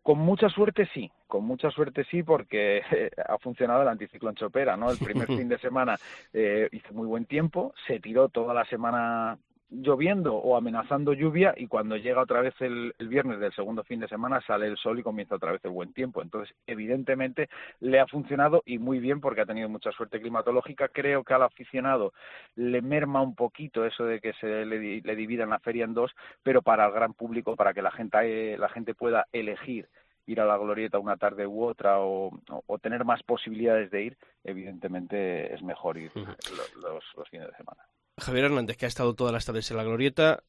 Con 0.00 0.18
mucha 0.18 0.48
suerte 0.48 0.88
sí, 0.94 1.12
con 1.30 1.44
mucha 1.44 1.70
suerte 1.70 2.04
sí, 2.10 2.22
porque 2.22 2.82
ha 3.26 3.38
funcionado 3.38 3.80
el 3.80 3.88
anticiclón 3.88 4.34
Chopera, 4.34 4.76
¿no? 4.76 4.90
El 4.90 4.98
primer 4.98 5.28
fin 5.28 5.48
de 5.48 5.58
semana 5.58 5.96
eh, 6.34 6.68
hizo 6.72 6.92
muy 6.92 7.06
buen 7.06 7.24
tiempo, 7.24 7.72
se 7.86 8.00
tiró 8.00 8.28
toda 8.28 8.52
la 8.52 8.66
semana 8.66 9.38
lloviendo 9.70 10.34
o 10.34 10.56
amenazando 10.56 11.12
lluvia 11.12 11.54
y 11.56 11.68
cuando 11.68 11.96
llega 11.96 12.20
otra 12.20 12.40
vez 12.40 12.54
el, 12.60 12.92
viernes 12.98 13.38
del 13.38 13.52
segundo 13.52 13.84
fin 13.84 14.00
de 14.00 14.08
semana 14.08 14.40
sale 14.44 14.66
el 14.66 14.76
sol 14.76 14.98
y 14.98 15.04
comienza 15.04 15.36
otra 15.36 15.52
vez 15.52 15.64
el 15.64 15.70
buen 15.70 15.92
tiempo. 15.92 16.22
Entonces, 16.22 16.54
evidentemente 16.66 17.48
le 17.78 18.00
ha 18.00 18.06
funcionado 18.06 18.62
y 18.66 18.78
muy 18.78 18.98
bien 18.98 19.20
porque 19.20 19.42
ha 19.42 19.46
tenido 19.46 19.68
mucha 19.68 19.92
suerte 19.92 20.20
climatológica. 20.20 20.88
Creo 20.88 21.22
que 21.22 21.34
al 21.34 21.44
aficionado 21.44 22.12
le 22.56 22.82
merma 22.82 23.22
un 23.22 23.36
poquito 23.36 23.86
eso 23.86 24.04
de 24.04 24.20
que 24.20 24.32
se 24.34 24.66
le, 24.66 25.00
le 25.00 25.16
dividan 25.16 25.50
la 25.50 25.60
feria 25.60 25.84
en 25.84 25.94
dos, 25.94 26.10
pero 26.42 26.62
para 26.62 26.86
el 26.86 26.92
gran 26.92 27.14
público, 27.14 27.54
para 27.54 27.72
que 27.72 27.82
la 27.82 27.92
gente, 27.92 28.58
la 28.58 28.68
gente 28.68 28.94
pueda 28.94 29.26
elegir 29.32 29.88
ir 30.30 30.40
a 30.40 30.46
la 30.46 30.56
glorieta 30.56 30.98
una 30.98 31.16
tarde 31.16 31.46
u 31.46 31.64
otra 31.64 31.98
o, 31.98 32.30
tener 32.80 33.04
más 33.04 33.22
posibilidades 33.22 33.90
de 33.90 34.04
ir, 34.04 34.18
evidentemente 34.44 35.52
es 35.52 35.62
mejor 35.62 35.98
ir 35.98 36.10
los, 36.14 37.04
los, 37.16 37.28
fines 37.28 37.48
de 37.48 37.56
semana. 37.56 37.82
Javier 38.18 38.46
Hernández, 38.46 38.76
que 38.76 38.86
ha 38.86 38.88
estado 38.88 39.14
todas 39.14 39.32
las 39.32 39.44
tardes 39.44 39.70
en 39.70 39.76
la 39.76 39.84
glorieta, 39.84 40.42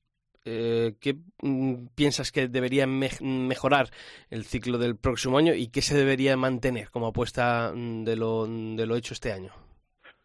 eh, 0.45 0.95
¿qué 0.99 1.17
mm, 1.41 1.87
piensas 1.95 2.31
que 2.31 2.47
debería 2.47 2.87
mejorar 2.87 3.89
el 4.29 4.45
ciclo 4.45 4.77
del 4.77 4.97
próximo 4.97 5.37
año 5.37 5.53
y 5.53 5.67
qué 5.67 5.81
se 5.81 5.97
debería 5.97 6.35
mantener 6.37 6.89
como 6.89 7.07
apuesta 7.07 7.71
mm, 7.75 8.03
de 8.03 8.15
lo, 8.15 8.45
de 8.47 8.85
lo 8.85 8.95
hecho 8.95 9.13
este 9.13 9.31
año? 9.31 9.51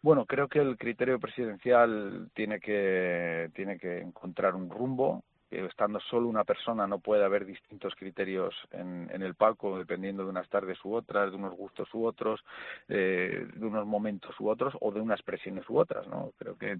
Bueno, 0.01 0.25
creo 0.25 0.47
que 0.47 0.59
el 0.59 0.77
criterio 0.77 1.19
presidencial 1.19 2.29
tiene 2.33 2.59
que, 2.59 3.49
tiene 3.53 3.77
que 3.77 3.99
encontrar 3.99 4.55
un 4.55 4.69
rumbo, 4.69 5.23
estando 5.49 5.99
solo 5.99 6.27
una 6.27 6.43
persona 6.43 6.87
no 6.87 6.99
puede 6.99 7.23
haber 7.23 7.45
distintos 7.45 7.95
criterios 7.95 8.53
en, 8.71 9.09
el 9.09 9.35
palco 9.35 9.77
dependiendo 9.77 10.23
de 10.23 10.29
unas 10.29 10.49
tardes 10.49 10.77
u 10.83 10.93
otras, 10.93 11.31
de 11.31 11.37
unos 11.37 11.53
gustos 11.53 11.87
u 11.93 12.05
otros, 12.05 12.43
eh, 12.89 13.47
de 13.53 13.65
unos 13.65 13.85
momentos 13.85 14.37
u 14.39 14.49
otros 14.49 14.75
o 14.81 14.91
de 14.91 14.99
unas 14.99 15.21
presiones 15.23 15.67
u 15.69 15.77
otras. 15.77 16.07
¿no? 16.07 16.31
Creo 16.37 16.57
que 16.57 16.79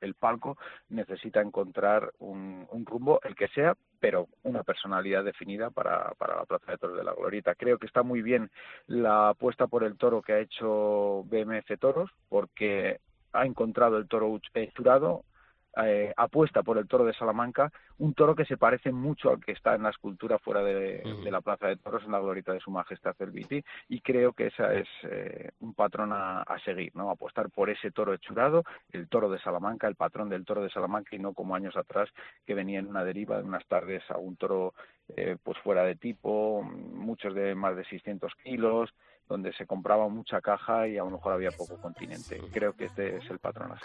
el, 0.00 0.14
palco 0.14 0.56
necesita 0.88 1.40
encontrar 1.40 2.12
un, 2.20 2.66
rumbo, 2.86 3.20
el 3.24 3.34
que 3.34 3.48
sea, 3.48 3.76
pero 4.00 4.28
una 4.44 4.62
personalidad 4.62 5.24
definida 5.24 5.70
para, 5.70 6.12
para 6.16 6.36
la 6.36 6.44
Plaza 6.44 6.72
de 6.72 6.78
Toros 6.78 6.96
de 6.96 7.04
la 7.04 7.14
Glorieta. 7.14 7.54
Creo 7.54 7.78
que 7.78 7.86
está 7.86 8.02
muy 8.02 8.22
bien 8.22 8.50
la 8.86 9.30
apuesta 9.30 9.66
por 9.66 9.84
el 9.84 9.96
toro 9.96 10.22
que 10.22 10.32
ha 10.32 10.38
hecho 10.38 11.24
BMF 11.24 11.78
Toros 11.80 12.10
porque 12.28 13.00
ha 13.32 13.44
encontrado 13.44 13.98
el 13.98 14.08
toro 14.08 14.40
jurado 14.76 15.24
eh, 15.82 16.12
apuesta 16.16 16.62
por 16.62 16.78
el 16.78 16.86
toro 16.86 17.04
de 17.04 17.12
Salamanca, 17.14 17.72
un 17.98 18.14
toro 18.14 18.34
que 18.34 18.44
se 18.44 18.56
parece 18.56 18.92
mucho 18.92 19.30
al 19.30 19.44
que 19.44 19.52
está 19.52 19.74
en 19.74 19.82
la 19.82 19.90
escultura 19.90 20.38
fuera 20.38 20.62
de, 20.62 21.02
la 21.30 21.40
Plaza 21.40 21.68
de 21.68 21.76
Toros 21.76 22.04
en 22.04 22.12
la 22.12 22.20
glorieta 22.20 22.52
de 22.52 22.60
Su 22.60 22.70
Majestad 22.70 23.14
el 23.20 23.30
Viti, 23.30 23.64
y 23.88 24.00
creo 24.00 24.32
que 24.32 24.48
ese 24.48 24.80
es 24.80 24.88
eh, 25.04 25.50
un 25.60 25.74
patrón 25.74 26.10
a, 26.12 26.44
seguir, 26.64 26.94
¿no? 26.94 27.10
Apostar 27.10 27.50
por 27.50 27.68
ese 27.70 27.90
toro 27.90 28.14
hechurado, 28.14 28.64
el 28.92 29.08
toro 29.08 29.28
de 29.28 29.38
Salamanca, 29.40 29.88
el 29.88 29.96
patrón 29.96 30.28
del 30.28 30.44
toro 30.44 30.62
de 30.62 30.70
Salamanca, 30.70 31.16
y 31.16 31.18
no 31.18 31.32
como 31.32 31.54
años 31.54 31.76
atrás 31.76 32.08
que 32.46 32.54
venía 32.54 32.78
en 32.78 32.86
una 32.86 33.04
deriva 33.04 33.36
de 33.38 33.44
unas 33.44 33.66
tardes 33.66 34.02
a 34.10 34.18
un 34.18 34.36
toro 34.36 34.74
eh, 35.16 35.36
pues 35.42 35.58
fuera 35.58 35.82
de 35.84 35.96
tipo, 35.96 36.62
muchos 36.62 37.34
de 37.34 37.54
más 37.54 37.76
de 37.76 37.84
600 37.84 38.32
kilos, 38.42 38.94
donde 39.28 39.52
se 39.54 39.66
compraba 39.66 40.08
mucha 40.08 40.40
caja 40.40 40.86
y 40.86 40.98
a 40.98 41.04
lo 41.04 41.10
mejor 41.10 41.32
había 41.32 41.50
poco 41.50 41.76
continente. 41.78 42.40
Creo 42.52 42.74
que 42.74 42.86
este 42.86 43.16
es 43.16 43.30
el 43.30 43.38
patrón 43.38 43.72
así. 43.72 43.84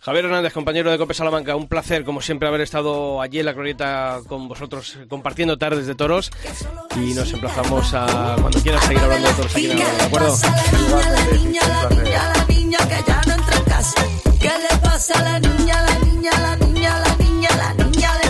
Javier 0.00 0.26
Hernández, 0.26 0.52
compañero 0.52 0.90
de 0.90 0.98
Cope 0.98 1.14
Salamanca, 1.14 1.56
un 1.56 1.66
placer 1.68 2.04
como 2.04 2.20
siempre 2.20 2.48
haber 2.48 2.60
estado 2.60 3.20
allí 3.20 3.40
en 3.40 3.46
la 3.46 3.52
glorieta 3.52 4.20
con 4.28 4.46
vosotros 4.48 4.98
compartiendo 5.08 5.58
tardes 5.58 5.86
de 5.86 5.94
toros 5.94 6.30
y 6.96 7.14
nos 7.14 7.32
emplazamos 7.32 7.92
a 7.94 8.36
cuando 8.40 8.60
quieras 8.60 8.84
seguir 8.84 9.02
hablando 9.02 9.28
de 9.28 9.34
toros 9.34 9.56
aquí 9.56 9.70
en 9.70 9.78
¿de 9.78 9.84
acuerdo? 10.04 10.34
¿Qué 14.40 14.48
le 14.48 14.78
pasa 14.80 15.18
a 15.18 15.22
la 15.22 15.38
niña, 15.40 15.82
la 15.82 15.98
niña, 15.98 16.30
la 16.40 16.56
niña, 16.56 16.98
la 16.98 17.14
niña, 17.16 17.48
la 17.56 17.74
niña? 17.74 18.27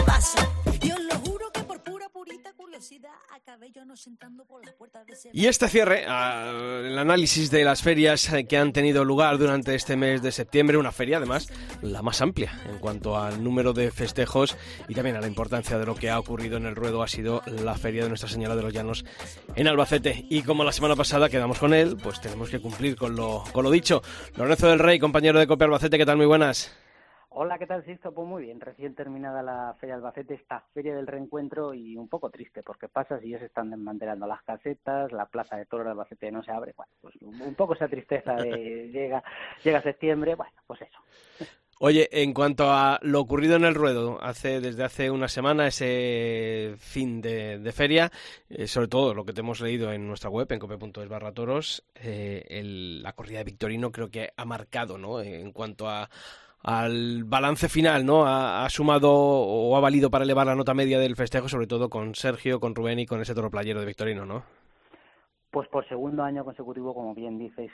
Y 5.33 5.47
este 5.47 5.69
cierre, 5.69 6.05
el 6.05 6.99
análisis 6.99 7.51
de 7.51 7.65
las 7.65 7.83
ferias 7.83 8.31
que 8.49 8.57
han 8.57 8.73
tenido 8.73 9.05
lugar 9.05 9.39
durante 9.39 9.75
este 9.75 9.97
mes 9.97 10.23
de 10.23 10.33
septiembre, 10.33 10.77
una 10.77 10.93
feria 10.93 11.19
además 11.19 11.49
la 11.83 12.03
más 12.03 12.21
amplia 12.21 12.53
en 12.69 12.79
cuanto 12.79 13.19
al 13.19 13.43
número 13.43 13.73
de 13.73 13.91
festejos 13.91 14.57
y 14.89 14.95
también 14.95 15.17
a 15.17 15.21
la 15.21 15.27
importancia 15.27 15.79
de 15.79 15.87
lo 15.87 15.95
que 15.95 16.11
ha 16.11 16.19
ocurrido 16.19 16.57
en 16.57 16.67
el 16.67 16.77
ruedo, 16.77 17.03
ha 17.03 17.09
sido 17.09 17.43
la 17.47 17.77
feria 17.77 18.03
de 18.03 18.09
Nuestra 18.09 18.29
Señora 18.29 18.57
de 18.57 18.63
los 18.63 18.73
Llanos 18.73 19.05
en 19.55 19.69
Albacete. 19.69 20.27
Y 20.29 20.43
como 20.43 20.65
la 20.65 20.73
semana 20.73 20.97
pasada 20.97 21.29
quedamos 21.29 21.59
con 21.59 21.75
él, 21.75 21.97
pues 22.03 22.21
tenemos 22.21 22.51
que 22.51 22.61
cumplir 22.61 22.97
con 22.97 23.17
lo, 23.17 23.45
con 23.53 23.65
lo 23.65 23.71
dicho. 23.71 24.03
Lorenzo 24.37 24.69
del 24.69 24.79
Rey, 24.79 24.99
compañero 24.99 25.39
de 25.39 25.47
Copia 25.47 25.67
Albacete, 25.67 25.99
¿qué 25.99 26.07
tal? 26.07 26.17
Muy 26.17 26.27
buenas. 26.27 26.71
Hola, 27.41 27.57
¿qué 27.57 27.69
tal, 27.69 27.85
Sisto? 27.85 28.13
Pues 28.13 28.27
muy 28.27 28.47
bien, 28.47 28.61
recién 28.61 28.97
terminada 28.97 29.45
la 29.45 29.73
Feria 29.79 29.95
de 29.95 29.99
Albacete, 30.01 30.35
esta 30.35 30.65
Feria 30.75 30.97
del 30.97 31.07
Reencuentro 31.07 31.73
y 31.73 31.97
un 31.97 32.09
poco 32.09 32.31
triste, 32.31 32.65
porque 32.65 32.89
pasa 32.89 33.21
si 33.21 33.31
se 33.31 33.45
están 33.45 33.71
desmantelando 33.71 34.27
las 34.27 34.43
casetas, 34.43 35.13
la 35.13 35.27
Plaza 35.27 35.57
de 35.57 35.65
Toros 35.65 35.85
de 35.85 35.93
Albacete 35.93 36.33
no 36.33 36.43
se 36.43 36.51
abre, 36.51 36.75
bueno, 36.77 36.91
pues 37.01 37.15
un 37.21 37.55
poco 37.55 37.75
esa 37.75 37.87
tristeza 37.87 38.35
de 38.35 38.89
llega, 38.93 39.23
llega 39.63 39.81
septiembre, 39.83 40.35
bueno, 40.35 40.53
pues 40.67 40.81
eso. 40.83 40.99
Oye, 41.79 42.09
en 42.11 42.35
cuanto 42.35 42.73
a 42.73 42.99
lo 43.03 43.21
ocurrido 43.21 43.55
en 43.55 43.65
el 43.65 43.77
ruedo 43.77 44.19
hace 44.21 44.61
desde 44.61 44.83
hace 44.83 45.09
una 45.09 45.29
semana, 45.29 45.69
ese 45.69 46.75
fin 46.79 47.21
de, 47.21 47.71
feria, 47.73 48.11
eh, 48.49 48.67
sobre 48.67 48.89
todo 48.89 49.15
lo 49.15 49.25
que 49.25 49.33
te 49.33 49.43
hemos 49.43 49.61
leído 49.61 49.93
en 49.93 50.09
nuestra 50.09 50.29
web, 50.29 50.51
en 50.51 50.59
cope.es 50.59 51.09
barra 51.09 51.31
toros, 51.31 51.85
eh, 51.95 52.63
la 53.01 53.13
corrida 53.13 53.39
de 53.39 53.45
Victorino 53.45 53.93
creo 53.93 54.11
que 54.11 54.33
ha 54.37 54.45
marcado, 54.45 54.99
¿no? 54.99 55.21
En 55.21 55.53
cuanto 55.53 55.89
a 55.89 56.11
al 56.63 57.25
balance 57.25 57.69
final, 57.69 58.05
¿no? 58.05 58.25
Ha, 58.27 58.69
sumado 58.69 59.13
o 59.13 59.77
ha 59.77 59.81
valido 59.81 60.11
para 60.11 60.25
elevar 60.25 60.47
la 60.47 60.55
nota 60.55 60.75
media 60.75 60.99
del 60.99 61.17
festejo, 61.17 61.49
sobre 61.49 61.67
todo 61.67 61.89
con 61.89 62.15
Sergio, 62.15 62.61
con 62.61 62.75
Rubén 62.75 62.99
y 62.99 63.07
con 63.07 63.21
ese 63.21 63.35
toro 63.35 63.51
playero 63.51 63.81
de 63.81 63.87
Victorino, 63.87 64.27
¿no? 64.27 64.43
Pues 65.51 65.67
por 65.69 65.89
segundo 65.89 66.23
año 66.23 66.45
consecutivo, 66.45 66.95
como 66.95 67.15
bien 67.15 67.39
dice 67.39 67.71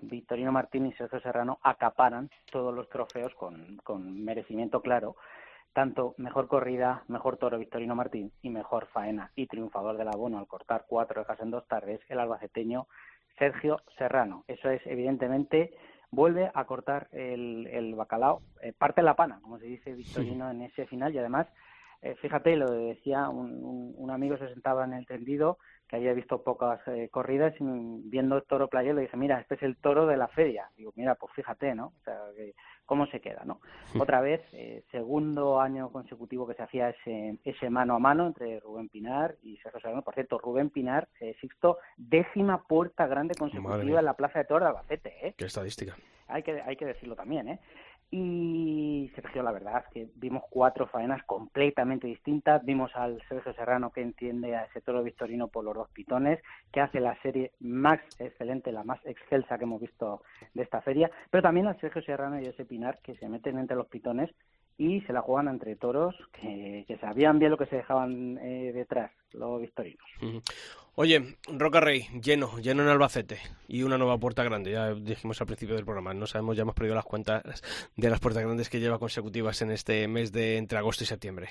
Victorino 0.00 0.52
Martín 0.52 0.86
y 0.86 0.92
Sergio 0.92 1.20
Serrano 1.20 1.58
acaparan 1.62 2.30
todos 2.50 2.74
los 2.74 2.88
trofeos 2.88 3.34
con, 3.34 3.76
con 3.84 4.24
merecimiento 4.24 4.80
claro 4.80 5.16
tanto 5.72 6.14
mejor 6.18 6.48
corrida, 6.48 7.04
mejor 7.08 7.36
toro 7.36 7.58
Victorino 7.58 7.94
Martín 7.94 8.32
y 8.42 8.50
mejor 8.50 8.86
faena 8.86 9.30
y 9.36 9.46
triunfador 9.46 9.96
del 9.96 10.08
abono 10.08 10.38
al 10.38 10.46
cortar 10.46 10.84
cuatro 10.88 11.20
orejas 11.20 11.40
en 11.40 11.50
dos 11.50 11.66
tardes, 11.68 12.00
el 12.08 12.18
albaceteño 12.18 12.86
Sergio 13.38 13.80
Serrano. 13.96 14.44
Eso 14.48 14.68
es 14.68 14.84
evidentemente 14.86 15.72
vuelve 16.10 16.50
a 16.52 16.64
cortar 16.64 17.08
el, 17.12 17.66
el 17.68 17.94
bacalao, 17.94 18.42
eh, 18.62 18.72
parte 18.72 19.02
la 19.02 19.14
pana, 19.14 19.38
como 19.42 19.58
se 19.58 19.66
dice 19.66 19.94
Victorino 19.94 20.50
en 20.50 20.62
ese 20.62 20.86
final, 20.86 21.14
y 21.14 21.18
además, 21.18 21.46
eh, 22.02 22.14
fíjate, 22.20 22.56
lo 22.56 22.70
decía, 22.70 23.28
un, 23.28 23.94
un, 23.96 24.10
amigo 24.10 24.36
se 24.38 24.48
sentaba 24.48 24.84
en 24.84 24.94
el 24.94 25.06
tendido, 25.06 25.58
que 25.86 25.96
había 25.96 26.14
visto 26.14 26.42
pocas 26.42 26.80
eh, 26.88 27.08
corridas, 27.10 27.54
y 27.60 27.64
viendo 27.64 28.36
el 28.36 28.44
toro 28.44 28.68
playero 28.68 28.94
le 28.94 29.02
dije, 29.02 29.16
mira, 29.16 29.40
este 29.40 29.56
es 29.56 29.62
el 29.62 29.76
toro 29.76 30.06
de 30.06 30.16
la 30.16 30.28
feria. 30.28 30.70
Digo, 30.76 30.92
mira, 30.96 31.14
pues 31.16 31.32
fíjate, 31.34 31.74
¿no? 31.74 31.86
O 31.86 32.04
sea, 32.04 32.18
cómo 32.86 33.06
se 33.06 33.20
queda, 33.20 33.42
¿no? 33.44 33.60
Otra 33.98 34.20
vez, 34.20 34.40
segundo 34.90 35.60
año 35.60 35.90
consecutivo 35.92 36.46
que 36.46 36.54
se 36.54 36.62
hacía 36.62 36.90
ese, 36.90 37.36
ese 37.44 37.70
mano 37.70 37.94
a 37.94 37.98
mano 37.98 38.26
entre 38.26 38.58
Rubén 38.60 38.88
Pinar 38.88 39.36
y 39.42 39.56
Sergio 39.58 39.80
Serrano. 39.80 40.02
Por 40.02 40.14
cierto, 40.14 40.38
Rubén 40.38 40.70
Pinar, 40.70 41.08
eh, 41.20 41.36
Sixto, 41.40 41.78
décima 41.96 42.64
puerta 42.64 43.06
grande 43.06 43.34
consecutiva 43.34 44.00
en 44.00 44.04
la 44.04 44.14
Plaza 44.14 44.40
de 44.40 44.44
Toro 44.44 44.64
de 44.64 44.70
Albacete, 44.70 45.28
¿eh? 45.28 45.34
Qué 45.36 45.44
estadística. 45.44 45.96
Hay 46.26 46.42
que, 46.42 46.60
hay 46.62 46.76
que 46.76 46.86
decirlo 46.86 47.16
también, 47.16 47.48
¿eh? 47.48 47.60
Y 48.12 49.08
Sergio, 49.14 49.44
la 49.44 49.52
verdad 49.52 49.84
que 49.92 50.08
vimos 50.16 50.42
cuatro 50.50 50.88
faenas 50.88 51.22
completamente 51.24 52.08
distintas. 52.08 52.64
Vimos 52.64 52.90
al 52.96 53.22
Sergio 53.28 53.54
Serrano 53.54 53.92
que 53.92 54.02
entiende 54.02 54.56
a 54.56 54.64
ese 54.64 54.80
toro 54.80 55.04
victorino 55.04 55.46
por 55.46 55.64
los 55.64 55.74
dos 55.74 55.90
pitones, 55.90 56.40
que 56.72 56.80
hace 56.80 56.98
la 56.98 57.20
serie 57.22 57.52
más 57.60 58.00
excelente, 58.18 58.72
la 58.72 58.82
más 58.82 58.98
excelsa 59.04 59.58
que 59.58 59.64
hemos 59.64 59.80
visto 59.80 60.22
de 60.54 60.62
esta 60.64 60.80
feria. 60.82 61.08
Pero 61.30 61.42
también 61.42 61.68
al 61.68 61.78
Sergio 61.80 62.02
Serrano 62.02 62.40
y 62.40 62.46
ese 62.46 62.64
Pinar 62.64 62.98
que 63.00 63.14
se 63.14 63.28
meten 63.28 63.58
entre 63.58 63.76
los 63.76 63.86
pitones 63.86 64.30
y 64.80 65.02
se 65.02 65.12
la 65.12 65.20
juegan 65.20 65.48
entre 65.48 65.76
toros 65.76 66.16
que, 66.32 66.86
sabían 67.02 67.38
bien 67.38 67.50
lo 67.50 67.58
que 67.58 67.66
se 67.66 67.76
dejaban 67.76 68.38
eh, 68.38 68.72
detrás, 68.72 69.12
los 69.32 69.60
victorinos. 69.60 70.06
Oye, 70.94 71.36
Roca 71.52 71.80
Rey, 71.80 72.06
lleno, 72.22 72.56
lleno 72.56 72.82
en 72.82 72.88
Albacete 72.88 73.40
y 73.68 73.82
una 73.82 73.98
nueva 73.98 74.16
puerta 74.16 74.42
grande. 74.42 74.70
Ya 74.70 74.94
dijimos 74.94 75.38
al 75.38 75.48
principio 75.48 75.74
del 75.74 75.84
programa, 75.84 76.14
no 76.14 76.26
sabemos, 76.26 76.56
ya 76.56 76.62
hemos 76.62 76.74
perdido 76.74 76.94
las 76.94 77.04
cuentas 77.04 77.42
de 77.94 78.08
las 78.08 78.20
puertas 78.20 78.42
grandes 78.42 78.70
que 78.70 78.80
lleva 78.80 78.98
consecutivas 78.98 79.60
en 79.60 79.70
este 79.70 80.08
mes 80.08 80.32
de 80.32 80.56
entre 80.56 80.78
agosto 80.78 81.04
y 81.04 81.06
septiembre. 81.06 81.48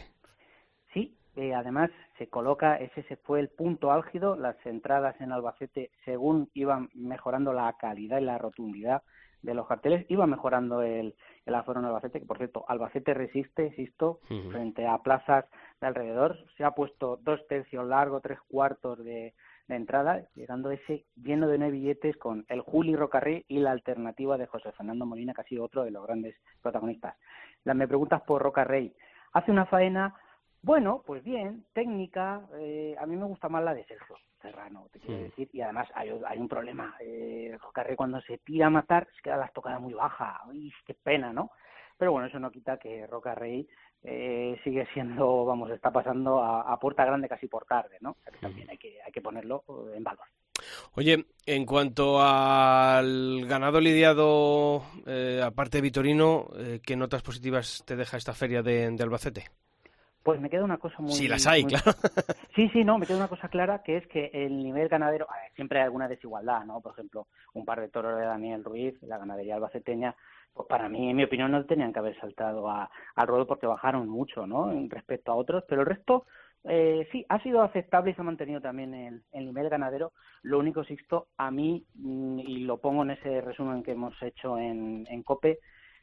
Sí, 0.92 1.16
eh, 1.36 1.54
además 1.54 1.92
se 2.18 2.30
coloca, 2.30 2.78
ese 2.78 3.04
se 3.04 3.16
fue 3.16 3.42
el 3.42 3.50
punto 3.50 3.92
álgido, 3.92 4.36
las 4.38 4.56
entradas 4.66 5.22
en 5.22 5.32
Albacete, 5.32 5.92
según 6.04 6.50
iban 6.56 6.90
mejorando 6.96 7.54
la 7.54 7.72
calidad 7.80 8.20
y 8.20 8.26
la 8.26 8.40
rotundidad 8.40 9.04
de 9.42 9.54
los 9.54 9.68
carteles, 9.68 10.06
iba 10.10 10.28
mejorando 10.28 10.82
el, 10.82 11.16
el 11.46 11.56
aforo 11.56 11.80
en 11.80 11.86
Albacete, 11.86 12.20
que 12.20 12.26
por 12.26 12.38
cierto, 12.38 12.66
Albacete 12.68 13.14
resiste, 13.14 13.68
insisto, 13.68 14.20
frente 14.52 14.86
a 14.86 14.98
plazas 14.98 15.46
de 15.80 15.88
alrededor, 15.88 16.38
se 16.58 16.64
ha 16.64 16.72
puesto 16.72 17.18
dos 17.18 17.46
tercios 17.48 17.88
largo, 17.88 18.20
tres 18.20 18.40
cuartos 18.50 18.98
de, 19.00 19.34
de 19.68 19.76
entrada, 19.76 20.24
llegando 20.36 20.72
ese 20.72 21.06
lleno 21.16 21.48
de 21.48 21.58
nueve 21.58 21.74
billetes 21.74 22.18
con 22.18 22.46
el 22.50 22.62
Juli 22.62 22.96
Rocarrey 22.96 23.46
y 23.48 23.60
la 23.60 23.72
alternativa 23.72 24.38
de 24.38 24.48
José 24.48 24.72
Fernando 24.74 25.06
Molina, 25.06 25.34
que 25.34 25.42
ha 25.42 25.46
sido 25.46 25.64
otro 25.64 25.84
de 25.84 25.92
los 25.92 26.06
grandes 26.06 26.36
protagonistas. 26.62 27.16
La, 27.64 27.74
me 27.74 27.88
preguntas 27.88 28.22
por 28.24 28.42
Rocarrey. 28.42 28.94
Hace 29.34 29.52
una 29.52 29.68
faena, 29.68 30.16
bueno, 30.62 31.04
pues 31.06 31.24
bien, 31.24 31.66
técnica, 31.74 32.42
eh, 32.60 32.96
a 33.00 33.06
mí 33.06 33.16
me 33.16 33.26
gusta 33.26 33.50
más 33.50 33.64
la 33.64 33.74
de 33.74 33.86
Sergio. 33.86 34.18
Serrano, 34.42 34.88
te 34.94 35.00
quiero 35.00 35.22
decir, 35.24 35.50
y 35.52 35.60
además 35.60 35.90
hay, 35.94 36.12
hay 36.26 36.40
un 36.40 36.48
problema, 36.48 36.96
eh, 37.02 37.58
cuando 37.98 38.22
se 38.22 38.38
tira 38.38 38.68
a 38.68 38.70
matar 38.70 39.06
se 39.14 39.22
queda 39.22 39.36
la 39.36 39.48
estocada 39.48 39.80
muy 39.80 39.94
baja, 39.94 40.42
uy, 40.48 40.72
qué 40.86 40.94
pena, 40.94 41.34
¿no? 41.34 41.52
Pero 41.98 42.14
bueno, 42.14 42.28
eso 42.28 42.40
no 42.40 42.50
quita 42.50 42.78
que 42.78 43.06
Roca 43.06 43.36
Rey 43.36 43.68
eh, 44.04 44.58
sigue 44.64 44.88
siendo, 44.94 45.44
vamos, 45.44 45.70
está 45.72 45.92
pasando 45.92 46.42
a, 46.42 46.80
puerta 46.80 47.04
grande 47.04 47.28
casi 47.28 47.48
por 47.48 47.66
tarde, 47.66 47.98
¿no? 48.00 48.12
O 48.12 48.24
sea 48.24 48.32
que 48.32 48.40
también 48.40 48.70
hay 48.70 48.78
que, 48.78 49.02
hay 49.06 49.12
que 49.12 49.22
ponerlo 49.22 49.66
en 49.94 50.04
valor. 50.04 50.26
Oye, 50.94 51.26
en 51.46 51.66
cuanto 51.66 52.22
al 52.22 53.46
ganado 53.46 53.82
lidiado, 53.82 54.84
eh, 55.06 55.42
aparte 55.44 55.78
de 55.78 55.82
Vitorino, 55.82 56.48
eh, 56.56 56.80
¿qué 56.82 56.96
notas 56.96 57.22
positivas 57.22 57.84
te 57.86 57.96
deja 57.96 58.18
esta 58.18 58.34
feria 58.34 58.62
de, 58.62 58.90
de 58.90 59.04
Albacete? 59.04 59.46
Pues 60.30 60.42
me 60.42 60.50
queda 60.50 60.64
una 60.64 60.78
cosa 60.78 61.02
muy... 61.02 61.14
Sí, 61.14 61.28
las 61.28 61.46
hay, 61.48 61.64
muy- 61.64 61.72
claro. 61.74 61.92
Sí, 62.56 62.70
sí, 62.70 62.84
no, 62.84 62.98
me 62.98 63.06
queda 63.08 63.18
una 63.18 63.28
cosa 63.28 63.48
clara, 63.50 63.82
que 63.84 63.98
es 63.98 64.08
que 64.08 64.30
el 64.34 64.58
nivel 64.64 64.88
ganadero, 64.90 65.26
a 65.30 65.36
ver, 65.42 65.52
siempre 65.56 65.80
hay 65.80 65.86
alguna 65.86 66.08
desigualdad, 66.08 66.66
¿no? 66.66 66.82
Por 66.82 66.92
ejemplo, 66.94 67.28
un 67.54 67.64
par 67.66 67.80
de 67.80 67.90
toros 67.90 68.18
de 68.20 68.26
Daniel 68.26 68.64
Ruiz, 68.64 69.02
la 69.04 69.18
ganadería 69.18 69.56
albaceteña, 69.56 70.16
pues 70.54 70.68
para 70.68 70.90
mí, 70.90 71.10
en 71.10 71.16
mi 71.16 71.24
opinión, 71.24 71.52
no 71.52 71.66
tenían 71.66 71.94
que 71.94 72.00
haber 72.00 72.20
saltado 72.20 72.70
a- 72.70 72.90
al 73.16 73.28
ruedo 73.28 73.48
porque 73.48 73.66
bajaron 73.68 74.10
mucho, 74.10 74.46
¿no? 74.46 74.72
En 74.72 74.90
respecto 74.90 75.32
a 75.32 75.36
otros, 75.36 75.64
pero 75.68 75.82
el 75.82 75.88
resto, 75.88 76.26
eh, 76.66 77.08
sí, 77.12 77.26
ha 77.30 77.42
sido 77.42 77.62
aceptable 77.62 78.12
y 78.12 78.14
se 78.14 78.22
ha 78.22 78.26
mantenido 78.26 78.60
también 78.62 78.94
el, 78.94 79.24
el 79.32 79.46
nivel 79.46 79.70
ganadero. 79.70 80.12
Lo 80.42 80.60
único, 80.60 80.84
Sixto, 80.84 81.28
a 81.38 81.50
mí, 81.52 81.86
mm, 81.96 82.40
y 82.40 82.60
lo 82.66 82.78
pongo 82.80 83.04
en 83.04 83.12
ese 83.12 83.42
resumen 83.42 83.84
que 83.84 83.92
hemos 83.94 84.14
hecho 84.22 84.58
en, 84.58 85.08
en 85.10 85.24
COPE, 85.24 85.60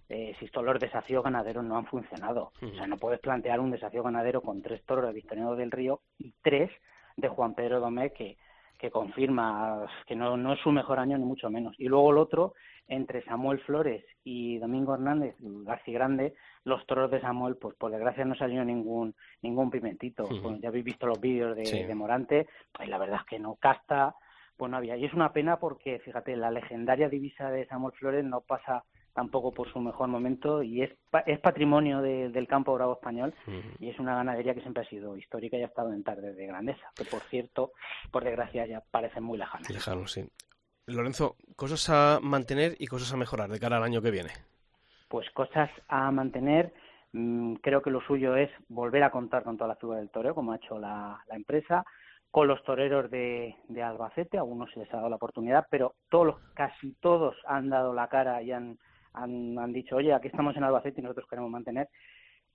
eh, 0.08 0.34
Sisto, 0.38 0.62
los 0.62 0.78
desafíos 0.78 1.24
ganaderos 1.24 1.64
no 1.64 1.76
han 1.76 1.86
funcionado. 1.86 2.52
O 2.62 2.74
sea, 2.74 2.86
no 2.86 2.96
puedes 2.96 3.20
plantear 3.20 3.60
un 3.60 3.70
desafío 3.70 4.02
ganadero 4.02 4.40
con 4.40 4.62
tres 4.62 4.84
toros 4.84 5.06
de 5.06 5.12
Victoriano 5.12 5.56
del 5.56 5.70
Río 5.70 6.00
y 6.18 6.32
tres 6.42 6.70
de 7.16 7.28
Juan 7.28 7.54
Pedro 7.54 7.80
Domé 7.80 8.12
que, 8.12 8.36
que 8.78 8.90
confirma 8.90 9.86
que 10.06 10.14
no, 10.14 10.36
no 10.36 10.52
es 10.52 10.60
su 10.60 10.70
mejor 10.70 10.98
año 10.98 11.16
ni 11.18 11.24
mucho 11.24 11.50
menos. 11.50 11.74
Y 11.78 11.88
luego 11.88 12.10
el 12.12 12.18
otro, 12.18 12.54
entre 12.88 13.22
Samuel 13.24 13.58
Flores 13.60 14.04
y 14.22 14.58
Domingo 14.58 14.94
Hernández, 14.94 15.34
García 15.40 15.94
Grande, 15.94 16.34
los 16.64 16.86
toros 16.86 17.10
de 17.10 17.20
Samuel, 17.20 17.56
pues 17.56 17.74
por 17.76 17.90
desgracia 17.90 18.24
no 18.24 18.34
salió 18.36 18.64
ningún 18.64 19.14
ningún 19.42 19.70
pimentito. 19.70 20.24
Pues 20.24 20.60
ya 20.60 20.68
habéis 20.68 20.84
visto 20.84 21.06
los 21.06 21.20
vídeos 21.20 21.56
de, 21.56 21.64
Sí. 21.66 21.82
de 21.82 21.94
Morante, 21.94 22.46
pues 22.72 22.88
la 22.88 22.98
verdad 22.98 23.20
es 23.22 23.26
que 23.26 23.38
no 23.38 23.56
casta, 23.56 24.14
pues 24.56 24.70
no 24.70 24.76
había. 24.76 24.96
Y 24.96 25.04
es 25.04 25.14
una 25.14 25.32
pena 25.32 25.58
porque, 25.58 25.98
fíjate, 25.98 26.36
la 26.36 26.50
legendaria 26.50 27.08
divisa 27.08 27.50
de 27.50 27.66
Samuel 27.66 27.94
Flores 27.94 28.24
no 28.24 28.40
pasa 28.42 28.84
tampoco 29.16 29.50
por 29.52 29.72
su 29.72 29.80
mejor 29.80 30.06
momento 30.08 30.62
y 30.62 30.82
es, 30.82 30.90
es 31.26 31.40
patrimonio 31.40 32.00
de- 32.02 32.28
del 32.28 32.46
campo 32.46 32.74
bravo 32.74 32.92
español 32.92 33.34
y 33.80 33.88
es 33.88 33.98
una 33.98 34.14
ganadería 34.14 34.54
que 34.54 34.60
siempre 34.60 34.84
ha 34.84 34.88
sido 34.88 35.16
histórica 35.16 35.56
y 35.56 35.62
ha 35.62 35.66
estado 35.66 35.92
en 35.92 36.04
tardes 36.04 36.36
de 36.36 36.46
grandeza, 36.46 36.86
que 36.94 37.04
por 37.06 37.22
cierto, 37.24 37.72
por 38.12 38.22
desgracia 38.22 38.66
ya 38.66 38.82
parecen 38.92 39.24
muy 39.24 39.38
lejanas. 39.38 39.68
Lejano, 39.70 40.06
sí. 40.06 40.28
Lorenzo, 40.86 41.34
cosas 41.56 41.88
a 41.90 42.20
mantener 42.22 42.76
y 42.78 42.86
cosas 42.86 43.12
a 43.12 43.16
mejorar 43.16 43.50
de 43.50 43.58
cara 43.58 43.78
al 43.78 43.82
año 43.82 44.00
que 44.02 44.12
viene. 44.12 44.30
Pues 45.08 45.28
cosas 45.30 45.70
a 45.88 46.10
mantener, 46.10 46.72
mm, 47.12 47.54
creo 47.56 47.80
que 47.82 47.90
lo 47.90 48.00
suyo 48.02 48.36
es 48.36 48.50
volver 48.68 49.02
a 49.02 49.10
contar 49.10 49.42
con 49.44 49.56
toda 49.56 49.68
la 49.68 49.76
figura 49.76 49.98
del 49.98 50.10
toreo, 50.10 50.34
como 50.34 50.52
ha 50.52 50.56
hecho 50.56 50.78
la, 50.78 51.18
la 51.26 51.36
empresa, 51.36 51.84
con 52.30 52.48
los 52.48 52.62
toreros 52.64 53.10
de, 53.10 53.56
de 53.68 53.82
Albacete, 53.82 54.36
a 54.36 54.40
algunos 54.40 54.70
se 54.72 54.80
les 54.80 54.92
ha 54.92 54.98
dado 54.98 55.08
la 55.08 55.16
oportunidad, 55.16 55.66
pero 55.70 55.94
todos, 56.10 56.36
casi 56.54 56.92
todos 57.00 57.34
han 57.46 57.70
dado 57.70 57.94
la 57.94 58.08
cara 58.08 58.42
y 58.42 58.52
han, 58.52 58.78
han, 59.16 59.58
han 59.58 59.72
dicho, 59.72 59.96
oye, 59.96 60.14
aquí 60.14 60.28
estamos 60.28 60.56
en 60.56 60.64
Albacete 60.64 61.00
y 61.00 61.02
nosotros 61.02 61.28
queremos 61.28 61.50
mantener. 61.50 61.88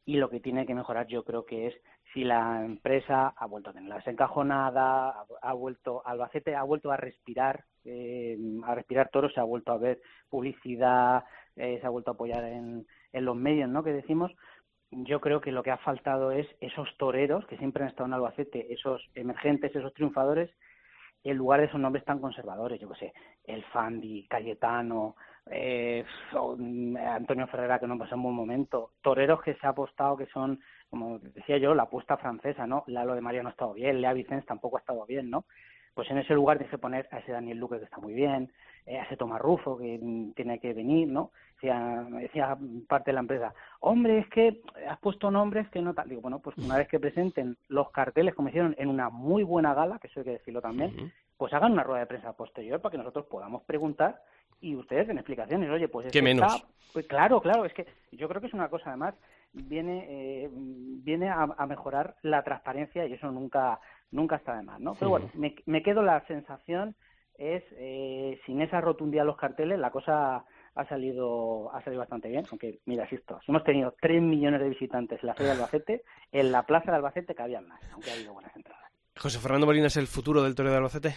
Y 0.05 0.18
lo 0.18 0.30
que 0.30 0.39
tiene 0.39 0.66
que 0.66 0.74
mejorar 0.74 1.05
yo 1.07 1.24
creo 1.24 1.45
que 1.45 1.68
es 1.68 1.76
si 2.14 2.24
la 2.24 2.66
empresa 2.66 3.34
ha 3.36 3.45
vuelto 3.45 3.70
a 3.70 3.74
tener 3.74 3.89
la 3.89 3.97
desencajonada, 3.97 5.26
ha, 5.41 5.53
vuelto, 5.53 6.01
Albacete 6.05 6.55
ha 6.55 6.64
vuelto 6.64 6.91
a 6.91 6.97
respirar, 6.97 7.66
eh, 7.86 8.38
a 8.66 8.74
respirar 8.74 9.09
toros, 9.09 9.34
se 9.34 9.39
ha 9.39 9.43
vuelto 9.43 9.72
a 9.72 9.78
ver 9.78 10.01
publicidad, 10.30 11.24
eh, 11.55 11.78
se 11.80 11.86
ha 11.86 11.89
vuelto 11.89 12.12
a 12.12 12.14
apoyar 12.16 12.43
en, 12.45 12.88
en 13.14 13.26
los 13.26 13.36
medios, 13.36 13.70
¿no? 13.70 13.84
Que 13.84 13.93
decimos, 13.93 14.32
yo 14.91 15.22
creo 15.22 15.39
que 15.39 15.51
lo 15.51 15.64
que 15.64 15.72
ha 15.72 15.78
faltado 15.78 16.32
es 16.32 16.47
esos 16.59 16.89
toreros 16.97 17.45
que 17.47 17.57
siempre 17.57 17.84
han 17.84 17.89
estado 17.89 18.07
en 18.07 18.14
Albacete, 18.14 18.74
esos 18.74 19.01
emergentes, 19.16 19.76
esos 19.76 19.93
triunfadores, 19.93 20.49
en 21.24 21.38
lugar 21.38 21.59
de 21.59 21.67
esos 21.67 21.80
nombres 21.80 22.03
tan 22.05 22.19
conservadores, 22.19 22.80
yo 22.80 22.89
qué 22.89 22.95
sé, 22.95 23.13
el 23.45 23.63
Fandi, 23.65 24.28
Cayetano, 24.28 25.15
eh, 25.49 26.03
mm, 26.57 26.97
Antonio 26.97 27.47
Ferrera, 27.47 27.80
que 27.80 27.88
no 27.88 27.97
pasó 27.97 28.15
un 28.15 28.24
buen 28.24 28.36
momento, 28.36 28.91
toreros 29.01 29.41
que 29.41 29.55
se 29.55 29.67
ha 29.67 29.72
apostado 29.72 30.17
que 30.17 30.28
son, 30.28 30.59
como 30.89 31.19
decía 31.19 31.57
yo, 31.57 31.74
la 31.74 31.84
apuesta 31.84 32.17
francesa, 32.17 32.67
¿no? 32.67 32.84
Lalo 32.88 33.15
de 33.15 33.22
María 33.22 33.43
no 33.43 33.49
ha 33.49 33.51
estado 33.51 33.74
bien, 33.74 34.01
Lea 34.01 34.13
Vicens 34.13 34.45
tampoco 34.45 34.78
ha 34.78 34.82
estado 34.82 35.05
bien, 35.05 35.30
¿no? 35.30 35.45
Pues 35.94 36.10
en 36.10 36.18
ese 36.18 36.34
lugar 36.34 36.58
tienes 36.58 36.72
que 36.72 36.78
poner 36.78 37.08
a 37.12 37.20
ese 37.20 37.32
Daniel 37.34 37.58
Luque 37.58 37.78
que 37.80 37.86
está 37.86 37.98
muy 37.98 38.14
bien, 38.14 38.52
eh, 38.86 38.98
a 39.00 39.04
ese 39.04 39.18
Tomás 39.18 39.42
Rufo 39.42 39.78
que 39.78 40.00
mm, 40.02 40.32
tiene 40.34 40.60
que 40.60 40.74
venir, 40.74 41.08
¿no? 41.10 41.32
Decía, 41.56 42.08
decía 42.12 42.58
parte 42.88 43.12
de 43.12 43.16
la 43.16 43.20
empresa, 43.20 43.54
hombre, 43.82 44.20
es 44.20 44.28
que 44.30 44.62
has 44.89 45.00
puesto 45.00 45.30
nombres 45.30 45.70
que 45.70 45.82
no 45.82 45.94
tal. 45.94 46.10
Digo, 46.10 46.22
bueno, 46.22 46.39
pues 46.39 46.58
una 46.58 46.78
vez 46.78 46.88
que 46.88 47.00
presenten 47.00 47.58
los 47.68 47.92
carteles, 47.92 48.34
como 48.34 48.50
hicieron 48.50 48.74
en 48.80 48.88
una 48.89 49.10
muy 49.10 49.44
buena 49.44 49.74
gala, 49.74 50.00
que 50.00 50.08
eso 50.08 50.22
hay 50.22 50.24
que 50.26 50.32
decirlo 50.32 50.62
también, 50.62 51.12
pues 51.38 51.54
hagan 51.54 51.74
una 51.74 51.84
rueda 51.84 52.00
de 52.02 52.08
prensa 52.08 52.34
posterior 52.34 52.80
para 52.82 52.92
que 52.92 52.98
nosotros 52.98 53.26
podamos 53.26 53.62
preguntar 53.64 54.22
y 54.60 54.76
ustedes 54.76 55.08
den 55.08 55.18
explicaciones. 55.18 55.70
Oye, 55.70 55.88
pues 55.88 56.12
¿Qué 56.12 56.22
menos? 56.22 56.54
está- 56.56 56.68
pues 56.94 57.08
claro, 57.08 57.39
claro, 57.42 57.64
es 57.66 57.74
que 57.74 57.86
yo 58.12 58.28
creo 58.28 58.42
que 58.42 58.48
es 58.48 58.54
una 58.54 58.68
cosa, 58.70 58.89
además, 58.89 59.14
viene 59.54 60.06
eh, 60.10 60.50
viene 60.52 61.30
a, 61.30 61.44
a 61.58 61.66
mejorar 61.66 62.16
la 62.22 62.44
transparencia 62.44 63.06
y 63.06 63.14
eso 63.14 63.32
nunca 63.32 63.80
nunca 64.12 64.36
está 64.36 64.55
de 64.55 64.64
más, 64.64 64.80
¿no? 64.80 64.93
Pero 64.95 65.09
bueno, 65.09 65.30
me, 65.34 65.55
me 65.66 65.82
quedo 65.82 66.01
la 66.01 66.26
sensación 66.28 66.95
es 67.38 67.64
eh, 67.72 68.39
sin 68.45 68.62
esa 68.62 68.82
rotundidad 68.82 69.24
de 69.24 69.28
los 69.28 69.38
carteles 69.38 69.80
la 69.80 69.89
cosa 69.89 70.45
ha 70.76 70.86
salido 70.88 71.74
ha 71.74 71.84
salido 71.84 71.99
bastante 71.99 72.30
bien, 72.30 72.45
aunque 72.51 72.80
mira, 72.86 73.07
esto, 73.09 73.39
si 73.45 73.51
hemos 73.51 73.64
tenido 73.64 73.95
3 73.99 74.22
millones 74.22 74.62
de 74.62 74.70
visitantes 74.70 75.20
en 75.22 75.28
la 75.28 75.34
feria 75.34 75.53
de 75.53 75.57
Albacete, 75.57 76.03
en 76.32 76.51
la 76.51 76.64
plaza 76.64 76.91
de 76.91 76.97
Albacete 76.97 77.36
cabían 77.36 77.68
más, 77.68 77.82
aunque 77.91 78.12
ha 78.12 78.14
habido 78.14 78.34
buenas 78.34 78.55
entradas. 78.55 78.91
José 79.18 79.39
Fernando 79.39 79.66
Molina 79.66 79.88
es 79.88 79.97
el 79.97 80.07
futuro 80.07 80.43
del 80.43 80.55
Toreo 80.55 80.72
de 80.72 80.78
Albacete. 80.78 81.16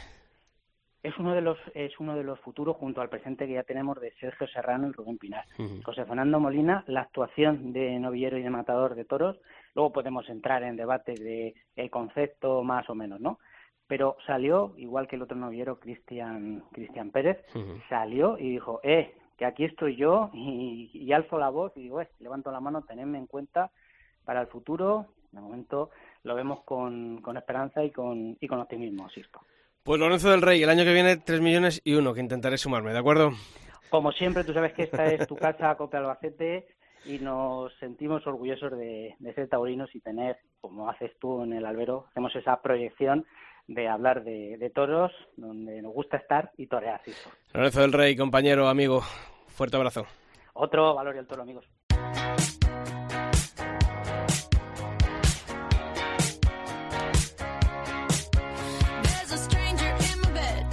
Es 1.05 1.19
uno 1.19 1.35
de 1.35 1.43
los 1.43 1.59
es 1.75 2.01
uno 2.01 2.17
de 2.17 2.25
los 2.25 2.41
futuros 2.41 2.79
junto 2.79 3.03
al 3.03 3.11
presente 3.11 3.47
que 3.47 3.53
ya 3.53 3.63
tenemos 3.63 4.01
de 4.01 4.11
Sergio 4.13 4.49
Serrano 4.49 4.89
y 4.89 4.93
Rubén 4.93 5.19
Pinar. 5.19 5.45
José 5.85 6.07
Fernando 6.07 6.41
Molina, 6.41 6.83
la 6.87 7.03
actuación 7.03 7.75
de 7.75 7.99
novillero 7.99 8.39
y 8.39 8.43
de 8.43 8.49
matador 8.49 8.95
de 8.95 9.05
toros, 9.05 9.39
luego 9.75 9.93
podemos 9.93 10.27
entrar 10.31 10.63
en 10.63 10.77
debate 10.77 11.13
de 11.13 11.55
el 11.77 11.91
concepto 11.91 12.63
más 12.63 12.89
o 12.89 12.95
menos, 12.95 13.21
¿no? 13.21 13.39
Pero 13.87 14.17
salió, 14.27 14.73
igual 14.79 15.07
que 15.07 15.17
el 15.17 15.23
otro 15.23 15.37
novillero, 15.37 15.79
Cristian 15.79 16.65
Cristian 16.73 17.11
Pérez, 17.11 17.45
salió 17.91 18.39
y 18.39 18.49
dijo, 18.53 18.81
eh, 18.83 19.15
que 19.37 19.45
aquí 19.45 19.65
estoy 19.65 19.97
yo 19.97 20.31
y, 20.33 20.91
y 20.95 21.13
alzo 21.13 21.39
la 21.39 21.51
voz 21.51 21.77
y 21.77 21.83
digo, 21.83 22.01
eh, 22.01 22.09
levanto 22.19 22.51
la 22.51 22.61
mano, 22.61 22.81
tenedme 22.81 23.19
en 23.19 23.27
cuenta 23.27 23.71
para 24.25 24.41
el 24.41 24.47
futuro. 24.47 25.09
De 25.33 25.41
momento 25.41 25.91
lo 26.23 26.35
vemos 26.35 26.63
con, 26.65 27.21
con 27.21 27.37
esperanza 27.37 27.85
y 27.85 27.91
con, 27.91 28.39
y 28.41 28.49
con 28.49 28.59
optimismo, 28.59 29.11
Sisto. 29.11 29.43
Pues 29.85 30.01
Lorenzo 30.01 30.31
del 30.31 30.41
Rey, 30.41 30.63
el 30.63 30.71
año 30.71 30.83
que 30.83 30.95
viene 30.95 31.19
3 31.19 31.43
millones 31.43 31.83
y 31.85 31.93
uno, 31.93 32.15
que 32.15 32.21
intentaré 32.21 32.57
sumarme, 32.57 32.95
¿de 32.95 32.99
acuerdo? 32.99 33.33
Como 33.91 34.13
siempre, 34.13 34.43
tú 34.43 34.55
sabes 34.55 34.73
que 34.73 34.85
esta 34.85 35.05
es 35.05 35.27
tu 35.27 35.37
casa, 35.37 35.75
Cope 35.77 35.99
Albacete, 35.99 36.67
y 37.05 37.19
nos 37.19 37.71
sentimos 37.81 38.27
orgullosos 38.27 38.71
de, 38.79 39.15
de 39.19 39.35
ser 39.35 39.47
taurinos 39.47 39.95
y 39.95 40.01
tener, 40.01 40.39
como 40.63 40.89
haces 40.89 41.11
tú 41.21 41.43
en 41.43 41.53
el 41.53 41.67
albero, 41.67 42.07
hacemos 42.09 42.35
esa 42.35 42.63
proyección 42.63 43.27
de 43.67 43.87
hablar 43.87 44.25
de, 44.25 44.57
de 44.57 44.71
toros, 44.71 45.13
donde 45.37 45.83
nos 45.83 45.93
gusta 45.93 46.17
estar 46.17 46.51
y 46.57 46.67
torear. 46.67 47.03
Lorenzo 47.53 47.83
del 47.83 47.93
Rey, 47.93 48.17
compañero, 48.17 48.69
amigo, 48.69 49.03
fuerte 49.49 49.77
abrazo. 49.77 50.07
Otro 50.55 50.95
valor 50.95 51.15
y 51.15 51.19
el 51.19 51.27
toro, 51.27 51.43
amigos. 51.43 51.67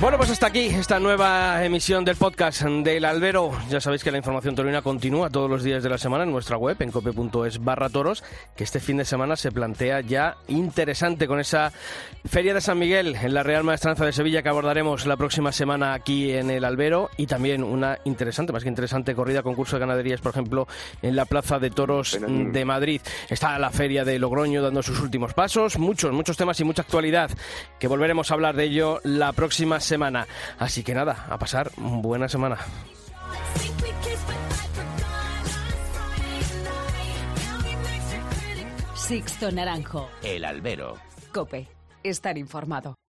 Bueno, 0.01 0.17
pues 0.17 0.31
hasta 0.31 0.47
aquí 0.47 0.61
esta 0.65 0.99
nueva 0.99 1.63
emisión 1.63 2.03
del 2.03 2.15
podcast 2.15 2.63
del 2.63 3.05
Albero. 3.05 3.51
Ya 3.69 3.79
sabéis 3.79 4.03
que 4.03 4.09
la 4.09 4.17
información 4.17 4.55
torina 4.55 4.81
continúa 4.81 5.29
todos 5.29 5.47
los 5.47 5.63
días 5.63 5.83
de 5.83 5.89
la 5.89 5.99
semana 5.99 6.23
en 6.23 6.31
nuestra 6.31 6.57
web, 6.57 6.75
en 6.79 6.89
cope.es 6.89 7.63
barra 7.63 7.87
toros, 7.87 8.23
que 8.55 8.63
este 8.63 8.79
fin 8.79 8.97
de 8.97 9.05
semana 9.05 9.35
se 9.35 9.51
plantea 9.51 10.01
ya 10.01 10.37
interesante 10.47 11.27
con 11.27 11.39
esa 11.39 11.71
Feria 12.25 12.55
de 12.55 12.61
San 12.61 12.79
Miguel 12.79 13.15
en 13.15 13.35
la 13.35 13.43
Real 13.43 13.63
Maestranza 13.63 14.03
de 14.03 14.11
Sevilla 14.11 14.41
que 14.41 14.49
abordaremos 14.49 15.05
la 15.05 15.17
próxima 15.17 15.51
semana 15.51 15.93
aquí 15.93 16.31
en 16.31 16.49
el 16.49 16.65
Albero 16.65 17.11
y 17.15 17.27
también 17.27 17.63
una 17.63 17.99
interesante, 18.03 18.53
más 18.53 18.63
que 18.63 18.69
interesante, 18.69 19.13
corrida 19.13 19.43
concurso 19.43 19.75
de 19.75 19.81
ganaderías, 19.81 20.19
por 20.19 20.31
ejemplo, 20.31 20.67
en 21.03 21.15
la 21.15 21.25
Plaza 21.25 21.59
de 21.59 21.69
Toros 21.69 22.17
de 22.19 22.65
Madrid. 22.65 23.01
Está 23.29 23.59
la 23.59 23.69
Feria 23.69 24.03
de 24.03 24.17
Logroño 24.17 24.63
dando 24.63 24.81
sus 24.81 24.99
últimos 24.99 25.35
pasos, 25.35 25.77
muchos, 25.77 26.11
muchos 26.11 26.37
temas 26.37 26.59
y 26.59 26.63
mucha 26.63 26.81
actualidad 26.81 27.29
que 27.77 27.87
volveremos 27.87 28.31
a 28.31 28.33
hablar 28.33 28.55
de 28.55 28.63
ello 28.63 28.99
la 29.03 29.31
próxima 29.33 29.79
semana. 29.91 30.25
Así 30.57 30.83
que 30.83 30.93
nada, 30.93 31.25
a 31.29 31.37
pasar 31.37 31.69
buena 31.77 32.29
semana. 32.29 32.57
Sixto 38.95 39.51
Naranjo. 39.51 40.09
El 40.23 40.45
albero. 40.45 40.97
Cope. 41.33 41.67
Estar 42.03 42.37
informado. 42.37 42.95